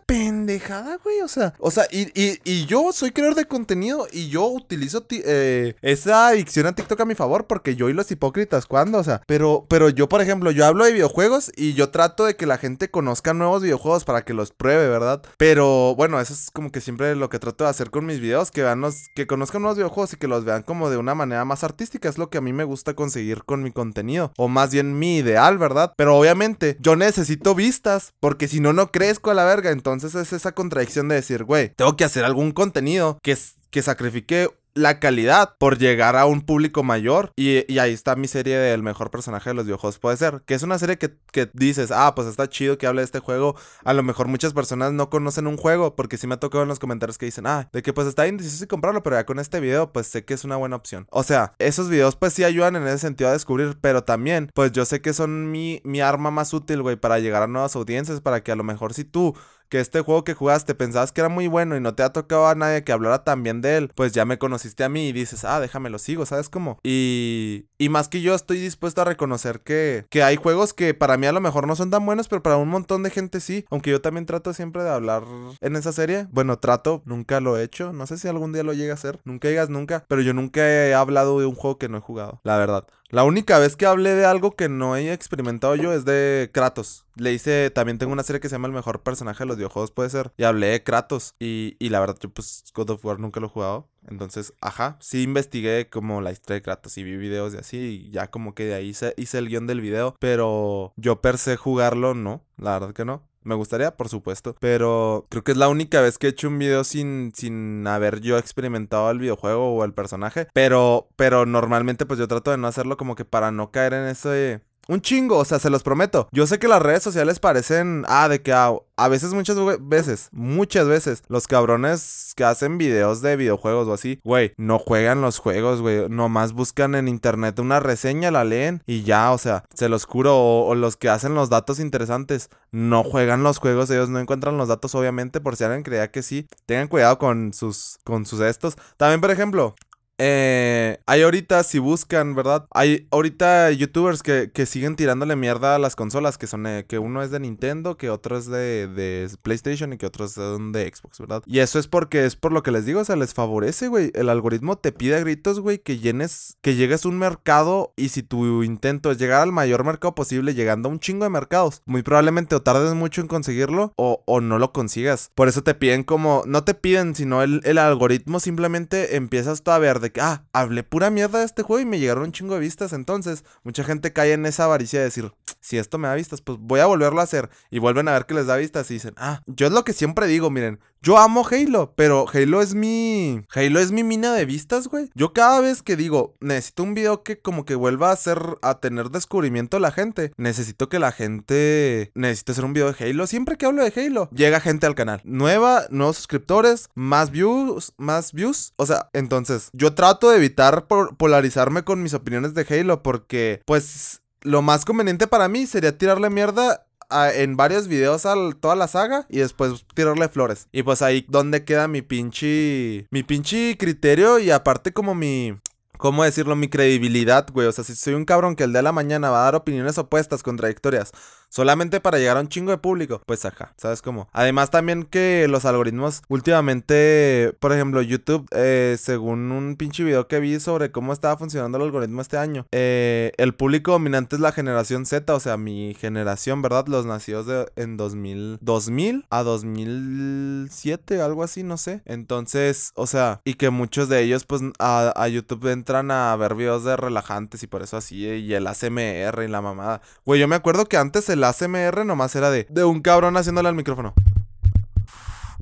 pendejada, 0.50 0.98
güey. 1.04 1.22
O 1.22 1.28
sea, 1.28 1.54
o 1.60 1.70
sea, 1.70 1.86
y, 1.92 2.10
y, 2.20 2.40
y 2.44 2.66
yo 2.66 2.92
soy 2.92 3.12
creador 3.12 3.36
de 3.36 3.46
contenido 3.46 4.08
y 4.12 4.30
yo 4.30 4.48
utilizo 4.48 5.06
eh, 5.10 5.76
esa 5.82 6.28
adicción 6.28 6.66
a 6.66 6.74
TikTok 6.74 7.00
a 7.02 7.06
mi 7.06 7.16
favor 7.16 7.46
porque 7.46 7.76
yo 7.76 7.90
y 7.90 7.94
los 7.94 8.10
hipócritas, 8.10 8.66
¿cuándo? 8.66 8.98
O 8.98 9.04
sea, 9.04 9.22
pero, 9.28 9.66
pero 9.70 9.90
yo, 9.90 10.10
por 10.10 10.22
ejemplo, 10.22 10.52
yo 10.52 10.66
hablo 10.66 10.86
de 10.86 10.94
videojuegos 10.94 11.52
y 11.56 11.74
yo 11.74 11.90
trato 11.90 12.26
de 12.26 12.36
que 12.36 12.48
la 12.48 12.58
gente 12.58 12.90
conozca 12.90 13.34
nuevos 13.34 13.62
videojuegos 13.62 14.06
para 14.06 14.24
que 14.26 14.34
los 14.34 14.52
pruebe, 14.52 14.90
¿verdad? 14.90 15.22
Pero 15.38 15.96
bueno, 15.96 16.20
eso 16.20 16.34
es 16.34 16.50
como 16.52 16.72
que 16.72 16.82
siempre 16.82 17.16
lo 17.16 17.30
que 17.30 17.40
trato 17.40 17.66
de 17.66 17.70
hacer 17.70 17.92
con 17.92 18.06
mis 18.06 18.20
videos, 18.20 18.50
que 18.50 18.64
vean 18.64 18.82
los, 18.82 19.10
que 19.14 19.28
conozcan 19.28 19.62
nuevos 19.62 19.78
videojuegos 19.78 20.14
y 20.14 20.18
que 20.18 20.28
los 20.28 20.46
vean 20.46 20.64
como 20.64 20.90
de 20.90 20.98
una 20.98 21.14
manera 21.14 21.46
más 21.46 21.64
artística. 21.64 22.10
Es 22.10 22.18
lo 22.18 22.30
que 22.30 22.40
a 22.40 22.42
mí 22.42 22.54
me 22.54 22.64
gusta 22.64 22.96
conseguir 22.96 23.44
con 23.44 23.62
mi 23.62 23.72
contenido. 23.72 24.32
O 24.38 24.48
más 24.48 24.72
bien 24.72 24.98
mi 24.98 25.18
ideal, 25.18 25.58
¿verdad? 25.58 25.94
Pero 25.96 26.18
obviamente 26.18 26.78
yo 26.80 26.96
necesito 26.96 27.54
vistas 27.54 28.14
porque 28.20 28.48
si 28.48 28.60
no, 28.60 28.74
no 28.74 28.92
crezco 28.92 29.30
a 29.30 29.36
la 29.36 29.46
verga. 29.46 29.72
Entonces 29.72 30.16
es 30.16 30.39
esa 30.40 30.54
contradicción 30.54 31.08
de 31.08 31.16
decir, 31.16 31.44
güey, 31.44 31.70
tengo 31.76 31.96
que 31.96 32.04
hacer 32.04 32.26
algún 32.26 32.52
contenido 32.52 33.20
que, 33.22 33.38
que 33.70 33.82
sacrifique 33.82 34.50
la 34.74 35.00
calidad 35.00 35.56
por 35.58 35.78
llegar 35.78 36.16
a 36.16 36.26
un 36.26 36.42
público 36.42 36.84
mayor. 36.84 37.32
Y, 37.36 37.80
ahí 37.80 37.94
está 37.94 38.16
mi 38.16 38.28
serie 38.28 38.58
del 38.58 38.84
mejor 38.84 39.12
personaje 39.12 39.50
de 39.50 39.54
los 39.54 39.66
videojuegos. 39.66 40.00
Puede 40.00 40.18
ser 40.18 40.42
que 40.46 40.54
es 40.54 40.64
una 40.64 40.80
serie 40.80 40.98
que, 40.98 41.16
que, 41.32 41.50
dices, 41.54 41.92
ah, 41.92 42.14
pues 42.16 42.28
está 42.28 42.50
chido 42.50 42.78
que 42.78 42.88
hable 42.88 43.02
de 43.02 43.06
este 43.06 43.20
juego. 43.20 43.56
A 43.84 43.94
lo 43.94 44.04
mejor 44.04 44.28
muchas 44.28 44.54
personas 44.54 44.94
no 44.94 45.10
conocen 45.10 45.48
un 45.48 45.58
juego, 45.58 45.96
porque 45.96 46.18
sí 46.18 46.28
me 46.28 46.36
ha 46.36 46.40
tocado 46.40 46.64
en 46.64 46.70
los 46.70 46.80
comentarios 46.80 47.18
que 47.18 47.26
dicen, 47.26 47.48
ah, 47.48 47.70
de 47.72 47.82
que 47.82 47.94
pues 47.94 48.08
está 48.08 48.28
indeciso 48.28 48.64
y 48.64 48.68
comprarlo, 48.68 49.04
pero 49.04 49.18
ya 49.18 49.26
con 49.26 49.40
este 49.40 49.60
video, 49.60 49.92
pues 49.92 50.08
sé 50.08 50.26
que 50.26 50.34
es 50.34 50.44
una 50.44 50.56
buena 50.56 50.76
opción. 50.76 51.08
O 51.12 51.24
sea, 51.24 51.54
esos 51.60 51.90
videos 51.90 52.16
pues 52.16 52.34
sí 52.34 52.44
ayudan 52.44 52.76
en 52.76 52.88
ese 52.88 53.00
sentido 53.00 53.30
a 53.30 53.34
descubrir, 53.34 53.78
pero 53.82 54.04
también, 54.04 54.50
pues 54.54 54.72
yo 54.72 54.86
sé 54.86 55.02
que 55.02 55.14
son 55.14 55.52
mi, 55.52 55.82
mi 55.84 56.02
arma 56.02 56.32
más 56.32 56.54
útil, 56.54 56.82
güey, 56.82 56.96
para 56.96 57.20
llegar 57.20 57.44
a 57.44 57.48
nuevas 57.48 57.76
audiencias, 57.76 58.22
para 58.22 58.44
que 58.44 58.52
a 58.52 58.56
lo 58.56 58.64
mejor 58.64 58.94
si 58.94 59.04
tú 59.04 59.36
que 59.70 59.80
este 59.80 60.02
juego 60.02 60.24
que 60.24 60.34
jugaste 60.34 60.76
pensabas 60.76 61.12
que 61.12 61.22
era 61.22 61.30
muy 61.30 61.48
bueno 61.48 61.78
y 61.78 61.82
no 61.82 61.96
te 61.96 62.04
ha 62.04 62.12
tocado 62.12 62.48
a 62.48 62.56
nadie 62.56 62.84
que 62.84 62.92
hablara 62.92 63.24
tan 63.24 63.44
bien 63.44 63.62
de 63.62 63.78
él, 63.78 63.92
pues 63.96 64.12
ya 64.12 64.26
me 64.26 64.38
conociste 64.38 64.84
a 64.84 64.90
mí 64.90 65.08
y 65.08 65.14
dices, 65.14 65.46
ah, 65.46 65.60
déjame 65.60 65.90
lo 65.90 66.00
sigo, 66.00 66.26
¿sabes 66.26 66.50
cómo? 66.50 66.80
Y, 66.84 67.66
y 67.78 67.90
más 67.90 68.10
que 68.10 68.22
yo 68.22 68.36
estoy 68.36 68.60
dispuesto 68.60 69.02
a 69.02 69.06
reconocer 69.06 69.62
que, 69.62 70.06
que 70.10 70.24
hay 70.24 70.36
juegos 70.36 70.74
que 70.74 70.94
para 70.94 71.18
mí 71.18 71.28
a 71.28 71.32
lo 71.32 71.42
mejor 71.42 71.68
no 71.68 71.76
son 71.76 71.92
tan 71.92 72.06
buenos, 72.06 72.28
pero 72.28 72.44
para 72.44 72.58
un 72.58 72.70
montón 72.70 73.04
de 73.04 73.10
gente 73.10 73.40
sí, 73.40 73.66
aunque 73.70 73.92
yo 73.92 74.02
también 74.02 74.26
trato 74.26 74.54
siempre 74.54 74.84
de 74.84 74.90
hablar 74.90 75.24
en 75.62 75.76
esa 75.76 75.92
serie. 75.92 76.28
Bueno, 76.32 76.60
trato, 76.60 77.02
nunca 77.06 77.40
lo 77.40 77.58
he 77.58 77.64
hecho, 77.64 77.94
no 77.94 78.08
sé 78.08 78.18
si 78.18 78.28
algún 78.28 78.54
día 78.54 78.64
lo 78.64 78.74
llegue 78.74 78.92
a 78.92 78.96
hacer, 78.96 79.20
nunca 79.24 79.48
digas 79.48 79.70
nunca, 79.70 80.06
pero 80.08 80.22
yo 80.22 80.34
nunca 80.34 80.68
he 80.68 80.94
hablado 80.94 81.40
de 81.40 81.46
un 81.46 81.56
juego 81.56 81.78
que 81.78 81.90
no 81.90 81.98
he 81.98 82.02
jugado, 82.02 82.42
la 82.44 82.58
verdad. 82.58 82.88
La 83.12 83.24
única 83.24 83.58
vez 83.58 83.76
que 83.76 83.88
hablé 83.88 84.14
de 84.14 84.26
algo 84.26 84.52
que 84.52 84.70
no 84.70 84.96
he 84.96 85.12
experimentado 85.12 85.76
yo 85.76 85.92
es 85.94 86.06
de 86.06 86.52
Kratos. 86.54 87.08
Le 87.16 87.34
hice, 87.34 87.72
también 87.72 87.98
tengo 87.98 88.14
una 88.14 88.22
serie 88.22 88.40
que 88.40 88.50
se 88.50 88.54
llama 88.54 88.68
El 88.68 88.74
mejor 88.76 89.02
personaje 89.02 89.40
de 89.44 89.48
los 89.48 89.58
videojuegos, 89.58 89.90
puede 89.90 90.12
ser. 90.12 90.32
Y 90.38 90.44
hablé 90.44 90.68
de 90.68 90.84
Kratos. 90.84 91.34
Y, 91.40 91.76
y 91.80 91.90
la 91.90 92.02
verdad, 92.02 92.18
yo 92.20 92.30
pues 92.30 92.64
God 92.76 92.92
of 92.92 93.04
War 93.04 93.20
nunca 93.20 93.40
lo 93.40 93.48
he 93.48 93.50
jugado. 93.50 93.90
Entonces, 94.08 94.54
ajá, 94.62 94.98
sí 95.00 95.24
investigué 95.24 95.90
como 95.90 96.22
la 96.22 96.32
historia 96.32 96.56
de 96.56 96.62
Kratos 96.62 97.00
y 97.00 97.04
vi 97.04 97.18
videos 97.18 97.52
de 97.52 97.60
así. 97.60 97.78
Y 97.78 98.12
ya 98.12 98.30
como 98.30 98.54
que 98.54 98.66
de 98.66 98.76
ahí 98.76 98.90
hice, 98.90 99.16
hice 99.18 99.40
el 99.40 99.50
guion 99.50 99.66
del 99.66 99.82
video. 99.82 100.16
Pero 100.20 100.94
yo 100.96 101.20
per 101.20 101.38
jugarlo, 101.58 102.14
no. 102.14 102.44
La 102.58 102.78
verdad 102.78 102.94
que 102.94 103.06
no. 103.06 103.28
Me 103.44 103.56
gustaría, 103.56 103.96
por 103.96 104.10
supuesto. 104.10 104.56
Pero 104.60 105.26
creo 105.30 105.44
que 105.44 105.52
es 105.52 105.58
la 105.58 105.70
única 105.70 106.02
vez 106.02 106.18
que 106.18 106.28
he 106.28 106.30
hecho 106.30 106.48
un 106.48 106.60
video 106.60 106.84
sin, 106.84 107.32
sin 107.36 107.86
haber 107.88 108.22
yo 108.22 108.38
experimentado 108.38 109.10
el 109.12 109.20
videojuego 109.20 109.74
o 109.74 109.84
el 109.84 109.94
personaje. 109.94 110.48
Pero, 110.54 111.10
pero 111.16 111.46
normalmente 111.46 112.06
pues 112.06 112.20
yo 112.20 112.28
trato 112.28 112.52
de 112.52 112.58
no 112.58 112.68
hacerlo 112.68 112.98
como 112.98 113.16
que 113.16 113.26
para 113.26 113.52
no 113.52 113.72
caer 113.72 113.94
en 113.94 114.08
ese 114.08 114.62
un 114.90 115.02
chingo, 115.02 115.38
o 115.38 115.46
sea, 115.46 115.60
se 115.60 115.70
los 115.70 115.84
prometo. 115.84 116.28
Yo 116.32 116.48
sé 116.48 116.58
que 116.58 116.68
las 116.68 116.82
redes 116.82 117.04
sociales 117.04 117.40
parecen, 117.40 118.04
ah, 118.08 118.28
de 118.28 118.42
que 118.42 118.52
a, 118.52 118.74
veces, 119.08 119.34
muchas 119.34 119.56
veces, 119.80 120.30
muchas 120.32 120.88
veces, 120.88 121.24
los 121.28 121.48
cabrones 121.48 122.34
que 122.36 122.44
hacen 122.44 122.80
videos 122.80 123.22
de 123.22 123.36
videojuegos 123.36 123.88
o 123.88 123.94
así, 123.94 124.20
güey, 124.24 124.54
no 124.58 124.80
juegan 124.80 125.22
los 125.22 125.38
juegos, 125.38 125.82
güey, 125.82 126.10
nomás 126.10 126.54
buscan 126.54 126.96
en 126.96 127.08
internet 127.08 127.60
una 127.60 127.80
reseña, 127.80 128.32
la 128.32 128.44
leen 128.44 128.82
y 128.88 129.04
ya, 129.04 129.32
o 129.32 129.38
sea, 129.38 129.64
se 129.76 129.90
los 129.90 130.06
juro, 130.06 130.36
o, 130.36 130.74
los 130.74 130.98
que 130.98 131.10
hacen 131.10 131.36
los 131.36 131.50
datos 131.50 131.80
interesantes, 131.80 132.50
no 132.72 133.04
juegan 133.04 133.44
los 133.44 133.60
juegos, 133.60 133.92
ellos 133.92 134.10
no 134.10 134.20
encuentran 134.20 134.58
los 134.58 134.70
datos, 134.70 134.96
obviamente, 134.96 135.40
por 135.40 135.56
si 135.56 135.66
alguien 135.66 135.84
creía 135.84 136.10
que 136.10 136.24
sí, 136.24 136.48
tengan 136.66 136.88
cuidado 136.88 137.20
con 137.20 137.54
sus, 137.54 138.00
con 138.04 138.26
sus 138.26 138.40
estos. 138.42 138.76
También, 138.98 139.22
por 139.22 139.30
ejemplo, 139.30 139.76
eh, 140.20 141.00
hay 141.06 141.22
ahorita, 141.22 141.64
si 141.64 141.80
buscan, 141.80 142.36
¿verdad? 142.36 142.68
Hay 142.72 143.08
ahorita 143.10 143.72
youtubers 143.72 144.22
que, 144.22 144.52
que 144.54 144.66
siguen 144.66 144.96
tirándole 144.96 145.36
mierda 145.36 145.76
a 145.76 145.80
las 145.80 145.96
consolas, 145.96 146.38
que 146.38 146.46
son, 146.46 146.68
eh, 146.68 146.86
que 146.88 147.00
uno 147.00 147.24
es 147.24 147.32
de 147.32 147.40
Nintendo, 147.40 147.98
que 147.98 148.10
otro 148.10 148.38
es 148.38 148.46
de, 148.46 148.88
de 148.88 149.30
PlayStation 149.42 149.94
y 149.94 149.98
que 149.98 150.06
otro 150.06 150.26
es 150.26 150.36
de 150.36 150.92
Xbox, 150.94 151.20
¿verdad? 151.20 151.42
Y 151.46 151.60
eso 151.60 151.80
es 151.80 151.88
porque 151.88 152.26
es 152.26 152.36
por 152.36 152.52
lo 152.52 152.64
que 152.64 152.72
les 152.72 152.86
digo, 152.86 153.00
o 153.00 153.06
sea, 153.06 153.16
les 153.16 153.34
favorece, 153.34 153.88
güey. 153.88 154.12
El 154.14 154.30
algoritmo 154.30 154.78
te 154.78 154.92
pide 154.92 155.16
a 155.16 155.20
gritos, 155.20 155.60
güey, 155.60 155.80
que 155.80 156.00
llenes, 156.00 156.58
que 156.62 156.76
llegues 156.76 157.06
a 157.06 157.10
un 157.10 157.18
mercado 157.18 157.94
y 157.96 158.10
si 158.10 158.22
tu 158.22 158.64
intento 158.64 159.12
es 159.12 159.18
llegar 159.18 159.42
al 159.42 159.52
mayor 159.52 159.84
mercado 159.86 160.16
posible, 160.16 160.54
llegando 160.54 160.90
a 160.90 160.92
un 160.92 161.00
chingo 161.00 161.24
de 161.24 161.30
mercados, 161.30 161.82
muy 161.86 162.04
probablemente 162.04 162.56
o 162.56 162.62
tardes 162.62 162.94
mucho 162.94 163.22
en 163.22 163.28
conseguirlo 163.28 163.94
o, 163.96 164.24
o 164.26 164.42
no 164.42 164.60
lo 164.60 164.74
consigas. 164.74 165.32
Por 165.36 165.48
eso 165.48 165.64
te 165.64 165.76
piden 165.76 166.04
como, 166.04 166.44
no 166.46 166.64
te 166.64 166.74
piden, 166.74 167.16
sino 167.16 167.42
el, 167.42 167.62
el 167.64 167.78
algoritmo 167.78 168.40
simplemente 168.40 169.16
empiezas 169.16 169.64
tú 169.64 169.72
a 169.72 169.80
ver 169.80 170.00
de 170.00 170.09
ah, 170.20 170.44
hablé 170.54 170.84
pura 170.84 171.10
mierda 171.10 171.40
de 171.40 171.46
este 171.46 171.64
juego 171.64 171.82
y 171.82 171.86
me 171.86 172.00
llegaron 172.00 172.24
un 172.24 172.32
chingo 172.32 172.56
de 172.56 172.62
vistas. 172.62 172.94
Entonces, 172.94 173.44
mucha 173.64 173.84
gente 173.84 174.14
cae 174.14 174.34
en 174.34 174.46
esa 174.46 174.66
avaricia 174.66 175.00
de 175.00 175.06
decir, 175.06 175.32
si 175.62 175.78
esto 175.78 175.98
me 175.98 176.08
da 176.08 176.16
vistas, 176.16 176.42
pues 176.42 176.58
voy 176.60 176.80
a 176.80 176.86
volverlo 176.86 177.22
a 177.22 177.24
hacer. 177.24 177.50
Y 177.70 177.80
vuelven 177.80 178.08
a 178.08 178.14
ver 178.14 178.26
que 178.26 178.34
les 178.34 178.48
da 178.48 178.58
vistas 178.58 178.90
y 178.92 178.96
dicen, 178.96 179.14
ah, 179.18 179.42
yo 179.46 179.68
es 179.68 179.74
lo 179.74 179.84
que 179.84 179.94
siempre 179.94 180.28
digo, 180.28 180.50
miren, 180.50 180.80
yo 181.02 181.18
amo 181.18 181.46
Halo, 181.50 181.94
pero 181.96 182.26
Halo 182.32 182.62
es 182.62 182.76
mi. 182.76 183.42
Halo 183.54 183.80
es 183.80 183.92
mi 183.92 184.04
mina 184.04 184.34
de 184.34 184.46
vistas, 184.46 184.88
güey. 184.88 185.10
Yo 185.16 185.32
cada 185.32 185.62
vez 185.62 185.82
que 185.82 185.96
digo, 185.96 186.36
necesito 186.42 186.84
un 186.84 186.94
video 186.94 187.24
que 187.24 187.40
como 187.40 187.64
que 187.64 187.76
vuelva 187.76 188.10
a 188.10 188.14
hacer. 188.14 188.40
a 188.62 188.80
tener 188.80 189.10
descubrimiento 189.10 189.80
la 189.80 189.92
gente. 189.92 190.34
Necesito 190.36 190.90
que 190.90 191.00
la 191.00 191.12
gente. 191.12 192.12
Necesito 192.16 192.52
hacer 192.52 192.66
un 192.66 192.74
video 192.74 192.92
de 192.92 193.10
Halo. 193.10 193.28
Siempre 193.28 193.56
que 193.56 193.66
hablo 193.66 193.84
de 193.84 193.94
Halo, 193.96 194.30
llega 194.32 194.60
gente 194.60 194.88
al 194.88 194.96
canal. 194.96 195.22
Nueva, 195.24 195.86
nuevos 195.90 196.18
suscriptores, 196.18 196.90
más 196.96 197.32
views, 197.32 197.94
más 197.98 198.34
views. 198.34 198.74
O 198.76 198.86
sea, 198.86 199.10
entonces, 199.14 199.70
yo 199.74 199.94
trato 199.94 200.30
de 200.30 200.38
evitar 200.38 200.88
polarizarme 200.88 201.84
con 201.84 202.04
mis 202.04 202.14
opiniones 202.14 202.54
de 202.54 202.66
Halo. 202.70 203.04
Porque, 203.04 203.62
pues. 203.66 204.22
Lo 204.42 204.62
más 204.62 204.86
conveniente 204.86 205.28
para 205.28 205.50
mí 205.50 205.68
sería 205.68 205.98
tirarle 205.98 206.30
mierda 206.30 206.88
en 207.34 207.58
varios 207.58 207.88
videos 207.88 208.26
a 208.26 208.36
toda 208.60 208.76
la 208.76 208.88
saga 208.88 209.26
y 209.30 209.40
después 209.40 209.86
tirarle 209.94 210.30
flores. 210.30 210.68
Y 210.72 210.84
pues 210.84 211.02
ahí 211.02 211.26
donde 211.28 211.64
queda 211.64 211.88
mi 211.88 212.02
pinche 212.02 213.08
mi 213.12 213.24
pinche 213.24 213.78
criterio 213.78 214.40
y 214.40 214.52
aparte 214.52 214.94
como 214.94 215.16
mi 215.16 215.60
¿cómo 215.98 216.24
decirlo? 216.24 216.56
Mi 216.56 216.70
credibilidad, 216.70 217.48
güey. 217.52 217.68
O 217.68 217.72
sea, 217.72 217.84
si 217.84 217.94
soy 217.94 218.14
un 218.16 218.26
cabrón 218.26 218.56
que 218.56 218.64
el 218.64 218.74
de 218.74 218.82
la 218.82 218.92
mañana 218.92 219.30
va 219.30 219.42
a 219.42 219.44
dar 219.46 219.56
opiniones 219.56 219.98
opuestas, 219.98 220.44
contradictorias, 220.44 221.12
solamente 221.50 222.00
para 222.00 222.18
llegar 222.18 222.38
a 222.38 222.42
un 222.42 222.48
chingo 222.48 222.72
de 222.72 222.78
público, 222.78 223.22
pues 223.26 223.44
ajá, 223.46 223.74
¿sabes 223.78 224.02
cómo? 224.02 224.30
Además 224.32 224.70
también 224.70 225.04
que 225.04 225.48
los 225.50 225.66
algoritmos 225.66 226.22
últimamente, 226.28 227.56
por 227.60 227.74
ejemplo, 227.74 228.02
YouTube, 228.02 228.48
eh, 228.52 228.98
según 229.00 229.52
un 229.52 229.76
pinche 229.76 230.04
video 230.04 230.28
que 230.28 230.40
vi 230.40 230.60
sobre 230.60 230.92
cómo 230.92 231.14
estaba 231.14 231.38
funcionando 231.38 231.78
el 231.78 231.86
algoritmo 231.86 232.22
este 232.22 232.38
año, 232.38 232.66
eh, 232.72 233.32
el 233.38 233.54
público 233.54 233.92
dominante 233.92 234.36
es 234.36 234.42
la 234.42 234.52
generación 234.52 235.06
Z, 235.06 235.34
o 235.34 235.40
sea, 235.40 235.58
mi 235.58 235.96
generación, 236.00 236.62
¿verdad? 236.62 236.88
Los 236.88 237.06
nacidos 237.06 237.46
de, 237.48 237.72
en 237.76 237.98
2000, 237.98 238.60
2000 238.62 239.26
a 239.30 239.44
2007, 239.44 241.22
algo 241.22 241.44
así, 241.44 241.64
no 241.64 241.78
sé. 241.78 242.02
Entonces, 242.06 242.92
o 242.96 243.08
sea, 243.08 243.42
y 243.44 243.56
que 243.56 243.70
muchos 243.70 244.10
de 244.10 244.22
ellos, 244.22 244.46
pues, 244.46 244.62
a, 244.80 245.14
a 245.16 245.28
YouTube 245.28 245.68
entran 245.68 246.12
a 246.12 246.36
ver 246.36 246.56
videos 246.56 246.84
de 246.84 246.96
relajantes 246.96 247.64
y 247.64 247.68
por 247.68 247.82
eso 247.82 247.98
así, 247.98 248.28
y 248.28 248.54
el 248.54 248.68
ASMR 248.68 249.44
y 249.44 249.48
la 249.48 249.62
mamada. 249.62 250.02
Güey, 250.26 250.40
yo 250.40 250.48
me 250.48 250.56
acuerdo 250.56 250.86
que 250.86 250.98
antes 250.98 251.30
el 251.30 251.39
el 251.40 251.44
ASMR 251.46 252.06
nomás 252.06 252.36
era 252.36 252.52
de, 252.52 252.68
de 252.70 252.84
un 252.84 253.02
cabrón 253.02 253.36
haciéndole 253.38 253.70
al 253.70 253.76
micrófono. 253.76 254.14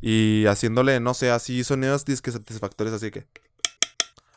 Y 0.02 0.46
haciéndole, 0.48 1.00
no 1.00 1.14
sé, 1.14 1.32
así 1.32 1.64
sonidos 1.64 2.06
disque 2.06 2.32
satisfactorios, 2.32 2.96
así 2.96 3.12
que. 3.12 3.26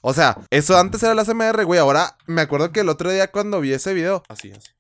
O 0.01 0.15
sea, 0.15 0.39
eso 0.51 0.79
antes 0.79 1.03
era 1.03 1.15
la 1.15 1.23
ASMR, 1.23 1.65
güey. 1.65 1.81
Ahora 1.81 2.17
me 2.27 2.43
acuerdo 2.43 2.73
que 2.73 2.81
el 2.81 2.89
otro 2.89 3.11
día 3.11 3.31
cuando 3.31 3.61
vi 3.61 3.73
ese 3.73 3.93
video. 3.93 4.23
Así, 4.29 4.53
así. 4.53 4.71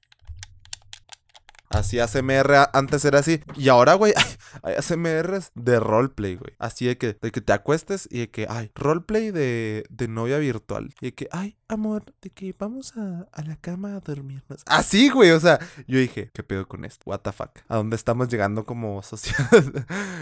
Así 1.70 2.00
ASMR 2.00 2.68
antes 2.72 3.04
era 3.04 3.20
así. 3.20 3.40
Y 3.56 3.68
ahora, 3.68 3.94
güey, 3.94 4.12
hay 4.62 4.74
ASMRs 4.74 5.52
de 5.54 5.78
roleplay, 5.78 6.35
güey. 6.35 6.52
Así 6.59 6.87
de 6.87 6.98
que, 6.98 7.16
de 7.20 7.30
que 7.30 7.40
te 7.40 7.52
acuestes 7.52 8.09
y 8.11 8.18
de 8.18 8.30
que, 8.30 8.46
ay, 8.50 8.72
roleplay 8.74 9.30
de, 9.30 9.85
de 9.88 10.09
novia 10.09 10.38
virtual. 10.38 10.92
Y 11.00 11.06
de 11.06 11.14
que, 11.14 11.28
ay, 11.30 11.56
amor, 11.68 12.04
de 12.22 12.30
que 12.30 12.52
vamos 12.59 12.96
a, 12.96 13.28
a 13.33 13.42
la 13.42 13.54
cama 13.54 13.94
a 13.94 14.00
dormirnos. 14.00 14.62
Así, 14.66 15.11
güey, 15.11 15.30
o 15.30 15.38
sea, 15.38 15.61
yo 15.87 16.00
dije, 16.00 16.30
¿qué 16.35 16.42
pedo 16.42 16.66
con 16.66 16.85
esto? 16.85 17.04
What 17.06 17.20
the 17.20 17.30
fuck? 17.30 17.61
¿A 17.68 17.76
dónde 17.76 17.94
estamos 17.94 18.28
llegando 18.28 18.66
como 18.66 19.00
sociedad? 19.04 19.48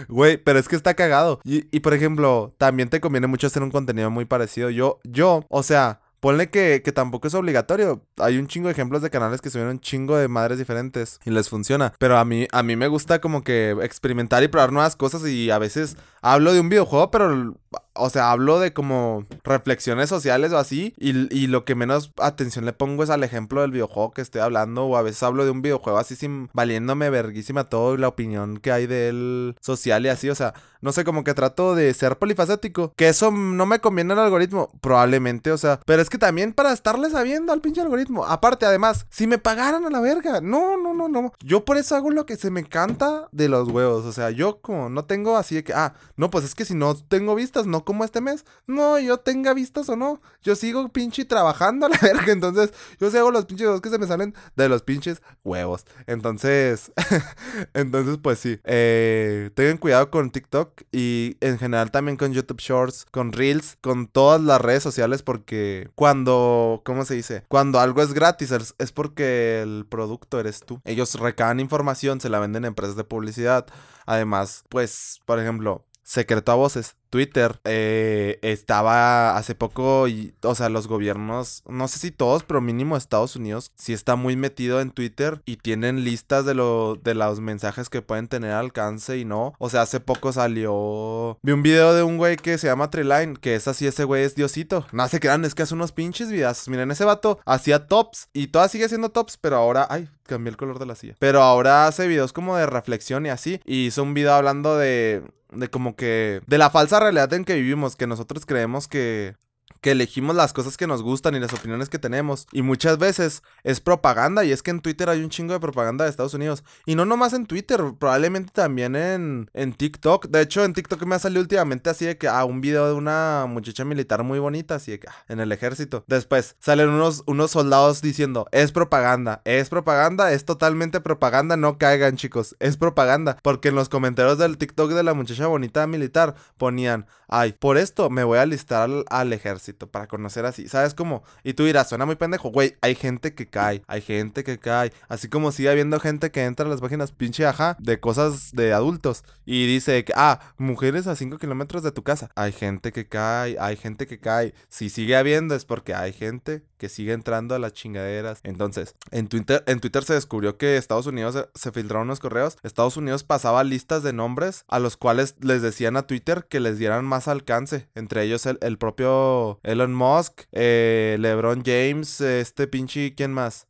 Güey, 0.07 0.37
pero 0.37 0.59
es 0.59 0.67
que 0.67 0.75
está 0.75 0.93
cagado. 0.93 1.41
Y, 1.43 1.75
y, 1.75 1.79
por 1.79 1.95
ejemplo, 1.95 2.53
también 2.59 2.89
te 2.89 3.01
conviene 3.01 3.25
mucho 3.25 3.47
hacer 3.47 3.63
un 3.63 3.71
contenido 3.71 4.11
muy 4.11 4.25
parecido. 4.25 4.69
Yo, 4.69 4.99
yo, 5.03 5.45
o 5.49 5.63
sea... 5.63 6.01
Ponle 6.19 6.49
que, 6.49 6.81
que, 6.83 6.91
tampoco 6.91 7.27
es 7.27 7.33
obligatorio. 7.33 8.01
Hay 8.17 8.37
un 8.37 8.47
chingo 8.47 8.67
de 8.67 8.73
ejemplos 8.73 9.01
de 9.01 9.09
canales 9.09 9.41
que 9.41 9.49
subieron 9.49 9.73
un 9.73 9.79
chingo 9.79 10.17
de 10.17 10.27
madres 10.27 10.57
diferentes 10.57 11.19
y 11.25 11.29
les 11.31 11.49
funciona. 11.49 11.93
Pero 11.99 12.17
a 12.17 12.25
mí, 12.25 12.47
a 12.51 12.63
mí 12.63 12.75
me 12.75 12.87
gusta 12.87 13.19
como 13.21 13.43
que 13.43 13.75
experimentar 13.81 14.43
y 14.43 14.47
probar 14.47 14.71
nuevas 14.71 14.95
cosas 14.95 15.25
y 15.27 15.51
a 15.51 15.59
veces 15.59 15.97
hablo 16.21 16.53
de 16.53 16.59
un 16.59 16.69
videojuego, 16.69 17.11
pero 17.11 17.55
o 17.93 18.09
sea, 18.09 18.31
hablo 18.31 18.59
de 18.59 18.73
como 18.73 19.25
reflexiones 19.43 20.09
sociales 20.09 20.51
o 20.51 20.57
así. 20.57 20.93
Y, 20.97 21.33
y, 21.35 21.47
lo 21.47 21.65
que 21.65 21.75
menos 21.75 22.11
atención 22.17 22.65
le 22.65 22.73
pongo 22.73 23.03
es 23.03 23.09
al 23.09 23.23
ejemplo 23.23 23.61
del 23.61 23.71
videojuego 23.71 24.11
que 24.11 24.21
estoy 24.21 24.41
hablando. 24.41 24.85
O 24.85 24.97
a 24.97 25.01
veces 25.01 25.21
hablo 25.23 25.45
de 25.45 25.51
un 25.51 25.61
videojuego 25.61 25.99
así 25.99 26.15
sin 26.15 26.49
valiéndome 26.53 27.09
verguísima 27.09 27.65
todo 27.65 27.95
y 27.95 27.97
la 27.97 28.07
opinión 28.07 28.57
que 28.57 28.71
hay 28.71 28.87
de 28.87 29.09
él 29.09 29.55
social 29.59 30.05
y 30.05 30.09
así. 30.09 30.29
O 30.29 30.35
sea, 30.35 30.53
no 30.81 30.91
sé, 30.93 31.03
como 31.03 31.23
que 31.23 31.33
trato 31.33 31.75
de 31.75 31.93
ser 31.93 32.17
polifacético. 32.17 32.93
Que 32.95 33.09
eso 33.09 33.31
no 33.31 33.65
me 33.65 33.79
conviene 33.79 34.13
al 34.13 34.19
algoritmo. 34.19 34.71
Probablemente, 34.81 35.51
o 35.51 35.57
sea. 35.57 35.79
Pero 35.85 36.01
es 36.01 36.08
que 36.09 36.17
también 36.17 36.53
para 36.53 36.73
estarle 36.73 37.09
sabiendo 37.09 37.53
al 37.53 37.61
pinche 37.61 37.81
algoritmo. 37.81 38.25
Aparte, 38.25 38.65
además, 38.65 39.05
si 39.09 39.27
me 39.27 39.37
pagaran 39.37 39.85
a 39.85 39.89
la 39.89 39.99
verga. 39.99 40.41
No, 40.41 40.77
no, 40.77 40.93
no, 40.93 41.07
no. 41.07 41.33
Yo 41.43 41.65
por 41.65 41.77
eso 41.77 41.95
hago 41.95 42.11
lo 42.11 42.25
que 42.25 42.35
se 42.35 42.51
me 42.51 42.61
encanta 42.61 43.27
de 43.31 43.49
los 43.49 43.69
huevos. 43.69 44.05
O 44.05 44.11
sea, 44.11 44.31
yo 44.31 44.61
como 44.61 44.89
no 44.89 45.05
tengo 45.05 45.37
así 45.37 45.55
de 45.55 45.63
que, 45.63 45.73
ah, 45.73 45.93
no, 46.15 46.29
pues 46.29 46.45
es 46.45 46.55
que 46.55 46.65
si 46.65 46.73
no 46.75 46.95
tengo 46.95 47.35
vistas, 47.35 47.65
no 47.65 47.85
como 47.85 48.03
este 48.03 48.21
mes. 48.21 48.45
No, 48.67 48.99
yo 48.99 49.19
tenga 49.19 49.53
vistas 49.53 49.89
o 49.89 49.95
no. 49.95 50.21
Yo 50.41 50.55
sigo 50.55 50.89
pinche 50.89 51.25
trabajando 51.25 51.85
a 51.85 51.89
la 51.89 51.97
verga. 52.01 52.31
Entonces, 52.31 52.73
yo 52.99 53.09
sí 53.11 53.17
hago 53.17 53.31
los 53.31 53.45
pinches 53.45 53.67
huevos 53.67 53.81
que 53.81 53.89
se 53.89 53.99
me 53.99 54.07
salen 54.07 54.33
de 54.55 54.69
los 54.69 54.81
pinches 54.81 55.21
huevos. 55.43 55.85
Entonces, 56.07 56.91
entonces, 57.73 58.17
pues 58.21 58.39
sí. 58.39 58.59
Eh, 58.63 59.51
tengan 59.55 59.77
cuidado 59.77 60.09
con 60.09 60.31
TikTok 60.31 60.81
y 60.91 61.37
en 61.41 61.57
general 61.57 61.91
también 61.91 62.17
con 62.17 62.33
YouTube 62.33 62.59
Shorts, 62.59 63.05
con 63.11 63.31
Reels, 63.31 63.77
con 63.81 64.07
todas 64.07 64.41
las 64.41 64.61
redes 64.61 64.83
sociales 64.83 65.23
porque 65.23 65.89
cuando, 65.99 66.81
¿cómo 66.85 67.03
se 67.03 67.13
dice? 67.13 67.43
Cuando 67.49 67.77
algo 67.81 68.01
es 68.01 68.13
gratis 68.13 68.51
es, 68.51 68.91
porque 68.93 69.61
el 69.61 69.85
producto 69.85 70.39
eres 70.39 70.61
tú. 70.61 70.79
Ellos 70.85 71.13
recaban 71.15 71.59
información, 71.59 72.21
se 72.21 72.29
la 72.29 72.39
venden 72.39 72.63
a 72.63 72.69
empresas 72.69 72.95
de 72.95 73.03
publicidad. 73.03 73.67
Además, 74.05 74.63
pues, 74.69 75.19
por 75.25 75.39
ejemplo, 75.39 75.85
secreto 76.01 76.53
a 76.53 76.55
voces. 76.55 76.95
Twitter 77.09 77.59
eh, 77.63 78.39
estaba 78.41 79.37
hace 79.37 79.55
poco, 79.55 80.07
y, 80.07 80.33
o 80.43 80.55
sea, 80.55 80.69
los 80.69 80.87
gobiernos, 80.87 81.63
no 81.67 81.87
sé 81.87 81.99
si 81.99 82.11
todos, 82.11 82.43
pero 82.43 82.61
mínimo 82.61 82.97
Estados 82.97 83.35
Unidos, 83.35 83.71
sí 83.75 83.93
está 83.93 84.15
muy 84.15 84.35
metido 84.35 84.81
en 84.81 84.91
Twitter 84.91 85.41
y 85.45 85.57
tienen 85.57 86.03
listas 86.03 86.45
de, 86.45 86.53
lo, 86.53 86.95
de 87.01 87.15
los 87.15 87.39
mensajes 87.39 87.89
que 87.89 88.01
pueden 88.01 88.27
tener 88.27 88.51
alcance 88.51 89.17
y 89.17 89.25
no. 89.25 89.53
O 89.59 89.69
sea, 89.69 89.81
hace 89.81 89.99
poco 89.99 90.31
salió, 90.33 91.37
vi 91.41 91.51
un 91.51 91.63
video 91.63 91.93
de 91.93 92.03
un 92.03 92.17
güey 92.17 92.37
que 92.37 92.57
se 92.57 92.67
llama 92.67 92.89
Treeline, 92.89 93.35
que 93.35 93.55
es 93.55 93.67
así, 93.67 93.87
ese 93.87 94.03
güey 94.03 94.23
es 94.23 94.35
Diosito. 94.35 94.85
No 94.91 95.07
se 95.07 95.19
crean, 95.19 95.45
es 95.45 95.55
que 95.55 95.63
hace 95.63 95.73
unos 95.73 95.91
pinches 95.91 96.31
videos. 96.31 96.67
Miren, 96.67 96.91
ese 96.91 97.05
vato 97.05 97.39
hacía 97.45 97.87
tops 97.87 98.29
y 98.33 98.47
todavía 98.47 98.69
sigue 98.69 98.85
haciendo 98.85 99.09
tops, 99.09 99.37
pero 99.37 99.57
ahora, 99.57 99.87
ay, 99.89 100.09
cambié 100.23 100.51
el 100.51 100.57
color 100.57 100.79
de 100.79 100.85
la 100.85 100.95
silla. 100.95 101.15
Pero 101.19 101.41
ahora 101.41 101.87
hace 101.87 102.07
videos 102.07 102.33
como 102.33 102.55
de 102.55 102.65
reflexión 102.65 103.25
y 103.25 103.29
así. 103.29 103.59
Y 103.65 103.87
hizo 103.87 104.03
un 104.03 104.13
video 104.13 104.33
hablando 104.33 104.77
de 104.77 105.23
de 105.51 105.69
como 105.69 105.95
que 105.95 106.41
de 106.45 106.57
la 106.57 106.69
falsa 106.69 106.98
realidad 106.99 107.33
en 107.33 107.45
que 107.45 107.55
vivimos, 107.55 107.95
que 107.95 108.07
nosotros 108.07 108.45
creemos 108.45 108.87
que 108.87 109.35
que 109.81 109.91
elegimos 109.91 110.35
las 110.35 110.53
cosas 110.53 110.77
que 110.77 110.87
nos 110.87 111.01
gustan 111.01 111.35
y 111.35 111.39
las 111.39 111.53
opiniones 111.53 111.89
que 111.89 111.99
tenemos. 111.99 112.47
Y 112.51 112.61
muchas 112.61 112.97
veces 112.97 113.43
es 113.63 113.79
propaganda. 113.79 114.43
Y 114.43 114.51
es 114.51 114.61
que 114.61 114.71
en 114.71 114.81
Twitter 114.81 115.09
hay 115.09 115.23
un 115.23 115.29
chingo 115.29 115.53
de 115.53 115.59
propaganda 115.59 116.03
de 116.03 116.09
Estados 116.09 116.33
Unidos. 116.33 116.63
Y 116.85 116.95
no 116.95 117.05
nomás 117.05 117.33
en 117.33 117.45
Twitter, 117.45 117.81
probablemente 117.97 118.51
también 118.53 118.95
en, 118.95 119.49
en 119.53 119.73
TikTok. 119.73 120.27
De 120.27 120.41
hecho, 120.41 120.63
en 120.63 120.73
TikTok 120.73 121.03
me 121.03 121.15
ha 121.15 121.19
salido 121.19 121.41
últimamente 121.41 121.89
así 121.89 122.05
de 122.05 122.17
que, 122.17 122.27
ah, 122.27 122.43
un 122.45 122.61
video 122.61 122.87
de 122.87 122.93
una 122.93 123.45
muchacha 123.47 123.85
militar 123.85 124.23
muy 124.23 124.39
bonita, 124.39 124.75
así 124.75 124.91
de 124.91 124.99
que, 124.99 125.07
ah, 125.07 125.25
en 125.27 125.39
el 125.39 125.51
ejército. 125.51 126.03
Después 126.07 126.55
salen 126.59 126.89
unos, 126.89 127.23
unos 127.25 127.51
soldados 127.51 128.01
diciendo, 128.01 128.47
es 128.51 128.71
propaganda, 128.71 129.41
es 129.45 129.69
propaganda, 129.69 130.33
es 130.33 130.45
totalmente 130.45 130.99
propaganda, 130.99 131.57
no 131.57 131.77
caigan 131.77 132.17
chicos, 132.17 132.55
es 132.59 132.77
propaganda. 132.77 133.37
Porque 133.41 133.69
en 133.69 133.75
los 133.75 133.89
comentarios 133.89 134.37
del 134.37 134.57
TikTok 134.57 134.91
de 134.91 135.03
la 135.03 135.13
muchacha 135.13 135.47
bonita 135.47 135.87
militar 135.87 136.35
ponían, 136.57 137.05
ay, 137.27 137.53
por 137.53 137.77
esto 137.77 138.09
me 138.09 138.23
voy 138.23 138.39
a 138.39 138.45
listar 138.45 138.83
al, 138.83 139.05
al 139.09 139.33
ejército 139.33 139.58
para 139.91 140.07
conocer 140.07 140.45
así. 140.45 140.67
¿Sabes 140.67 140.93
cómo? 140.93 141.23
Y 141.43 141.53
tú 141.53 141.65
dirás, 141.65 141.89
suena 141.89 142.05
muy 142.05 142.15
pendejo. 142.15 142.49
Güey, 142.49 142.75
hay 142.81 142.95
gente 142.95 143.33
que 143.33 143.47
cae, 143.47 143.83
hay 143.87 144.01
gente 144.01 144.43
que 144.43 144.57
cae. 144.59 144.91
Así 145.07 145.27
como 145.27 145.51
sigue 145.51 145.69
habiendo 145.69 145.99
gente 145.99 146.31
que 146.31 146.45
entra 146.45 146.65
a 146.65 146.69
las 146.69 146.81
páginas 146.81 147.11
pinche 147.11 147.45
ajá 147.45 147.77
de 147.79 147.99
cosas 147.99 148.51
de 148.53 148.73
adultos 148.73 149.23
y 149.45 149.65
dice 149.65 150.03
que, 150.05 150.13
ah, 150.15 150.39
mujeres 150.57 151.07
a 151.07 151.15
5 151.15 151.37
kilómetros 151.37 151.81
de 151.81 151.91
tu 151.91 152.03
casa. 152.03 152.29
Hay 152.35 152.51
gente 152.51 152.91
que 152.91 153.07
cae, 153.07 153.57
hay 153.59 153.77
gente 153.77 154.05
que 154.05 154.19
cae. 154.19 154.53
Si 154.67 154.89
sigue 154.89 155.15
habiendo 155.15 155.55
es 155.55 155.65
porque 155.65 155.95
hay 155.95 156.13
gente 156.13 156.63
que 156.77 156.87
sigue 156.87 157.13
entrando 157.13 157.55
a 157.55 157.59
las 157.59 157.73
chingaderas. 157.73 158.41
Entonces, 158.43 158.95
en 159.09 159.27
Twitter, 159.27 159.63
en 159.65 159.79
Twitter 159.79 160.03
se 160.03 160.13
descubrió 160.13 160.57
que 160.57 160.77
Estados 160.77 161.07
Unidos 161.07 161.49
se, 161.55 161.71
filtraron 161.71 162.07
unos 162.07 162.19
correos. 162.19 162.57
Estados 162.61 162.95
Unidos 162.95 163.23
pasaba 163.23 163.63
listas 163.63 164.03
de 164.03 164.13
nombres 164.13 164.65
a 164.67 164.77
los 164.77 164.97
cuales 164.97 165.35
les 165.41 165.63
decían 165.63 165.97
a 165.97 166.03
Twitter 166.03 166.45
que 166.47 166.59
les 166.59 166.77
dieran 166.77 167.05
más 167.05 167.27
alcance. 167.27 167.89
Entre 167.95 168.23
ellos 168.23 168.45
el, 168.45 168.59
el 168.61 168.77
propio 168.77 169.48
Elon 169.63 169.93
Musk, 169.93 170.43
eh, 170.51 171.17
LeBron 171.19 171.63
James, 171.65 172.21
este 172.21 172.67
pinche, 172.67 173.15
¿quién 173.15 173.33
más? 173.33 173.69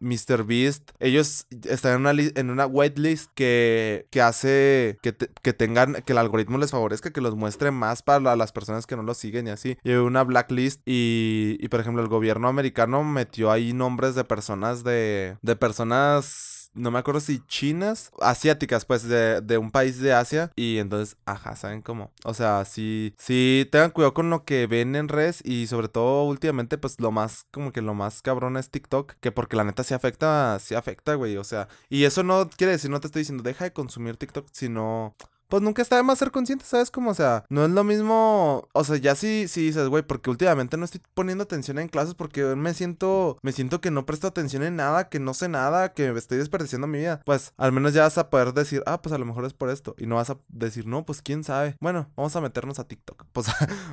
Mr. 0.00 0.44
Beast, 0.44 0.90
ellos 1.00 1.46
están 1.64 1.94
en 1.94 2.50
una, 2.50 2.66
en 2.66 2.74
whitelist 2.74 3.30
que, 3.34 4.06
que 4.10 4.20
hace 4.20 4.98
que, 5.02 5.16
que, 5.16 5.52
tengan, 5.52 6.02
que 6.04 6.12
el 6.12 6.18
algoritmo 6.18 6.58
les 6.58 6.70
favorezca, 6.70 7.10
que 7.10 7.20
los 7.20 7.34
muestre 7.34 7.70
más 7.70 8.02
para 8.02 8.36
las 8.36 8.52
personas 8.52 8.86
que 8.86 8.96
no 8.96 9.02
los 9.02 9.18
siguen 9.18 9.46
y 9.46 9.50
así. 9.50 9.78
Y 9.84 9.92
una 9.92 10.24
blacklist 10.24 10.82
y, 10.86 11.56
y 11.60 11.68
por 11.68 11.80
ejemplo 11.80 12.02
el 12.02 12.08
gobierno 12.08 12.48
americano 12.48 13.04
metió 13.04 13.50
ahí 13.50 13.72
nombres 13.72 14.14
de 14.14 14.24
personas 14.24 14.84
de, 14.84 15.36
de 15.42 15.56
personas 15.56 16.57
no 16.74 16.90
me 16.90 16.98
acuerdo 16.98 17.20
si 17.20 17.40
chinas, 17.46 18.10
asiáticas, 18.20 18.84
pues, 18.84 19.02
de, 19.02 19.40
de, 19.40 19.58
un 19.58 19.70
país 19.70 20.00
de 20.00 20.12
Asia. 20.12 20.52
Y 20.56 20.78
entonces, 20.78 21.16
ajá, 21.26 21.56
¿saben 21.56 21.82
cómo? 21.82 22.12
O 22.24 22.34
sea, 22.34 22.64
sí, 22.64 23.14
sí, 23.18 23.68
tengan 23.72 23.90
cuidado 23.90 24.14
con 24.14 24.30
lo 24.30 24.44
que 24.44 24.66
ven 24.66 24.96
en 24.96 25.08
redes 25.08 25.42
y 25.44 25.66
sobre 25.66 25.88
todo 25.88 26.24
últimamente, 26.24 26.78
pues, 26.78 27.00
lo 27.00 27.10
más, 27.10 27.46
como 27.50 27.72
que 27.72 27.82
lo 27.82 27.94
más 27.94 28.22
cabrón 28.22 28.56
es 28.56 28.70
TikTok, 28.70 29.14
que 29.20 29.32
porque 29.32 29.56
la 29.56 29.64
neta 29.64 29.84
sí 29.84 29.94
afecta, 29.94 30.58
sí 30.60 30.74
afecta, 30.74 31.14
güey, 31.14 31.36
o 31.36 31.44
sea, 31.44 31.68
y 31.88 32.04
eso 32.04 32.22
no 32.22 32.48
quiere 32.50 32.72
decir, 32.72 32.90
no 32.90 33.00
te 33.00 33.08
estoy 33.08 33.20
diciendo, 33.20 33.42
deja 33.42 33.64
de 33.64 33.72
consumir 33.72 34.16
TikTok, 34.16 34.48
sino 34.52 35.16
pues 35.48 35.62
nunca 35.62 35.82
está 35.82 35.96
de 35.96 36.02
más 36.02 36.18
ser 36.18 36.30
consciente, 36.30 36.64
¿sabes? 36.64 36.90
Como, 36.90 37.10
o 37.10 37.14
sea, 37.14 37.44
no 37.48 37.64
es 37.64 37.70
lo 37.70 37.84
mismo, 37.84 38.68
o 38.72 38.84
sea, 38.84 38.96
ya 38.96 39.14
sí, 39.14 39.48
sí 39.48 39.66
dices, 39.66 39.88
güey, 39.88 40.02
porque 40.02 40.30
últimamente 40.30 40.76
no 40.76 40.84
estoy 40.84 41.00
poniendo 41.14 41.44
atención 41.44 41.78
en 41.78 41.88
clases 41.88 42.14
porque 42.14 42.42
me 42.56 42.74
siento, 42.74 43.38
me 43.42 43.52
siento 43.52 43.80
que 43.80 43.90
no 43.90 44.06
presto 44.06 44.26
atención 44.26 44.62
en 44.62 44.76
nada, 44.76 45.08
que 45.08 45.20
no 45.20 45.34
sé 45.34 45.48
nada, 45.48 45.92
que 45.94 46.08
estoy 46.10 46.38
desperdiciando 46.38 46.86
mi 46.86 46.98
vida. 46.98 47.20
Pues 47.24 47.52
al 47.56 47.72
menos 47.72 47.94
ya 47.94 48.02
vas 48.02 48.18
a 48.18 48.30
poder 48.30 48.52
decir, 48.52 48.82
ah, 48.86 49.00
pues 49.02 49.12
a 49.12 49.18
lo 49.18 49.24
mejor 49.24 49.44
es 49.44 49.54
por 49.54 49.70
esto. 49.70 49.94
Y 49.98 50.06
no 50.06 50.16
vas 50.16 50.30
a 50.30 50.38
decir, 50.48 50.86
no, 50.86 51.04
pues 51.04 51.22
quién 51.22 51.44
sabe. 51.44 51.76
Bueno, 51.80 52.08
vamos 52.16 52.34
a 52.36 52.40
meternos 52.40 52.78
a 52.78 52.84
TikTok. 52.84 53.24
Pues 53.38 53.46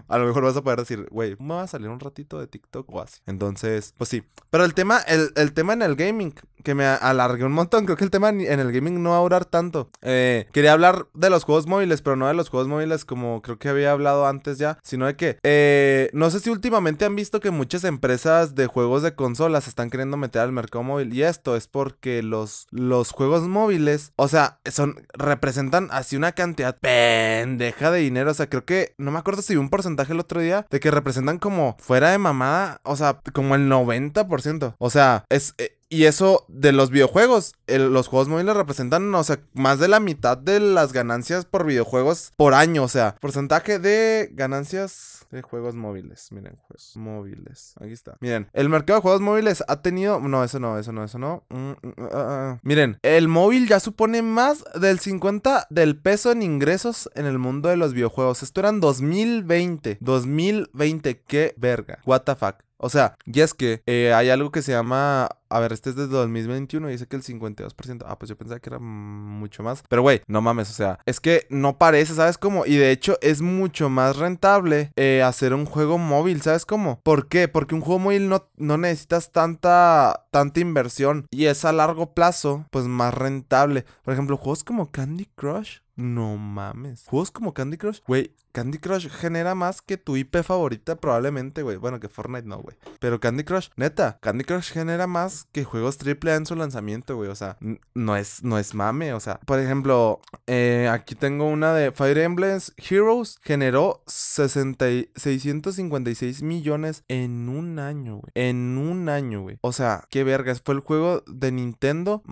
a 0.08 0.18
lo 0.18 0.26
mejor 0.26 0.44
vas 0.44 0.58
a 0.58 0.64
poder 0.64 0.80
decir, 0.80 1.08
güey, 1.12 1.36
me 1.40 1.54
va 1.54 1.64
a 1.64 1.68
salir 1.68 1.88
un 1.90 2.00
ratito 2.00 2.40
de 2.40 2.48
TikTok 2.48 2.90
o 2.92 3.00
así. 3.02 3.20
Entonces, 3.28 3.94
pues 3.96 4.10
sí. 4.10 4.24
Pero 4.50 4.66
el 4.66 4.74
tema, 4.74 5.02
el, 5.02 5.32
el 5.36 5.54
tema 5.54 5.74
en 5.74 5.84
el 5.84 5.96
gaming, 5.96 6.34
que 6.64 6.74
me 6.74 6.86
alargué 6.86 7.46
un 7.46 7.52
montón, 7.52 7.86
creo 7.86 7.96
que 7.96 8.04
el 8.04 8.10
tema 8.10 8.30
en 8.30 8.60
el 8.60 8.72
gaming 8.72 9.04
no 9.04 9.12
va 9.12 9.18
a 9.18 9.22
durar 9.22 9.46
tanto. 9.46 9.92
Eh, 10.02 10.48
quería 10.52 10.74
hablar 10.74 11.08
de 11.14 11.30
los 11.30 11.45
juegos 11.46 11.68
móviles, 11.68 12.02
pero 12.02 12.16
no 12.16 12.28
de 12.28 12.34
los 12.34 12.50
juegos 12.50 12.68
móviles 12.68 13.06
como 13.06 13.42
creo 13.42 13.58
que 13.58 13.70
había 13.70 13.92
hablado 13.92 14.28
antes 14.28 14.58
ya, 14.58 14.78
sino 14.84 15.06
de 15.06 15.16
que 15.16 15.38
eh, 15.44 16.10
no 16.14 16.30
sé 16.30 16.40
si 16.40 16.50
últimamente 16.50 17.06
han 17.06 17.16
visto 17.16 17.40
que 17.40 17.52
muchas 17.52 17.84
empresas 17.84 18.56
de 18.56 18.68
juegos 18.68 19.04
de 19.04 19.16
consolas 19.16 19.68
están 19.68 19.90
queriendo 19.90 20.18
meter 20.18 20.42
al 20.42 20.52
mercado 20.52 20.84
móvil 20.84 21.14
y 21.14 21.24
esto 21.24 21.56
es 21.56 21.68
porque 21.68 22.24
los, 22.24 22.68
los 22.72 23.12
juegos 23.12 23.44
móviles, 23.44 24.12
o 24.16 24.28
sea, 24.28 24.60
son 24.70 25.06
representan 25.14 25.90
así 25.92 26.16
una 26.16 26.32
cantidad 26.34 26.78
pendeja 26.80 27.92
de 27.92 28.00
dinero, 28.00 28.32
o 28.32 28.34
sea, 28.34 28.50
creo 28.50 28.66
que 28.66 28.94
no 28.98 29.12
me 29.12 29.20
acuerdo 29.20 29.42
si 29.42 29.54
vi 29.54 29.60
un 29.60 29.70
porcentaje 29.70 30.14
el 30.14 30.20
otro 30.20 30.42
día 30.42 30.66
de 30.70 30.80
que 30.80 30.92
representan 30.92 31.38
como 31.38 31.78
fuera 31.80 32.12
de 32.12 32.18
mamada, 32.18 32.82
o 32.84 32.96
sea, 32.96 33.20
como 33.34 33.56
el 33.56 33.70
90%, 33.70 34.76
o 34.78 34.90
sea, 34.90 35.26
es 35.30 35.54
eh, 35.58 35.78
y 35.90 36.06
eso 36.06 36.46
de 36.48 36.72
los 36.72 36.90
videojuegos, 36.90 37.54
los 37.68 38.08
juegos 38.08 38.28
móviles 38.28 38.56
representan, 38.56 39.14
o 39.14 39.24
sea, 39.24 39.40
más 39.54 39.80
de 39.80 39.88
la 39.88 40.00
mitad 40.00 40.38
de 40.38 40.60
las 40.60 40.94
ganancias 40.94 41.46
por 41.46 41.66
videojuegos 41.66 42.32
por 42.36 42.54
año, 42.54 42.84
o 42.84 42.88
sea, 42.88 43.16
porcentaje 43.22 43.80
de 43.80 44.30
ganancias 44.34 45.26
de 45.32 45.42
juegos 45.42 45.76
móviles. 45.76 46.32
Miren, 46.32 46.58
juegos 46.68 46.94
móviles. 46.96 47.74
Aquí 47.80 47.92
está. 47.92 48.18
Miren, 48.20 48.50
el 48.54 48.70
mercado 48.70 49.00
de 49.00 49.02
juegos 49.02 49.22
móviles 49.22 49.64
ha 49.68 49.82
tenido, 49.82 50.20
no, 50.20 50.44
eso 50.44 50.60
no, 50.60 50.78
eso 50.80 50.92
no, 50.92 51.04
eso 51.04 51.20
no. 51.20 51.44
Mm, 51.50 51.58
mm, 51.58 51.94
ah, 51.98 52.10
ah, 52.12 52.12
ah. 52.14 52.60
Miren, 52.64 52.98
el 53.04 53.28
móvil 53.28 53.68
ya 53.68 53.80
supone 53.80 54.22
más 54.22 54.64
del 54.80 55.00
50 55.00 55.68
del 55.70 55.98
peso 55.98 56.32
en 56.32 56.42
ingresos 56.42 57.10
en 57.16 57.26
el 57.26 57.38
mundo 57.38 57.70
de 57.70 57.78
los 57.78 57.94
videojuegos. 57.94 58.44
Esto 58.44 58.62
era 58.62 58.70
en 58.70 58.80
2020. 58.80 59.98
2020, 60.00 61.22
qué 61.28 61.54
verga. 61.58 62.00
What 62.06 62.22
the 62.22 62.36
fuck. 62.36 62.56
O 62.78 62.90
sea, 62.90 63.16
y 63.26 63.40
es 63.42 63.54
que 63.54 63.82
eh, 63.86 64.14
hay 64.14 64.30
algo 64.30 64.52
que 64.52 64.62
se 64.62 64.72
llama. 64.72 65.30
A 65.48 65.60
ver, 65.60 65.72
este 65.72 65.92
es 65.92 65.96
de 65.96 66.08
2021 66.08 66.90
y 66.90 66.94
dice 66.94 67.08
que 67.08 67.16
el 67.16 67.24
52%. 67.24 68.04
Ah, 68.06 68.18
pues 68.18 68.30
yo 68.30 68.38
pensaba 68.38 68.60
que 68.60 68.70
era 68.70 68.80
mucho 68.80 69.64
más. 69.64 69.84
Pero 69.88 70.02
güey, 70.02 70.22
no 70.28 70.42
mames, 70.42 70.70
o 70.70 70.74
sea, 70.74 71.00
es 71.06 71.20
que 71.20 71.46
no 71.50 71.78
parece, 71.78 72.14
¿sabes 72.16 72.38
cómo? 72.38 72.66
Y 72.66 72.76
de 72.76 72.92
hecho 72.92 73.18
es 73.22 73.42
mucho 73.42 73.90
más 73.90 74.18
rentable 74.18 74.92
eh, 74.96 75.22
hacer 75.24 75.54
un 75.54 75.66
juego 75.66 75.98
móvil, 75.98 76.42
¿sabes 76.42 76.66
cómo? 76.66 77.00
¿Por 77.04 77.28
qué? 77.28 77.48
Porque 77.48 77.76
un 77.76 77.82
juego 77.82 78.00
móvil 78.00 78.28
no, 78.28 78.50
no 78.58 78.78
necesitas 78.78 79.32
tanta, 79.32 80.26
tanta 80.32 80.60
inversión 80.60 81.28
y 81.32 81.46
es 81.46 81.64
a 81.64 81.72
largo 81.72 82.14
plazo, 82.14 82.66
pues 82.72 82.86
más 82.86 83.14
rentable. 83.14 83.86
Por 84.04 84.14
ejemplo, 84.14 84.38
juegos 84.38 84.64
como 84.64 84.92
Candy 84.92 85.28
Crush. 85.36 85.85
No 85.96 86.38
mames. 86.38 87.06
Juegos 87.06 87.32
como 87.32 87.54
Candy 87.54 87.78
Crush, 87.78 88.00
güey, 88.08 88.34
Candy 88.56 88.78
Crush 88.78 89.10
genera 89.10 89.54
más 89.54 89.82
que 89.82 89.98
tu 89.98 90.16
IP 90.16 90.42
favorita 90.42 90.96
probablemente, 90.96 91.62
güey. 91.62 91.76
Bueno, 91.76 92.00
que 92.00 92.08
Fortnite 92.08 92.48
no, 92.48 92.60
güey. 92.60 92.78
Pero 93.00 93.20
Candy 93.20 93.44
Crush, 93.44 93.68
neta, 93.76 94.18
Candy 94.22 94.46
Crush 94.46 94.72
genera 94.72 95.08
más 95.08 95.50
que 95.52 95.66
juegos 95.66 95.98
AAA 96.00 96.36
en 96.36 96.46
su 96.46 96.56
lanzamiento, 96.56 97.18
güey. 97.18 97.30
O 97.30 97.36
sea, 97.36 97.58
no 97.94 98.16
es, 98.16 98.44
no 98.44 98.58
es 98.58 98.74
mame. 98.74 99.14
O 99.14 99.20
sea, 99.20 99.42
por 99.46 99.60
ejemplo, 99.60 100.22
eh, 100.48 100.90
aquí 100.90 101.16
tengo 101.16 101.48
una 101.48 101.74
de 101.74 101.92
Fire 101.92 102.18
Emblem 102.20 102.62
Heroes. 102.78 103.40
Generó 103.42 104.04
60, 104.08 104.86
656 105.16 106.42
millones 106.42 107.04
en 107.10 107.50
un 107.50 107.78
año, 107.80 108.20
güey. 108.20 108.32
En 108.36 108.78
un 108.78 109.10
año, 109.10 109.42
güey. 109.42 109.60
O 109.62 109.74
sea, 109.74 110.06
qué 110.10 110.24
vergas. 110.24 110.62
Fue 110.62 110.76
el 110.76 110.80
juego 110.80 111.24
de 111.28 111.52
Nintendo 111.52 112.24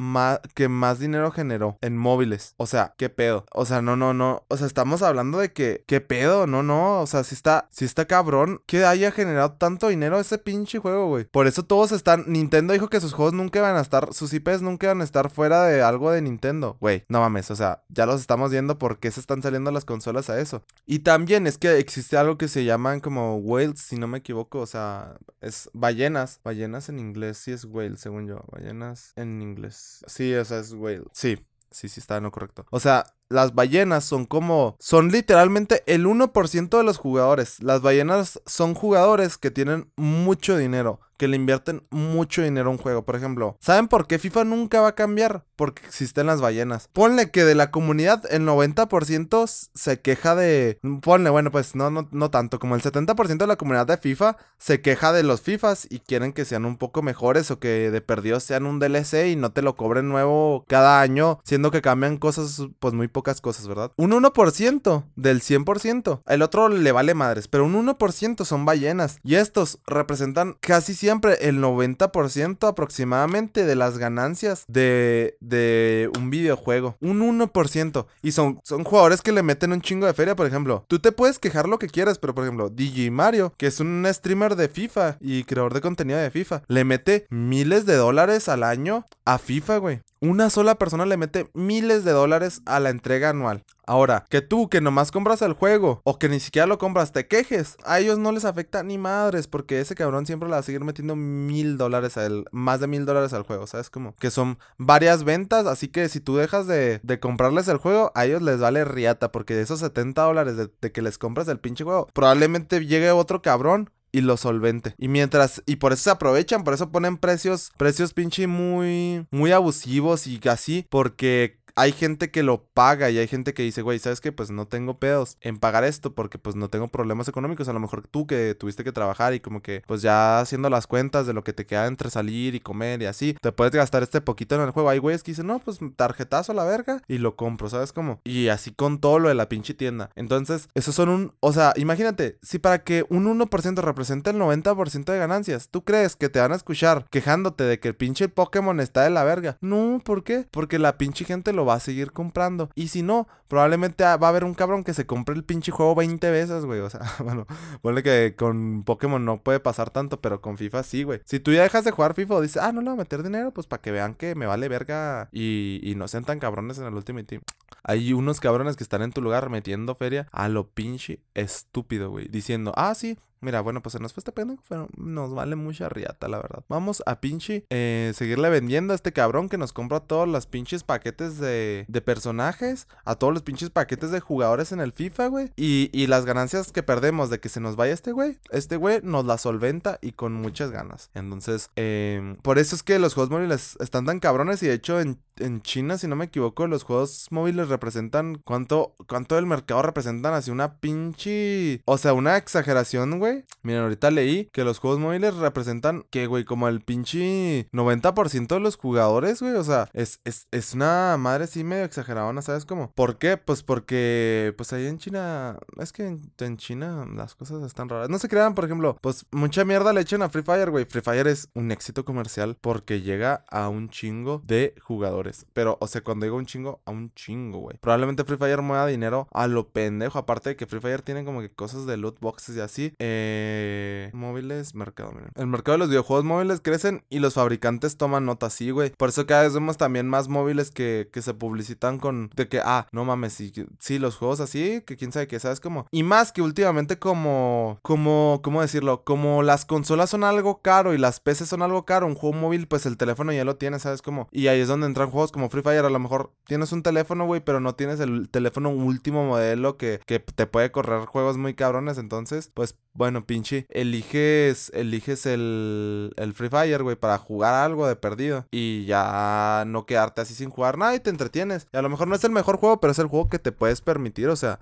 que 0.53 0.69
más 0.69 0.99
dinero 0.99 1.31
generó 1.31 1.77
en 1.81 1.97
móviles. 1.97 2.53
O 2.55 2.65
sea, 2.65 2.95
qué 2.97 3.09
pedo. 3.09 3.45
O 3.53 3.65
sea, 3.65 3.81
no, 3.81 3.95
no, 3.95 4.13
no. 4.13 4.43
O 4.47 4.57
sea, 4.57 4.67
estamos 4.67 5.01
hablando 5.01 5.39
de 5.39 5.53
que, 5.53 5.83
qué 5.87 6.01
pedo, 6.01 6.47
no, 6.47 6.63
no. 6.63 7.01
O 7.01 7.07
sea, 7.07 7.23
si 7.23 7.35
está, 7.35 7.67
si 7.71 7.85
está 7.85 8.05
cabrón 8.05 8.61
que 8.65 8.85
haya 8.85 9.11
generado 9.11 9.53
tanto 9.53 9.87
dinero 9.87 10.19
ese 10.19 10.37
pinche 10.37 10.79
juego, 10.79 11.07
güey. 11.07 11.25
Por 11.25 11.47
eso 11.47 11.63
todos 11.63 11.91
están. 11.91 12.25
Nintendo 12.27 12.73
dijo 12.73 12.89
que 12.89 12.99
sus 12.99 13.13
juegos 13.13 13.33
nunca 13.33 13.61
van 13.61 13.75
a 13.75 13.81
estar, 13.81 14.13
sus 14.13 14.33
IPs 14.33 14.61
nunca 14.61 14.87
van 14.87 15.01
a 15.01 15.03
estar 15.03 15.29
fuera 15.29 15.63
de 15.65 15.81
algo 15.81 16.11
de 16.11 16.21
Nintendo. 16.21 16.77
Güey, 16.79 17.03
no 17.09 17.19
mames, 17.19 17.51
o 17.51 17.55
sea, 17.55 17.83
ya 17.89 18.05
los 18.05 18.21
estamos 18.21 18.51
viendo 18.51 18.77
por 18.77 18.99
qué 18.99 19.11
se 19.11 19.19
están 19.19 19.41
saliendo 19.41 19.71
las 19.71 19.85
consolas 19.85 20.29
a 20.29 20.39
eso. 20.39 20.63
Y 20.85 20.99
también 20.99 21.47
es 21.47 21.57
que 21.57 21.77
existe 21.77 22.17
algo 22.17 22.37
que 22.37 22.47
se 22.47 22.65
llaman 22.65 22.99
como 22.99 23.37
whales, 23.37 23.79
si 23.79 23.97
no 23.97 24.07
me 24.07 24.19
equivoco, 24.19 24.59
o 24.59 24.65
sea, 24.65 25.17
es 25.41 25.69
ballenas. 25.73 26.39
Ballenas 26.43 26.89
en 26.89 26.99
inglés 26.99 27.37
sí 27.37 27.51
es 27.51 27.65
whale, 27.65 27.97
según 27.97 28.27
yo. 28.27 28.43
Ballenas 28.51 29.13
en 29.15 29.41
inglés. 29.41 30.03
Sí, 30.07 30.33
o 30.33 30.41
es 30.41 30.73
whale. 30.73 31.05
Sí, 31.13 31.37
sí, 31.73 31.89
sí 31.89 31.99
está 31.99 32.17
en 32.17 32.23
lo 32.23 32.31
correcto. 32.31 32.65
O 32.69 32.79
sea, 32.79 33.05
las 33.29 33.53
ballenas 33.55 34.05
son 34.05 34.25
como, 34.25 34.77
son 34.79 35.09
literalmente 35.09 35.83
el 35.87 36.05
1% 36.05 36.77
de 36.77 36.83
los 36.83 36.97
jugadores. 36.97 37.61
Las 37.61 37.81
ballenas 37.81 38.41
son 38.45 38.75
jugadores 38.75 39.37
que 39.37 39.51
tienen 39.51 39.91
mucho 39.95 40.55
dinero, 40.55 40.99
que 41.23 41.29
le 41.29 41.37
invierten 41.37 41.83
mucho 41.89 42.41
dinero 42.41 42.67
a 42.67 42.73
un 42.73 42.77
juego. 42.77 43.05
Por 43.05 43.15
ejemplo, 43.15 43.55
¿saben 43.61 43.87
por 43.87 44.07
qué 44.07 44.19
FIFA 44.19 44.43
nunca 44.43 44.81
va 44.81 44.89
a 44.89 44.95
cambiar? 44.95 45.45
Porque 45.55 45.85
existen 45.85 46.27
las 46.27 46.41
ballenas. 46.41 46.89
Ponle 46.91 47.31
que 47.31 47.45
de 47.45 47.55
la 47.55 47.71
comunidad 47.71 48.25
el 48.29 48.45
90% 48.45 49.69
se 49.73 50.01
queja 50.01 50.35
de... 50.35 50.79
Ponle, 51.01 51.29
bueno, 51.29 51.49
pues 51.49 51.75
no, 51.75 51.89
no, 51.89 52.09
no 52.11 52.29
tanto, 52.29 52.59
como 52.59 52.75
el 52.75 52.81
70% 52.81 53.37
de 53.37 53.47
la 53.47 53.55
comunidad 53.55 53.87
de 53.87 53.95
FIFA 53.95 54.35
se 54.57 54.81
queja 54.81 55.13
de 55.13 55.23
los 55.23 55.39
FIFAs 55.39 55.87
y 55.89 55.99
quieren 55.99 56.33
que 56.33 56.43
sean 56.43 56.65
un 56.65 56.75
poco 56.75 57.01
mejores 57.01 57.51
o 57.51 57.59
que 57.59 57.89
de 57.89 58.01
perdido 58.01 58.41
sean 58.41 58.65
un 58.65 58.79
DLC 58.79 59.27
y 59.27 59.37
no 59.37 59.53
te 59.53 59.61
lo 59.61 59.77
cobren 59.77 60.09
nuevo 60.09 60.65
cada 60.67 60.99
año, 60.99 61.39
siendo 61.45 61.71
que 61.71 61.81
cambian 61.81 62.17
cosas 62.17 62.67
pues 62.79 62.93
muy 62.93 63.07
pocas 63.07 63.39
cosas, 63.39 63.67
¿verdad? 63.69 63.93
Un 63.95 64.11
1% 64.11 65.05
del 65.15 65.41
100%. 65.41 66.21
El 66.25 66.41
otro 66.41 66.67
le 66.67 66.91
vale 66.91 67.13
madres, 67.13 67.47
pero 67.47 67.63
un 67.63 67.73
1% 67.75 68.43
son 68.43 68.65
ballenas. 68.65 69.19
Y 69.23 69.35
estos 69.35 69.79
representan 69.85 70.57
casi 70.59 70.93
el 71.39 71.61
90% 71.61 72.67
aproximadamente 72.67 73.65
de 73.65 73.75
las 73.75 73.97
ganancias 73.97 74.65
de, 74.67 75.37
de 75.39 76.09
un 76.17 76.29
videojuego. 76.29 76.97
Un 77.01 77.19
1%. 77.39 78.05
Y 78.21 78.31
son, 78.31 78.59
son 78.63 78.83
jugadores 78.83 79.21
que 79.21 79.31
le 79.31 79.43
meten 79.43 79.73
un 79.73 79.81
chingo 79.81 80.05
de 80.05 80.13
feria, 80.13 80.35
por 80.35 80.47
ejemplo. 80.47 80.85
Tú 80.87 80.99
te 80.99 81.11
puedes 81.11 81.39
quejar 81.39 81.67
lo 81.67 81.79
que 81.79 81.87
quieras, 81.87 82.19
pero 82.19 82.33
por 82.33 82.43
ejemplo, 82.43 82.69
DJ 82.69 83.11
Mario, 83.11 83.53
que 83.57 83.67
es 83.67 83.79
un 83.79 84.05
streamer 84.09 84.55
de 84.55 84.69
FIFA 84.69 85.17
y 85.19 85.43
creador 85.43 85.73
de 85.73 85.81
contenido 85.81 86.19
de 86.19 86.31
FIFA, 86.31 86.63
le 86.67 86.83
mete 86.83 87.27
miles 87.29 87.85
de 87.85 87.95
dólares 87.95 88.49
al 88.49 88.63
año 88.63 89.05
a 89.25 89.37
FIFA, 89.37 89.77
güey. 89.77 90.01
Una 90.23 90.49
sola 90.49 90.75
persona 90.75 91.05
le 91.05 91.17
mete 91.17 91.49
miles 91.53 92.05
de 92.05 92.13
dólares 92.13 92.61
a 92.65 92.79
la 92.79 92.91
entrega 92.91 93.31
anual. 93.31 93.65
Ahora, 93.85 94.23
que 94.29 94.39
tú 94.39 94.69
que 94.69 94.79
nomás 94.79 95.11
compras 95.11 95.41
el 95.41 95.51
juego 95.51 95.99
o 96.05 96.17
que 96.17 96.29
ni 96.29 96.39
siquiera 96.39 96.65
lo 96.65 96.77
compras, 96.77 97.11
te 97.11 97.27
quejes. 97.27 97.75
A 97.83 97.99
ellos 97.99 98.17
no 98.19 98.31
les 98.31 98.45
afecta 98.45 98.83
ni 98.83 98.97
madres 98.97 99.47
porque 99.47 99.81
ese 99.81 99.95
cabrón 99.95 100.25
siempre 100.25 100.47
le 100.47 100.53
va 100.53 100.59
a 100.59 100.63
seguir 100.63 100.79
metiendo 100.85 101.17
mil 101.17 101.77
dólares 101.77 102.15
a 102.15 102.25
él, 102.25 102.45
más 102.53 102.79
de 102.79 102.87
mil 102.87 103.05
dólares 103.05 103.33
al 103.33 103.43
juego, 103.43 103.67
¿sabes? 103.67 103.89
Como 103.89 104.15
que 104.15 104.31
son 104.31 104.59
varias 104.77 105.25
ventas, 105.25 105.65
así 105.65 105.89
que 105.89 106.07
si 106.07 106.21
tú 106.21 106.37
dejas 106.37 106.67
de, 106.67 107.01
comprarles 107.19 107.67
el 107.67 107.75
juego, 107.75 108.13
a 108.15 108.25
ellos 108.25 108.41
les 108.41 108.61
vale 108.61 108.85
riata 108.85 109.29
porque 109.29 109.55
de 109.55 109.63
esos 109.63 109.81
70 109.81 110.21
dólares 110.21 110.55
de, 110.55 110.69
de 110.79 110.91
que 110.93 111.01
les 111.01 111.17
compras 111.17 111.49
el 111.49 111.59
pinche 111.59 111.83
juego, 111.83 112.07
probablemente 112.13 112.85
llegue 112.85 113.11
otro 113.11 113.41
cabrón 113.41 113.89
y 114.13 114.21
lo 114.21 114.37
solvente. 114.37 114.95
Y 114.97 115.09
mientras, 115.09 115.61
y 115.65 115.75
por 115.77 115.91
eso 115.91 116.03
se 116.03 116.11
aprovechan, 116.11 116.63
por 116.63 116.73
eso 116.73 116.91
ponen 116.91 117.17
precios, 117.17 117.71
precios 117.77 118.13
pinche 118.13 118.47
muy, 118.47 119.25
muy 119.31 119.51
abusivos 119.51 120.27
y 120.27 120.39
así, 120.47 120.85
porque 120.89 121.57
hay 121.75 121.91
gente 121.91 122.29
que 122.31 122.43
lo 122.43 122.63
paga 122.63 123.09
y 123.09 123.17
hay 123.17 123.27
gente 123.27 123.53
que 123.53 123.63
dice, 123.63 123.81
güey, 123.81 123.99
¿sabes 123.99 124.21
qué? 124.21 124.31
Pues 124.31 124.51
no 124.51 124.67
tengo 124.67 124.99
pedos 124.99 125.37
en 125.41 125.57
pagar 125.57 125.83
esto 125.83 126.13
porque 126.13 126.37
pues 126.37 126.55
no 126.55 126.69
tengo 126.69 126.87
problemas 126.89 127.27
económicos. 127.27 127.67
A 127.67 127.73
lo 127.73 127.79
mejor 127.79 128.07
tú 128.07 128.27
que 128.27 128.55
tuviste 128.55 128.83
que 128.83 128.91
trabajar 128.91 129.33
y 129.33 129.39
como 129.39 129.61
que 129.61 129.83
pues 129.87 130.01
ya 130.01 130.39
haciendo 130.39 130.69
las 130.69 130.87
cuentas 130.87 131.25
de 131.25 131.33
lo 131.33 131.43
que 131.43 131.53
te 131.53 131.65
queda 131.65 131.87
entre 131.87 132.09
salir 132.09 132.55
y 132.55 132.59
comer 132.59 133.01
y 133.01 133.05
así, 133.05 133.35
te 133.41 133.51
puedes 133.51 133.73
gastar 133.73 134.03
este 134.03 134.21
poquito 134.21 134.55
en 134.55 134.61
el 134.61 134.71
juego. 134.71 134.89
Hay 134.89 134.99
güeyes 134.99 135.23
que 135.23 135.31
dicen, 135.31 135.47
no, 135.47 135.59
pues 135.59 135.79
tarjetazo 135.95 136.51
a 136.51 136.55
la 136.55 136.63
verga 136.63 137.01
y 137.07 137.17
lo 137.17 137.35
compro, 137.35 137.69
¿sabes 137.69 137.91
cómo? 137.91 138.19
Y 138.23 138.49
así 138.49 138.71
con 138.71 138.99
todo 138.99 139.19
lo 139.19 139.29
de 139.29 139.35
la 139.35 139.49
pinche 139.49 139.73
tienda. 139.73 140.11
Entonces, 140.15 140.67
esos 140.75 140.93
son 140.93 141.09
un, 141.09 141.33
o 141.39 141.53
sea, 141.53 141.73
imagínate, 141.75 142.37
si 142.41 142.59
para 142.59 142.83
que 142.83 143.05
un 143.09 143.25
1% 143.25 143.81
represente 143.81 144.29
el 144.29 144.37
90% 144.37 145.05
de 145.05 145.17
ganancias, 145.17 145.69
¿tú 145.69 145.83
crees 145.83 146.15
que 146.15 146.29
te 146.29 146.39
van 146.39 146.51
a 146.51 146.55
escuchar 146.55 147.05
quejándote 147.09 147.63
de 147.63 147.79
que 147.79 147.87
el 147.89 147.95
pinche 147.95 148.29
Pokémon 148.29 148.79
está 148.79 149.03
de 149.03 149.09
la 149.09 149.23
verga? 149.23 149.57
No, 149.61 150.01
¿por 150.03 150.23
qué? 150.23 150.47
Porque 150.51 150.79
la 150.79 150.97
pinche 150.97 151.25
gente 151.25 151.53
lo 151.53 151.62
va 151.65 151.75
a 151.75 151.79
seguir 151.79 152.11
comprando. 152.11 152.69
Y 152.75 152.89
si 152.89 153.01
no, 153.01 153.27
probablemente 153.47 154.03
va 154.03 154.13
a 154.13 154.29
haber 154.29 154.43
un 154.43 154.53
cabrón 154.53 154.83
que 154.83 154.93
se 154.93 155.05
compre 155.05 155.35
el 155.35 155.43
pinche 155.43 155.71
juego 155.71 155.95
20 155.95 156.29
veces, 156.31 156.65
güey. 156.65 156.79
O 156.79 156.89
sea, 156.89 157.01
bueno, 157.23 157.45
ponle 157.81 158.03
que 158.03 158.35
con 158.37 158.83
Pokémon 158.83 159.23
no 159.23 159.41
puede 159.41 159.59
pasar 159.59 159.89
tanto, 159.89 160.21
pero 160.21 160.41
con 160.41 160.57
FIFA 160.57 160.83
sí, 160.83 161.03
güey. 161.03 161.21
Si 161.25 161.39
tú 161.39 161.51
ya 161.51 161.63
dejas 161.63 161.83
de 161.85 161.91
jugar 161.91 162.13
FIFA 162.13 162.35
o 162.35 162.41
dices, 162.41 162.61
ah, 162.61 162.71
no 162.71 162.81
le 162.81 162.89
voy 162.89 162.93
a 162.95 163.03
meter 163.03 163.23
dinero, 163.23 163.51
pues 163.51 163.67
para 163.67 163.81
que 163.81 163.91
vean 163.91 164.15
que 164.15 164.35
me 164.35 164.45
vale 164.45 164.67
verga 164.67 165.29
y, 165.31 165.79
y 165.83 165.95
no 165.95 166.07
sean 166.07 166.25
tan 166.25 166.39
cabrones 166.39 166.77
en 166.77 166.85
el 166.85 166.93
Ultimate 166.93 167.25
Team. 167.25 167.41
Hay 167.83 168.13
unos 168.13 168.39
cabrones 168.39 168.77
que 168.77 168.83
están 168.83 169.01
en 169.01 169.11
tu 169.11 169.21
lugar 169.21 169.49
metiendo 169.49 169.95
feria 169.95 170.27
a 170.31 170.47
lo 170.47 170.69
pinche 170.69 171.19
estúpido, 171.33 172.09
güey. 172.09 172.27
Diciendo, 172.29 172.71
ah, 172.75 172.95
sí, 172.95 173.17
Mira, 173.43 173.61
bueno, 173.61 173.81
pues 173.81 173.93
se 173.93 173.99
nos 173.99 174.13
fue 174.13 174.21
este 174.21 174.31
pendejo, 174.31 174.63
pero 174.67 174.87
nos 174.97 175.33
vale 175.33 175.55
mucha 175.55 175.89
riata, 175.89 176.27
la 176.27 176.37
verdad. 176.37 176.63
Vamos 176.69 177.03
a 177.05 177.19
pinche 177.19 177.65
eh, 177.69 178.11
seguirle 178.15 178.49
vendiendo 178.49 178.93
a 178.93 178.95
este 178.95 179.11
cabrón 179.11 179.49
que 179.49 179.57
nos 179.57 179.73
compra 179.73 179.99
todos 179.99 180.27
los 180.27 180.47
pinches 180.47 180.83
paquetes 180.83 181.39
de, 181.39 181.85
de 181.87 182.01
personajes, 182.01 182.87
a 183.05 183.15
todos 183.15 183.33
los 183.33 183.43
pinches 183.43 183.69
paquetes 183.69 184.11
de 184.11 184.19
jugadores 184.19 184.71
en 184.71 184.79
el 184.79 184.93
FIFA, 184.93 185.27
güey. 185.27 185.51
Y, 185.55 185.89
y, 185.91 186.07
las 186.07 186.25
ganancias 186.25 186.71
que 186.71 186.83
perdemos 186.83 187.29
de 187.29 187.39
que 187.39 187.49
se 187.49 187.59
nos 187.59 187.75
vaya 187.75 187.93
este 187.93 188.11
güey, 188.11 188.39
este 188.51 188.77
güey 188.77 189.01
nos 189.03 189.25
la 189.25 189.37
solventa 189.37 189.99
y 190.01 190.13
con 190.13 190.33
muchas 190.33 190.71
ganas. 190.71 191.09
Entonces, 191.13 191.69
eh, 191.75 192.37
por 192.41 192.57
eso 192.59 192.75
es 192.75 192.83
que 192.83 192.99
los 192.99 193.13
juegos 193.13 193.77
están 193.79 194.05
tan 194.05 194.19
cabrones 194.19 194.63
y 194.63 194.67
de 194.67 194.73
hecho 194.73 194.99
en 194.99 195.19
en 195.37 195.61
China, 195.61 195.97
si 195.97 196.07
no 196.07 196.15
me 196.15 196.25
equivoco, 196.25 196.67
los 196.67 196.83
juegos 196.83 197.27
móviles 197.31 197.69
representan. 197.69 198.41
¿Cuánto, 198.43 198.95
cuánto 199.07 199.35
del 199.35 199.45
mercado 199.45 199.81
representan? 199.81 200.33
Así 200.33 200.51
una 200.51 200.79
pinche. 200.79 201.81
O 201.85 201.97
sea, 201.97 202.13
una 202.13 202.37
exageración, 202.37 203.19
güey. 203.19 203.45
Miren, 203.61 203.83
ahorita 203.83 204.11
leí 204.11 204.49
que 204.51 204.63
los 204.63 204.79
juegos 204.79 204.99
móviles 204.99 205.35
representan. 205.35 206.05
Que, 206.09 206.27
güey, 206.27 206.45
como 206.45 206.67
el 206.67 206.81
pinche 206.81 207.67
90% 207.71 208.47
de 208.47 208.59
los 208.59 208.77
jugadores, 208.77 209.41
güey. 209.41 209.53
O 209.53 209.63
sea, 209.63 209.89
es, 209.93 210.19
es, 210.23 210.47
es 210.51 210.73
una 210.73 211.17
madre 211.17 211.47
sí 211.47 211.63
medio 211.63 211.83
exageradona, 211.83 212.41
¿sabes 212.41 212.65
cómo? 212.65 212.91
¿Por 212.93 213.17
qué? 213.17 213.37
Pues 213.37 213.63
porque. 213.63 214.53
Pues 214.57 214.73
ahí 214.73 214.87
en 214.87 214.97
China. 214.97 215.57
Es 215.77 215.91
que 215.91 216.05
en, 216.05 216.57
China 216.57 217.07
las 217.15 217.35
cosas 217.35 217.63
están 217.63 217.89
raras. 217.89 218.09
No 218.09 218.19
se 218.19 218.29
crean, 218.29 218.53
por 218.53 218.65
ejemplo, 218.65 218.97
pues 219.01 219.25
mucha 219.31 219.65
mierda 219.65 219.93
le 219.93 220.01
echan 220.01 220.21
a 220.21 220.29
Free 220.29 220.43
Fire, 220.43 220.69
güey. 220.69 220.85
Free 220.85 221.01
Fire 221.01 221.27
es 221.27 221.49
un 221.53 221.71
éxito 221.71 222.05
comercial 222.05 222.57
porque 222.61 223.01
llega 223.01 223.43
a 223.49 223.69
un 223.69 223.89
chingo 223.89 224.41
de 224.45 224.75
jugadores. 224.81 225.22
Pero, 225.53 225.77
o 225.79 225.87
sea, 225.87 226.01
cuando 226.01 226.25
digo 226.25 226.37
un 226.37 226.45
chingo, 226.45 226.81
a 226.85 226.91
un 226.91 227.13
chingo, 227.13 227.59
güey. 227.59 227.77
Probablemente 227.77 228.23
Free 228.23 228.37
Fire 228.37 228.61
mueva 228.61 228.87
dinero 228.87 229.27
a 229.31 229.47
lo 229.47 229.69
pendejo. 229.69 230.19
Aparte 230.19 230.49
de 230.49 230.55
que 230.55 230.65
Free 230.65 230.79
Fire 230.79 231.01
tiene 231.01 231.23
como 231.23 231.41
que 231.41 231.49
cosas 231.49 231.85
de 231.85 231.97
loot 231.97 232.19
boxes 232.19 232.55
y 232.55 232.59
así. 232.59 232.93
Eh, 232.99 234.09
móviles, 234.13 234.75
mercado, 234.75 235.11
miren. 235.11 235.31
El 235.35 235.47
mercado 235.47 235.73
de 235.73 235.79
los 235.79 235.89
videojuegos 235.89 236.25
móviles 236.25 236.61
crecen 236.61 237.03
y 237.09 237.19
los 237.19 237.35
fabricantes 237.35 237.97
toman 237.97 238.25
nota 238.25 238.47
así, 238.47 238.71
güey. 238.71 238.91
Por 238.91 239.09
eso 239.09 239.25
cada 239.25 239.43
vez 239.43 239.53
vemos 239.53 239.77
también 239.77 240.07
más 240.07 240.27
móviles 240.27 240.71
que, 240.71 241.09
que 241.11 241.21
se 241.21 241.33
publicitan 241.33 241.99
con. 241.99 242.29
De 242.35 242.47
que, 242.47 242.59
ah, 242.63 242.87
no 242.91 243.05
mames, 243.05 243.33
sí, 243.33 243.51
sí, 243.79 243.99
los 243.99 244.15
juegos 244.17 244.39
así, 244.39 244.81
que 244.85 244.97
quién 244.97 245.11
sabe 245.11 245.27
qué, 245.27 245.39
¿sabes 245.39 245.59
cómo? 245.59 245.87
Y 245.91 246.03
más 246.03 246.31
que 246.31 246.41
últimamente, 246.41 246.99
como. 246.99 247.79
Como, 247.81 248.41
¿cómo 248.43 248.61
decirlo? 248.61 249.03
Como 249.03 249.43
las 249.43 249.65
consolas 249.65 250.09
son 250.09 250.23
algo 250.23 250.61
caro 250.61 250.93
y 250.93 250.97
las 250.97 251.19
PCs 251.19 251.49
son 251.49 251.61
algo 251.61 251.85
caro. 251.85 252.07
Un 252.07 252.15
juego 252.15 252.35
móvil, 252.35 252.67
pues 252.67 252.85
el 252.85 252.97
teléfono 252.97 253.31
ya 253.31 253.45
lo 253.45 253.55
tiene, 253.55 253.79
¿sabes 253.79 254.01
cómo? 254.01 254.27
Y 254.31 254.47
ahí 254.47 254.59
es 254.59 254.67
donde 254.67 254.87
entran 254.87 255.09
juegos 255.13 255.31
como 255.31 255.49
Free 255.49 255.61
Fire. 255.61 255.85
A 255.85 255.89
lo 255.89 255.99
mejor 255.99 256.33
tienes 256.45 256.71
un 256.71 256.83
teléfono, 256.83 257.25
güey, 257.25 257.41
pero 257.41 257.59
no 257.59 257.75
tienes 257.75 257.99
el 257.99 258.29
teléfono 258.29 258.69
último 258.69 259.25
modelo 259.25 259.77
que, 259.77 260.01
que 260.05 260.19
te 260.19 260.45
puede 260.45 260.71
correr 260.71 261.05
juegos 261.05 261.37
muy 261.37 261.53
cabrones. 261.53 261.97
Entonces, 261.97 262.51
pues 262.53 262.75
bueno, 262.93 263.25
pinche, 263.25 263.65
eliges, 263.69 264.71
eliges 264.73 265.25
el, 265.25 266.13
el 266.17 266.33
Free 266.33 266.49
Fire, 266.49 266.83
güey, 266.83 266.95
para 266.95 267.17
jugar 267.17 267.53
algo 267.53 267.87
de 267.87 267.95
perdido. 267.95 268.45
Y 268.51 268.85
ya 268.85 269.63
no 269.67 269.85
quedarte 269.85 270.21
así 270.21 270.33
sin 270.33 270.49
jugar 270.49 270.77
nada 270.77 270.95
y 270.95 270.99
te 270.99 271.09
entretienes. 271.09 271.67
Y 271.71 271.77
a 271.77 271.81
lo 271.81 271.89
mejor 271.89 272.07
no 272.07 272.15
es 272.15 272.23
el 272.23 272.31
mejor 272.31 272.57
juego, 272.57 272.79
pero 272.79 272.91
es 272.91 272.99
el 272.99 273.07
juego 273.07 273.29
que 273.29 273.39
te 273.39 273.51
puedes 273.51 273.81
permitir, 273.81 274.29
o 274.29 274.35
sea, 274.35 274.59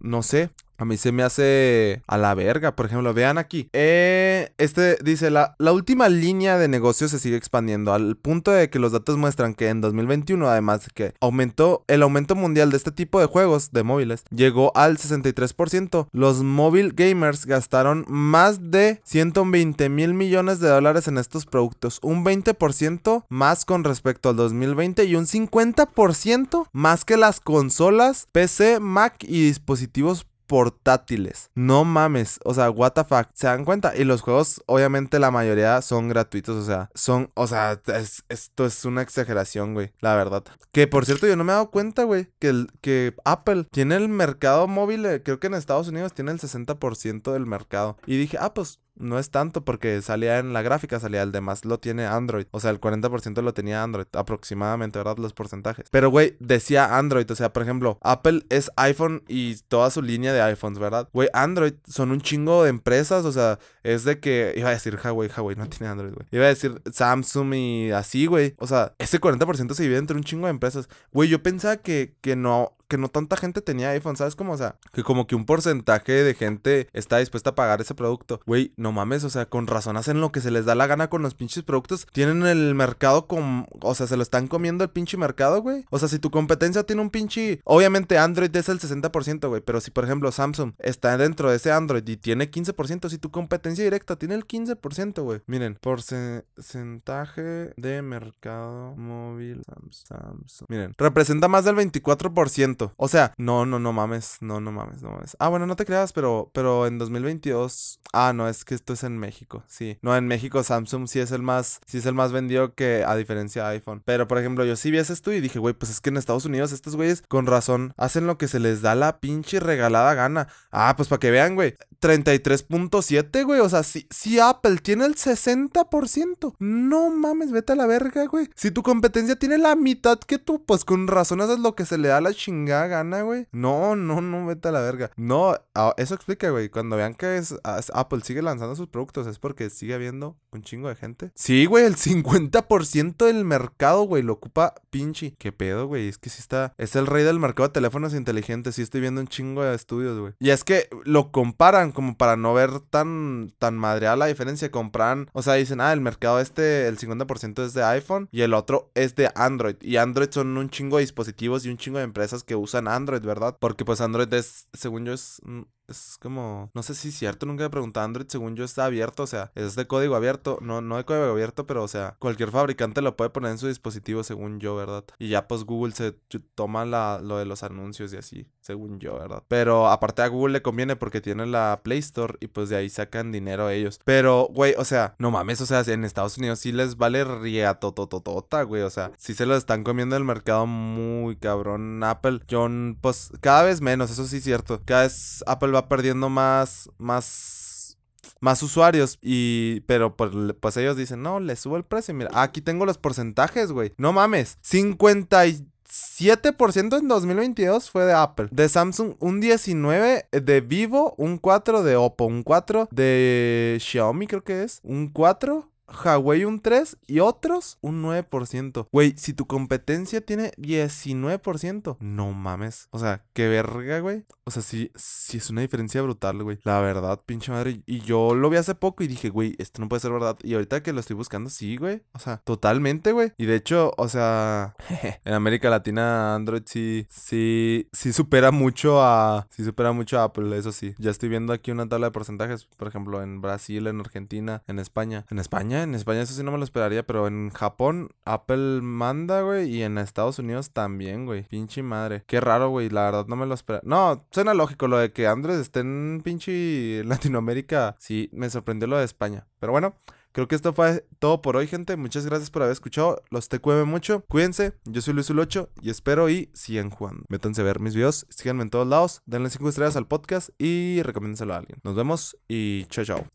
no 0.00 0.22
sé. 0.22 0.50
A 0.76 0.84
mí 0.84 0.96
se 0.96 1.12
me 1.12 1.22
hace 1.22 2.02
a 2.06 2.18
la 2.18 2.34
verga, 2.34 2.74
por 2.74 2.86
ejemplo, 2.86 3.14
vean 3.14 3.38
aquí. 3.38 3.68
Eh, 3.72 4.52
este 4.58 4.96
dice, 5.02 5.30
la, 5.30 5.54
la 5.58 5.72
última 5.72 6.08
línea 6.08 6.58
de 6.58 6.68
negocio 6.68 7.08
se 7.08 7.18
sigue 7.18 7.36
expandiendo 7.36 7.92
al 7.92 8.16
punto 8.16 8.50
de 8.50 8.70
que 8.70 8.78
los 8.78 8.92
datos 8.92 9.16
muestran 9.16 9.54
que 9.54 9.68
en 9.68 9.80
2021, 9.80 10.48
además 10.48 10.86
de 10.86 10.90
que 10.94 11.14
aumentó 11.20 11.84
el 11.86 12.02
aumento 12.02 12.34
mundial 12.34 12.70
de 12.70 12.76
este 12.76 12.92
tipo 12.92 13.20
de 13.20 13.26
juegos 13.26 13.70
de 13.72 13.82
móviles, 13.82 14.24
llegó 14.30 14.72
al 14.76 14.98
63%. 14.98 16.08
Los 16.12 16.42
mobile 16.42 16.92
gamers 16.94 17.46
gastaron 17.46 18.04
más 18.08 18.70
de 18.70 19.00
120 19.04 19.88
mil 19.88 20.14
millones 20.14 20.60
de 20.60 20.68
dólares 20.68 21.08
en 21.08 21.18
estos 21.18 21.46
productos, 21.46 21.98
un 22.02 22.24
20% 22.24 23.24
más 23.28 23.64
con 23.64 23.84
respecto 23.84 24.30
al 24.30 24.36
2020 24.36 25.04
y 25.04 25.14
un 25.14 25.26
50% 25.26 26.68
más 26.72 27.04
que 27.04 27.16
las 27.16 27.40
consolas, 27.40 28.26
PC, 28.32 28.80
Mac 28.80 29.16
y 29.22 29.46
dispositivos 29.46 30.26
portátiles. 30.46 31.50
No 31.54 31.84
mames, 31.84 32.40
o 32.44 32.54
sea, 32.54 32.70
what 32.70 32.92
the 32.92 33.04
fuck, 33.04 33.28
¿se 33.34 33.46
dan 33.46 33.64
cuenta? 33.64 33.96
Y 33.96 34.04
los 34.04 34.20
juegos, 34.20 34.62
obviamente 34.66 35.18
la 35.18 35.30
mayoría 35.30 35.80
son 35.82 36.08
gratuitos, 36.08 36.56
o 36.56 36.64
sea, 36.64 36.90
son, 36.94 37.30
o 37.34 37.46
sea, 37.46 37.80
esto 38.28 38.66
es 38.66 38.84
una 38.84 39.02
exageración, 39.02 39.74
güey, 39.74 39.92
la 40.00 40.14
verdad. 40.14 40.44
Que 40.72 40.86
por 40.86 41.06
cierto, 41.06 41.26
yo 41.26 41.36
no 41.36 41.44
me 41.44 41.52
he 41.52 41.54
dado 41.54 41.70
cuenta, 41.70 42.04
güey, 42.04 42.28
que, 42.38 42.66
que 42.80 43.14
Apple 43.24 43.66
tiene 43.70 43.96
el 43.96 44.08
mercado 44.08 44.66
móvil, 44.68 45.06
eh, 45.06 45.22
creo 45.22 45.40
que 45.40 45.46
en 45.46 45.54
Estados 45.54 45.88
Unidos 45.88 46.12
tiene 46.12 46.32
el 46.32 46.40
60% 46.40 47.32
del 47.32 47.46
mercado. 47.46 47.96
Y 48.06 48.16
dije, 48.16 48.38
ah, 48.40 48.54
pues 48.54 48.80
no 48.96 49.18
es 49.18 49.30
tanto 49.30 49.64
porque 49.64 50.00
salía 50.02 50.38
en 50.38 50.52
la 50.52 50.62
gráfica, 50.62 51.00
salía 51.00 51.22
el 51.22 51.32
demás 51.32 51.64
lo 51.64 51.78
tiene 51.78 52.06
Android. 52.06 52.46
O 52.50 52.60
sea, 52.60 52.70
el 52.70 52.80
40% 52.80 53.42
lo 53.42 53.54
tenía 53.54 53.82
Android, 53.82 54.06
aproximadamente, 54.12 54.98
¿verdad? 54.98 55.18
Los 55.18 55.32
porcentajes. 55.32 55.86
Pero, 55.90 56.10
güey, 56.10 56.36
decía 56.40 56.96
Android. 56.96 57.30
O 57.30 57.34
sea, 57.34 57.52
por 57.52 57.62
ejemplo, 57.62 57.98
Apple 58.02 58.44
es 58.48 58.70
iPhone 58.76 59.22
y 59.28 59.56
toda 59.68 59.90
su 59.90 60.02
línea 60.02 60.32
de 60.32 60.42
iPhones, 60.42 60.78
¿verdad? 60.78 61.08
Güey, 61.12 61.28
Android 61.32 61.74
son 61.86 62.10
un 62.10 62.20
chingo 62.20 62.64
de 62.64 62.70
empresas. 62.70 63.24
O 63.24 63.32
sea, 63.32 63.58
es 63.82 64.04
de 64.04 64.20
que. 64.20 64.54
Iba 64.56 64.68
a 64.68 64.72
decir 64.72 64.98
Huawei, 65.02 65.30
Huawei 65.34 65.56
no 65.56 65.68
tiene 65.68 65.90
Android, 65.90 66.12
güey. 66.12 66.26
Iba 66.30 66.44
a 66.44 66.48
decir 66.48 66.80
Samsung 66.90 67.54
y 67.54 67.90
así, 67.90 68.26
güey. 68.26 68.54
O 68.58 68.66
sea, 68.66 68.94
ese 68.98 69.20
40% 69.20 69.74
se 69.74 69.82
divide 69.82 69.98
entre 69.98 70.16
un 70.16 70.24
chingo 70.24 70.46
de 70.46 70.50
empresas. 70.50 70.88
Güey, 71.12 71.28
yo 71.28 71.42
pensaba 71.42 71.76
que, 71.78 72.14
que 72.20 72.36
no 72.36 72.76
que 72.88 72.98
no 72.98 73.08
tanta 73.08 73.36
gente 73.36 73.62
tenía 73.62 73.90
iPhone, 73.90 74.16
¿sabes 74.16 74.36
cómo? 74.36 74.52
O 74.52 74.56
sea, 74.56 74.76
que 74.92 75.02
como 75.02 75.26
que 75.26 75.34
un 75.34 75.46
porcentaje 75.46 76.12
de 76.12 76.34
gente 76.34 76.88
está 76.92 77.18
dispuesta 77.18 77.50
a 77.50 77.54
pagar 77.54 77.80
ese 77.80 77.94
producto. 77.94 78.40
Güey, 78.46 78.72
no 78.76 78.92
mames, 78.92 79.24
o 79.24 79.30
sea, 79.30 79.46
con 79.46 79.66
razón 79.66 79.96
hacen 79.96 80.20
lo 80.20 80.32
que 80.32 80.40
se 80.40 80.50
les 80.50 80.64
da 80.64 80.74
la 80.74 80.86
gana 80.86 81.08
con 81.08 81.22
los 81.22 81.34
pinches 81.34 81.62
productos. 81.62 82.06
Tienen 82.12 82.44
el 82.46 82.74
mercado 82.74 83.26
con, 83.26 83.66
o 83.80 83.94
sea, 83.94 84.06
se 84.06 84.16
lo 84.16 84.22
están 84.22 84.48
comiendo 84.48 84.84
el 84.84 84.90
pinche 84.90 85.16
mercado, 85.16 85.62
güey. 85.62 85.84
O 85.90 85.98
sea, 85.98 86.08
si 86.08 86.18
tu 86.18 86.30
competencia 86.30 86.84
tiene 86.84 87.02
un 87.02 87.10
pinche, 87.10 87.60
obviamente 87.64 88.18
Android 88.18 88.54
es 88.54 88.68
el 88.68 88.80
60%, 88.80 89.48
güey, 89.48 89.60
pero 89.60 89.80
si 89.80 89.90
por 89.90 90.04
ejemplo 90.04 90.30
Samsung 90.32 90.72
está 90.78 91.16
dentro 91.16 91.50
de 91.50 91.56
ese 91.56 91.72
Android 91.72 92.06
y 92.06 92.16
tiene 92.16 92.50
15%, 92.50 93.08
si 93.08 93.18
tu 93.18 93.30
competencia 93.30 93.84
directa 93.84 94.16
tiene 94.16 94.34
el 94.34 94.46
15%, 94.46 95.22
güey. 95.22 95.40
Miren, 95.46 95.78
porcentaje 95.80 97.72
de 97.76 98.02
mercado 98.02 98.94
móvil 98.96 99.62
Samsung. 99.90 100.66
Miren, 100.68 100.94
representa 100.98 101.48
más 101.48 101.64
del 101.64 101.76
24%. 101.76 102.73
O 102.96 103.08
sea, 103.08 103.32
no, 103.38 103.66
no, 103.66 103.78
no 103.78 103.92
mames, 103.92 104.38
no, 104.40 104.60
no 104.60 104.72
mames, 104.72 105.02
no 105.02 105.10
mames. 105.10 105.36
Ah, 105.38 105.48
bueno, 105.48 105.66
no 105.66 105.76
te 105.76 105.84
creas, 105.84 106.12
pero, 106.12 106.50
pero 106.52 106.86
en 106.86 106.98
2022, 106.98 108.00
ah, 108.12 108.32
no, 108.34 108.48
es 108.48 108.64
que 108.64 108.74
esto 108.74 108.92
es 108.94 109.04
en 109.04 109.18
México, 109.18 109.62
sí. 109.66 109.98
No, 110.02 110.16
en 110.16 110.26
México 110.26 110.62
Samsung 110.62 111.06
sí 111.08 111.20
es 111.20 111.32
el 111.32 111.42
más, 111.42 111.80
sí 111.86 111.98
es 111.98 112.06
el 112.06 112.14
más 112.14 112.32
vendido 112.32 112.74
que 112.74 113.04
a 113.06 113.14
diferencia 113.16 113.64
de 113.64 113.74
iPhone. 113.74 114.02
Pero, 114.04 114.26
por 114.26 114.38
ejemplo, 114.38 114.64
yo 114.64 114.76
sí 114.76 114.90
vi 114.90 114.98
esto 114.98 115.32
y 115.32 115.40
dije, 115.40 115.58
güey, 115.58 115.74
pues 115.74 115.90
es 115.90 116.00
que 116.00 116.10
en 116.10 116.16
Estados 116.16 116.44
Unidos 116.44 116.72
estos 116.72 116.96
güeyes, 116.96 117.22
con 117.28 117.46
razón, 117.46 117.92
hacen 117.96 118.26
lo 118.26 118.38
que 118.38 118.48
se 118.48 118.60
les 118.60 118.82
da 118.82 118.94
la 118.94 119.20
pinche 119.20 119.60
regalada 119.60 120.14
gana. 120.14 120.48
Ah, 120.70 120.94
pues 120.96 121.08
para 121.08 121.20
que 121.20 121.30
vean, 121.30 121.54
güey, 121.54 121.74
33.7, 122.00 123.44
güey, 123.44 123.60
o 123.60 123.68
sea, 123.68 123.82
si, 123.82 124.06
si 124.10 124.38
Apple 124.38 124.78
tiene 124.78 125.06
el 125.06 125.14
60%, 125.14 126.54
no 126.58 127.10
mames, 127.10 127.52
vete 127.52 127.72
a 127.72 127.76
la 127.76 127.86
verga, 127.86 128.26
güey. 128.26 128.48
Si 128.54 128.70
tu 128.70 128.82
competencia 128.82 129.36
tiene 129.36 129.58
la 129.58 129.74
mitad 129.76 130.18
que 130.18 130.38
tú, 130.38 130.64
pues 130.64 130.84
con 130.84 131.06
razón 131.06 131.40
haces 131.40 131.58
lo 131.58 131.74
que 131.74 131.86
se 131.86 131.98
le 131.98 132.08
da 132.08 132.20
la 132.20 132.34
chingada 132.34 132.63
gana, 132.66 133.22
güey. 133.22 133.46
No, 133.52 133.96
no, 133.96 134.20
no, 134.20 134.46
vete 134.46 134.68
a 134.68 134.72
la 134.72 134.80
verga. 134.80 135.10
No, 135.16 135.54
eso 135.96 136.14
explica, 136.14 136.50
güey. 136.50 136.68
Cuando 136.68 136.96
vean 136.96 137.14
que 137.14 137.36
es, 137.36 137.54
Apple 137.62 138.20
sigue 138.22 138.42
lanzando 138.42 138.76
sus 138.76 138.88
productos, 138.88 139.26
es 139.26 139.38
porque 139.38 139.70
sigue 139.70 139.94
habiendo 139.94 140.36
un 140.52 140.62
chingo 140.62 140.88
de 140.88 140.96
gente. 140.96 141.32
Sí, 141.34 141.66
güey, 141.66 141.84
el 141.84 141.96
50% 141.96 143.26
del 143.26 143.44
mercado, 143.44 144.02
güey, 144.04 144.22
lo 144.22 144.34
ocupa 144.34 144.74
pinche. 144.90 145.34
¿Qué 145.38 145.52
pedo, 145.52 145.86
güey? 145.86 146.08
Es 146.08 146.18
que 146.18 146.30
sí 146.30 146.38
está. 146.40 146.74
Es 146.78 146.96
el 146.96 147.06
rey 147.06 147.24
del 147.24 147.38
mercado 147.38 147.68
de 147.68 147.72
teléfonos 147.72 148.14
inteligentes. 148.14 148.76
Sí 148.76 148.82
estoy 148.82 149.00
viendo 149.00 149.20
un 149.20 149.28
chingo 149.28 149.62
de 149.62 149.74
estudios, 149.74 150.18
güey. 150.18 150.34
Y 150.38 150.50
es 150.50 150.64
que 150.64 150.88
lo 151.04 151.32
comparan 151.32 151.92
como 151.92 152.16
para 152.16 152.36
no 152.36 152.54
ver 152.54 152.80
tan, 152.80 153.52
tan 153.58 153.76
madreada 153.76 154.16
la 154.16 154.26
diferencia. 154.26 154.70
Compran, 154.70 155.28
o 155.32 155.42
sea, 155.42 155.54
dicen, 155.54 155.80
ah, 155.80 155.92
el 155.92 156.00
mercado 156.00 156.40
este, 156.40 156.86
el 156.88 156.98
50% 156.98 157.64
es 157.64 157.74
de 157.74 157.84
iPhone 157.84 158.28
y 158.30 158.42
el 158.42 158.54
otro 158.54 158.90
es 158.94 159.14
de 159.14 159.30
Android. 159.34 159.76
Y 159.80 159.96
Android 159.96 160.28
son 160.30 160.56
un 160.56 160.70
chingo 160.70 160.96
de 160.96 161.02
dispositivos 161.02 161.64
y 161.64 161.70
un 161.70 161.76
chingo 161.76 161.98
de 161.98 162.04
empresas 162.04 162.44
que 162.44 162.53
usan 162.54 162.88
Android, 162.88 163.22
¿verdad? 163.22 163.56
Porque 163.58 163.84
pues 163.84 164.00
Android 164.00 164.32
es, 164.34 164.68
según 164.72 165.04
yo, 165.04 165.12
es 165.12 165.40
mm, 165.44 165.62
es 165.88 166.16
como, 166.20 166.70
no 166.74 166.82
sé 166.82 166.94
si 166.94 167.08
es 167.08 167.18
cierto, 167.18 167.46
nunca 167.46 167.64
he 167.64 167.70
preguntado 167.70 168.04
Android, 168.04 168.26
según 168.28 168.56
yo 168.56 168.64
está 168.64 168.86
abierto, 168.86 169.22
o 169.24 169.26
sea, 169.26 169.52
es 169.54 169.76
de 169.76 169.86
código 169.86 170.14
abierto, 170.14 170.58
no, 170.60 170.80
no 170.80 170.96
de 170.96 171.04
código 171.04 171.24
abierto, 171.24 171.66
pero 171.66 171.82
o 171.82 171.88
sea, 171.88 172.16
cualquier 172.18 172.50
fabricante 172.50 173.02
lo 173.02 173.16
puede 173.16 173.30
poner 173.30 173.52
en 173.52 173.58
su 173.58 173.68
dispositivo, 173.68 174.22
según 174.22 174.60
yo, 174.60 174.76
¿verdad? 174.76 175.04
Y 175.18 175.28
ya 175.28 175.46
pues 175.46 175.64
Google 175.64 175.94
se 175.94 176.12
toma 176.54 176.84
la, 176.84 177.20
lo 177.22 177.38
de 177.38 177.44
los 177.44 177.62
anuncios 177.62 178.12
y 178.12 178.16
así, 178.16 178.46
según 178.60 178.98
yo, 178.98 179.18
¿verdad? 179.18 179.42
Pero 179.48 179.88
aparte 179.88 180.22
a 180.22 180.28
Google 180.28 180.54
le 180.54 180.62
conviene 180.62 180.96
porque 180.96 181.20
tiene 181.20 181.46
la 181.46 181.80
Play 181.82 181.98
Store 181.98 182.36
y 182.40 182.48
pues 182.48 182.68
de 182.68 182.76
ahí 182.76 182.88
sacan 182.88 183.32
dinero 183.32 183.68
ellos. 183.68 184.00
Pero, 184.04 184.48
güey, 184.50 184.74
o 184.78 184.84
sea, 184.84 185.14
no 185.18 185.30
mames, 185.30 185.60
o 185.60 185.66
sea, 185.66 185.82
en 185.86 186.04
Estados 186.04 186.38
Unidos 186.38 186.60
sí 186.60 186.72
les 186.72 186.96
vale 186.96 187.24
riatototota, 187.24 188.62
güey, 188.62 188.82
o 188.82 188.90
sea, 188.90 189.12
sí 189.18 189.34
se 189.34 189.46
lo 189.46 189.56
están 189.56 189.84
comiendo 189.84 190.16
el 190.16 190.24
mercado 190.24 190.66
muy 190.66 191.36
cabrón. 191.36 192.02
Apple, 192.04 192.40
John, 192.50 192.98
pues 193.00 193.30
cada 193.40 193.62
vez 193.62 193.80
menos, 193.80 194.10
eso 194.10 194.26
sí 194.26 194.38
es 194.38 194.44
cierto. 194.44 194.80
Cada 194.84 195.02
vez 195.02 195.44
Apple 195.46 195.73
va 195.74 195.88
perdiendo 195.88 196.28
más, 196.28 196.88
más, 196.98 197.98
más 198.40 198.62
usuarios. 198.62 199.18
Y, 199.20 199.80
pero 199.86 200.16
pues, 200.16 200.30
pues 200.60 200.76
ellos 200.76 200.96
dicen, 200.96 201.22
no, 201.22 201.40
le 201.40 201.56
subo 201.56 201.76
el 201.76 201.84
precio. 201.84 202.14
Mira, 202.14 202.30
aquí 202.32 202.60
tengo 202.60 202.86
los 202.86 202.98
porcentajes, 202.98 203.72
güey. 203.72 203.92
No 203.96 204.12
mames, 204.12 204.58
57% 204.62 206.98
en 206.98 207.08
2022 207.08 207.90
fue 207.90 208.04
de 208.04 208.12
Apple. 208.12 208.48
De 208.50 208.68
Samsung, 208.68 209.14
un 209.18 209.40
19 209.40 210.28
de 210.30 210.60
Vivo, 210.60 211.14
un 211.18 211.38
4 211.38 211.82
de 211.82 211.96
Oppo, 211.96 212.26
un 212.26 212.42
4 212.42 212.88
de 212.90 213.78
Xiaomi 213.80 214.26
creo 214.26 214.44
que 214.44 214.62
es, 214.62 214.80
un 214.82 215.08
4 215.08 215.70
Huawei 215.94 216.44
un 216.44 216.60
3 216.60 216.98
y 217.06 217.20
otros 217.20 217.78
un 217.80 218.02
9%. 218.02 218.88
Güey, 218.92 219.14
si 219.16 219.32
tu 219.32 219.46
competencia 219.46 220.20
tiene 220.20 220.52
19%, 220.52 221.96
no 222.00 222.32
mames. 222.32 222.88
O 222.90 222.98
sea, 222.98 223.24
qué 223.32 223.48
verga, 223.48 224.00
güey. 224.00 224.24
O 224.44 224.50
sea, 224.50 224.62
sí, 224.62 224.90
sí 224.94 225.38
es 225.38 225.50
una 225.50 225.62
diferencia 225.62 226.02
brutal, 226.02 226.42
güey. 226.42 226.58
La 226.64 226.80
verdad, 226.80 227.20
pinche 227.24 227.50
madre. 227.50 227.82
Y 227.86 228.00
yo 228.00 228.34
lo 228.34 228.50
vi 228.50 228.56
hace 228.56 228.74
poco 228.74 229.02
y 229.02 229.06
dije, 229.06 229.30
güey, 229.30 229.54
esto 229.58 229.80
no 229.80 229.88
puede 229.88 230.00
ser 230.00 230.12
verdad. 230.12 230.36
Y 230.42 230.54
ahorita 230.54 230.82
que 230.82 230.92
lo 230.92 231.00
estoy 231.00 231.16
buscando, 231.16 231.48
sí, 231.50 231.76
güey. 231.76 232.02
O 232.12 232.18
sea, 232.18 232.38
totalmente, 232.38 233.12
güey. 233.12 233.32
Y 233.38 233.46
de 233.46 233.56
hecho, 233.56 233.92
o 233.96 234.08
sea, 234.08 234.74
en 235.24 235.32
América 235.32 235.70
Latina, 235.70 236.34
Android 236.34 236.62
sí, 236.66 237.06
sí, 237.08 237.88
sí 237.92 238.12
supera 238.12 238.50
mucho 238.50 239.02
a, 239.02 239.46
sí 239.50 239.64
supera 239.64 239.92
mucho 239.92 240.18
a 240.18 240.24
Apple, 240.24 240.56
eso 240.56 240.72
sí. 240.72 240.94
Ya 240.98 241.10
estoy 241.10 241.28
viendo 241.28 241.52
aquí 241.52 241.70
una 241.70 241.88
tabla 241.88 242.08
de 242.08 242.12
porcentajes, 242.12 242.66
por 242.66 242.88
ejemplo, 242.88 243.22
en 243.22 243.40
Brasil, 243.40 243.86
en 243.86 244.00
Argentina, 244.00 244.62
en 244.66 244.78
España. 244.78 245.24
En 245.30 245.38
España, 245.38 245.83
en 245.84 245.94
España 245.94 246.22
eso 246.22 246.34
sí 246.34 246.42
no 246.42 246.50
me 246.50 246.58
lo 246.58 246.64
esperaría, 246.64 247.06
pero 247.06 247.26
en 247.26 247.50
Japón, 247.50 248.10
Apple 248.24 248.80
manda, 248.82 249.42
güey, 249.42 249.70
y 249.70 249.82
en 249.82 249.98
Estados 249.98 250.38
Unidos 250.38 250.72
también, 250.72 251.26
güey. 251.26 251.44
Pinche 251.44 251.82
madre. 251.82 252.24
Qué 252.26 252.40
raro, 252.40 252.70
güey, 252.70 252.90
la 252.90 253.04
verdad 253.04 253.26
no 253.26 253.36
me 253.36 253.46
lo 253.46 253.54
esperaba. 253.54 253.82
No, 253.86 254.26
suena 254.30 254.54
lógico 254.54 254.88
lo 254.88 254.98
de 254.98 255.12
que 255.12 255.26
Android 255.26 255.58
esté 255.58 255.80
en 255.80 256.20
pinche 256.24 257.02
Latinoamérica. 257.04 257.96
Sí, 257.98 258.28
me 258.32 258.50
sorprendió 258.50 258.88
lo 258.88 258.98
de 258.98 259.04
España. 259.04 259.46
Pero 259.60 259.72
bueno. 259.72 259.96
Creo 260.34 260.48
que 260.48 260.56
esto 260.56 260.72
fue 260.72 261.06
todo 261.20 261.40
por 261.40 261.56
hoy, 261.56 261.68
gente. 261.68 261.96
Muchas 261.96 262.26
gracias 262.26 262.50
por 262.50 262.62
haber 262.62 262.72
escuchado. 262.72 263.22
Los 263.30 263.48
te 263.48 263.60
cueve 263.60 263.84
mucho. 263.84 264.24
Cuídense. 264.26 264.72
Yo 264.84 265.00
soy 265.00 265.14
Luis 265.14 265.30
Ulocho 265.30 265.70
y 265.80 265.90
espero 265.90 266.28
y 266.28 266.50
sigan 266.54 266.90
jugando. 266.90 267.22
Métanse 267.28 267.60
a 267.60 267.64
ver 267.64 267.78
mis 267.78 267.94
videos. 267.94 268.26
Síganme 268.30 268.64
en 268.64 268.70
todos 268.70 268.88
lados. 268.88 269.22
Denle 269.26 269.48
5 269.48 269.68
estrellas 269.68 269.94
al 269.94 270.08
podcast 270.08 270.50
y 270.58 271.00
recomiéndenselo 271.02 271.54
a 271.54 271.58
alguien. 271.58 271.78
Nos 271.84 271.94
vemos 271.94 272.36
y 272.48 272.86
chao, 272.86 273.04
chao. 273.04 273.30